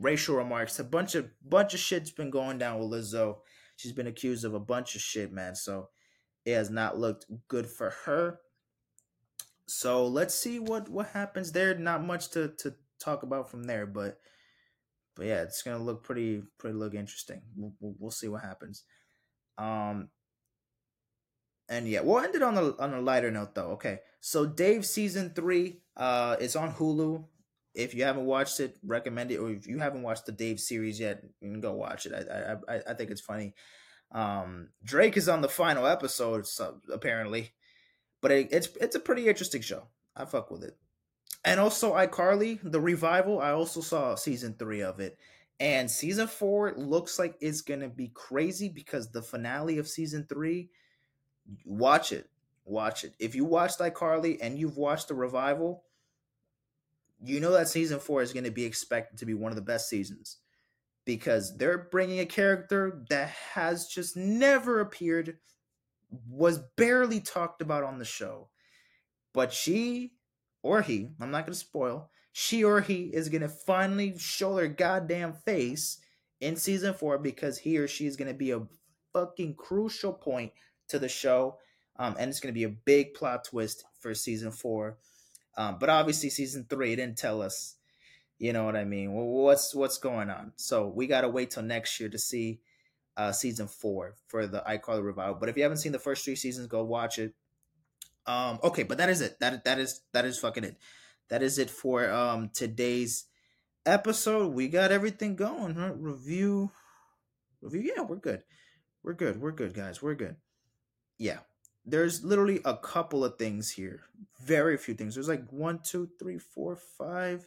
racial 0.00 0.36
remarks 0.36 0.78
a 0.78 0.84
bunch 0.84 1.14
of 1.14 1.28
bunch 1.48 1.74
of 1.74 1.80
shit's 1.80 2.10
been 2.10 2.30
going 2.30 2.58
down 2.58 2.78
with 2.78 2.90
lizzo. 2.90 3.38
She's 3.76 3.92
been 3.92 4.06
accused 4.06 4.44
of 4.44 4.54
a 4.54 4.60
bunch 4.60 4.94
of 4.94 5.00
shit 5.00 5.32
man 5.32 5.54
so 5.54 5.88
it 6.44 6.54
has 6.54 6.70
not 6.70 6.98
looked 6.98 7.26
good 7.48 7.66
for 7.66 7.90
her. 8.04 8.40
So 9.66 10.06
let's 10.06 10.34
see 10.34 10.58
what 10.58 10.88
what 10.88 11.08
happens. 11.08 11.52
There 11.52 11.74
not 11.74 12.04
much 12.04 12.30
to 12.30 12.48
to 12.58 12.74
talk 13.00 13.22
about 13.22 13.50
from 13.50 13.64
there 13.64 13.86
but 13.86 14.18
but 15.14 15.26
yeah 15.26 15.42
it's 15.42 15.62
gonna 15.62 15.82
look 15.82 16.02
pretty 16.02 16.42
pretty 16.58 16.76
look 16.76 16.94
interesting 16.94 17.42
we'll, 17.56 17.72
we'll, 17.80 17.94
we'll 17.98 18.10
see 18.10 18.28
what 18.28 18.42
happens 18.42 18.84
um 19.58 20.08
and 21.68 21.88
yeah, 21.88 22.00
we'll 22.00 22.20
end 22.20 22.34
it 22.34 22.42
on 22.42 22.56
a 22.56 22.76
on 22.76 22.94
a 22.94 23.00
lighter 23.00 23.30
note 23.30 23.54
though. 23.54 23.72
Okay, 23.72 24.00
so 24.20 24.46
Dave 24.46 24.84
season 24.84 25.30
three, 25.30 25.80
uh, 25.96 26.36
it's 26.40 26.56
on 26.56 26.72
Hulu. 26.72 27.24
If 27.74 27.94
you 27.94 28.04
haven't 28.04 28.26
watched 28.26 28.60
it, 28.60 28.76
recommend 28.84 29.32
it. 29.32 29.38
Or 29.38 29.50
if 29.50 29.66
you 29.66 29.78
haven't 29.78 30.02
watched 30.02 30.26
the 30.26 30.32
Dave 30.32 30.60
series 30.60 31.00
yet, 31.00 31.22
you 31.40 31.50
can 31.50 31.60
go 31.60 31.72
watch 31.72 32.06
it. 32.06 32.12
I 32.12 32.56
I 32.72 32.80
I, 32.90 32.94
think 32.94 33.10
it's 33.10 33.20
funny. 33.20 33.54
Um, 34.12 34.68
Drake 34.84 35.16
is 35.16 35.28
on 35.28 35.40
the 35.40 35.48
final 35.48 35.86
episode, 35.86 36.46
so 36.46 36.80
apparently, 36.92 37.52
but 38.20 38.30
it, 38.30 38.48
it's 38.52 38.68
it's 38.80 38.96
a 38.96 39.00
pretty 39.00 39.28
interesting 39.28 39.62
show. 39.62 39.88
I 40.14 40.26
fuck 40.26 40.50
with 40.50 40.62
it. 40.64 40.76
And 41.44 41.60
also 41.60 41.92
iCarly, 41.94 42.58
the 42.62 42.80
revival. 42.80 43.40
I 43.40 43.50
also 43.50 43.80
saw 43.80 44.14
season 44.14 44.54
three 44.58 44.82
of 44.82 45.00
it, 45.00 45.18
and 45.60 45.90
season 45.90 46.26
four 46.26 46.72
looks 46.76 47.18
like 47.18 47.36
it's 47.40 47.60
gonna 47.60 47.88
be 47.88 48.08
crazy 48.14 48.68
because 48.68 49.10
the 49.10 49.22
finale 49.22 49.78
of 49.78 49.86
season 49.86 50.26
three 50.28 50.70
watch 51.64 52.12
it. 52.12 52.28
Watch 52.64 53.04
it. 53.04 53.14
If 53.18 53.34
you 53.34 53.44
watched 53.44 53.78
iCarly 53.78 54.38
and 54.40 54.58
you've 54.58 54.78
watched 54.78 55.08
the 55.08 55.14
revival, 55.14 55.84
you 57.22 57.40
know 57.40 57.52
that 57.52 57.68
season 57.68 58.00
four 58.00 58.22
is 58.22 58.32
to 58.32 58.50
be 58.50 58.64
expected 58.64 59.18
to 59.18 59.26
be 59.26 59.34
one 59.34 59.52
of 59.52 59.56
the 59.56 59.62
best 59.62 59.88
seasons 59.88 60.38
because 61.04 61.56
they're 61.56 61.88
bringing 61.90 62.20
a 62.20 62.26
character 62.26 63.04
that 63.10 63.28
has 63.52 63.86
just 63.86 64.16
never 64.16 64.80
appeared 64.80 65.38
was 66.28 66.60
barely 66.76 67.20
talked 67.20 67.60
about 67.60 67.84
on 67.84 67.98
the 67.98 68.04
show. 68.04 68.48
But 69.32 69.52
she 69.52 70.12
or 70.64 70.80
he, 70.80 71.10
I'm 71.20 71.30
not 71.30 71.46
to 71.52 71.54
spoil, 71.54 72.10
she 72.32 72.64
or 72.64 72.80
he 72.80 73.10
is 73.12 73.28
to 73.42 73.48
finally 73.48 74.18
show 74.18 74.56
their 74.56 74.66
goddamn 74.66 75.34
face 75.34 75.98
in 76.40 76.56
season 76.56 76.94
four 76.94 77.18
because 77.18 77.58
he 77.58 77.78
or 77.78 77.86
she 77.86 78.06
is 78.06 78.16
to 78.28 78.34
be 78.36 78.50
a 78.50 78.62
fucking 79.12 79.54
crucial 79.54 80.12
point 80.12 80.52
to 80.88 80.98
the 80.98 81.08
show. 81.08 81.58
Um, 81.96 82.16
and 82.18 82.30
it's 82.30 82.40
to 82.52 82.58
be 82.58 82.64
a 82.64 82.70
big 82.70 83.14
plot 83.14 83.44
twist 83.44 83.84
for 84.00 84.14
season 84.14 84.50
four. 84.50 84.98
Um, 85.56 85.76
but 85.78 85.90
obviously, 85.90 86.30
season 86.30 86.66
three 86.68 86.96
didn't 86.96 87.18
tell 87.18 87.40
us, 87.40 87.76
you 88.38 88.52
know 88.52 88.64
what 88.64 88.74
I 88.74 88.84
mean? 88.84 89.12
What's 89.12 89.74
what's 89.74 89.98
going 89.98 90.30
on? 90.30 90.52
So 90.56 90.88
we 90.88 91.06
got 91.06 91.20
to 91.20 91.28
wait 91.28 91.52
till 91.52 91.62
next 91.62 92.00
year 92.00 92.08
to 92.08 92.18
see 92.18 92.58
uh, 93.16 93.30
season 93.30 93.68
four 93.68 94.16
for 94.26 94.48
the 94.48 94.64
iCarly 94.66 95.04
revival. 95.04 95.36
But 95.38 95.50
if 95.50 95.56
you 95.56 95.62
haven't 95.62 95.78
seen 95.78 95.92
the 95.92 96.00
first 96.00 96.24
three 96.24 96.34
seasons, 96.34 96.66
go 96.66 96.82
watch 96.82 97.18
it. 97.18 97.34
Um, 98.26 98.58
okay, 98.62 98.82
but 98.82 98.98
that 98.98 99.10
is 99.10 99.20
it. 99.20 99.38
That 99.40 99.64
that 99.64 99.78
is 99.78 100.00
that 100.12 100.24
is 100.24 100.38
fucking 100.38 100.64
it. 100.64 100.76
That 101.28 101.42
is 101.42 101.58
it 101.58 101.70
for 101.70 102.10
um 102.10 102.50
today's 102.52 103.26
episode. 103.86 104.54
We 104.54 104.68
got 104.68 104.92
everything 104.92 105.36
going. 105.36 105.74
Huh? 105.74 105.92
Review, 105.94 106.70
review. 107.60 107.92
Yeah, 107.94 108.02
we're 108.02 108.16
good. 108.16 108.42
We're 109.02 109.14
good. 109.14 109.40
We're 109.40 109.52
good, 109.52 109.74
guys. 109.74 110.00
We're 110.02 110.14
good. 110.14 110.36
Yeah, 111.18 111.38
there's 111.84 112.24
literally 112.24 112.60
a 112.64 112.76
couple 112.76 113.24
of 113.24 113.38
things 113.38 113.70
here. 113.70 114.02
Very 114.42 114.76
few 114.76 114.94
things. 114.94 115.14
There's 115.14 115.28
like 115.28 115.48
one, 115.50 115.80
two, 115.84 116.08
three, 116.18 116.38
four, 116.38 116.76
five, 116.76 117.46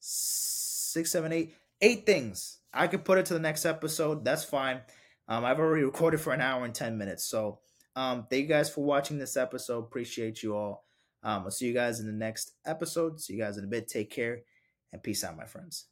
six, 0.00 1.12
seven, 1.12 1.32
eight, 1.32 1.54
eight 1.80 2.06
things. 2.06 2.58
I 2.72 2.88
could 2.88 3.04
put 3.04 3.18
it 3.18 3.26
to 3.26 3.34
the 3.34 3.40
next 3.40 3.64
episode. 3.64 4.24
That's 4.24 4.44
fine. 4.44 4.80
Um, 5.28 5.44
I've 5.44 5.58
already 5.58 5.84
recorded 5.84 6.20
for 6.20 6.32
an 6.32 6.40
hour 6.40 6.64
and 6.64 6.74
ten 6.74 6.98
minutes, 6.98 7.24
so 7.24 7.60
um, 7.96 8.26
thank 8.30 8.42
you 8.42 8.48
guys 8.48 8.70
for 8.70 8.84
watching 8.84 9.18
this 9.18 9.36
episode. 9.36 9.78
Appreciate 9.78 10.42
you 10.42 10.54
all. 10.54 10.84
Um, 11.22 11.44
I'll 11.44 11.50
see 11.50 11.66
you 11.66 11.74
guys 11.74 11.98
in 11.98 12.06
the 12.06 12.12
next 12.12 12.52
episode. 12.64 13.20
See 13.20 13.32
you 13.32 13.40
guys 13.40 13.56
in 13.56 13.64
a 13.64 13.68
bit. 13.68 13.88
Take 13.88 14.10
care 14.10 14.42
and 14.92 15.02
peace 15.02 15.24
out, 15.24 15.36
my 15.36 15.46
friends. 15.46 15.86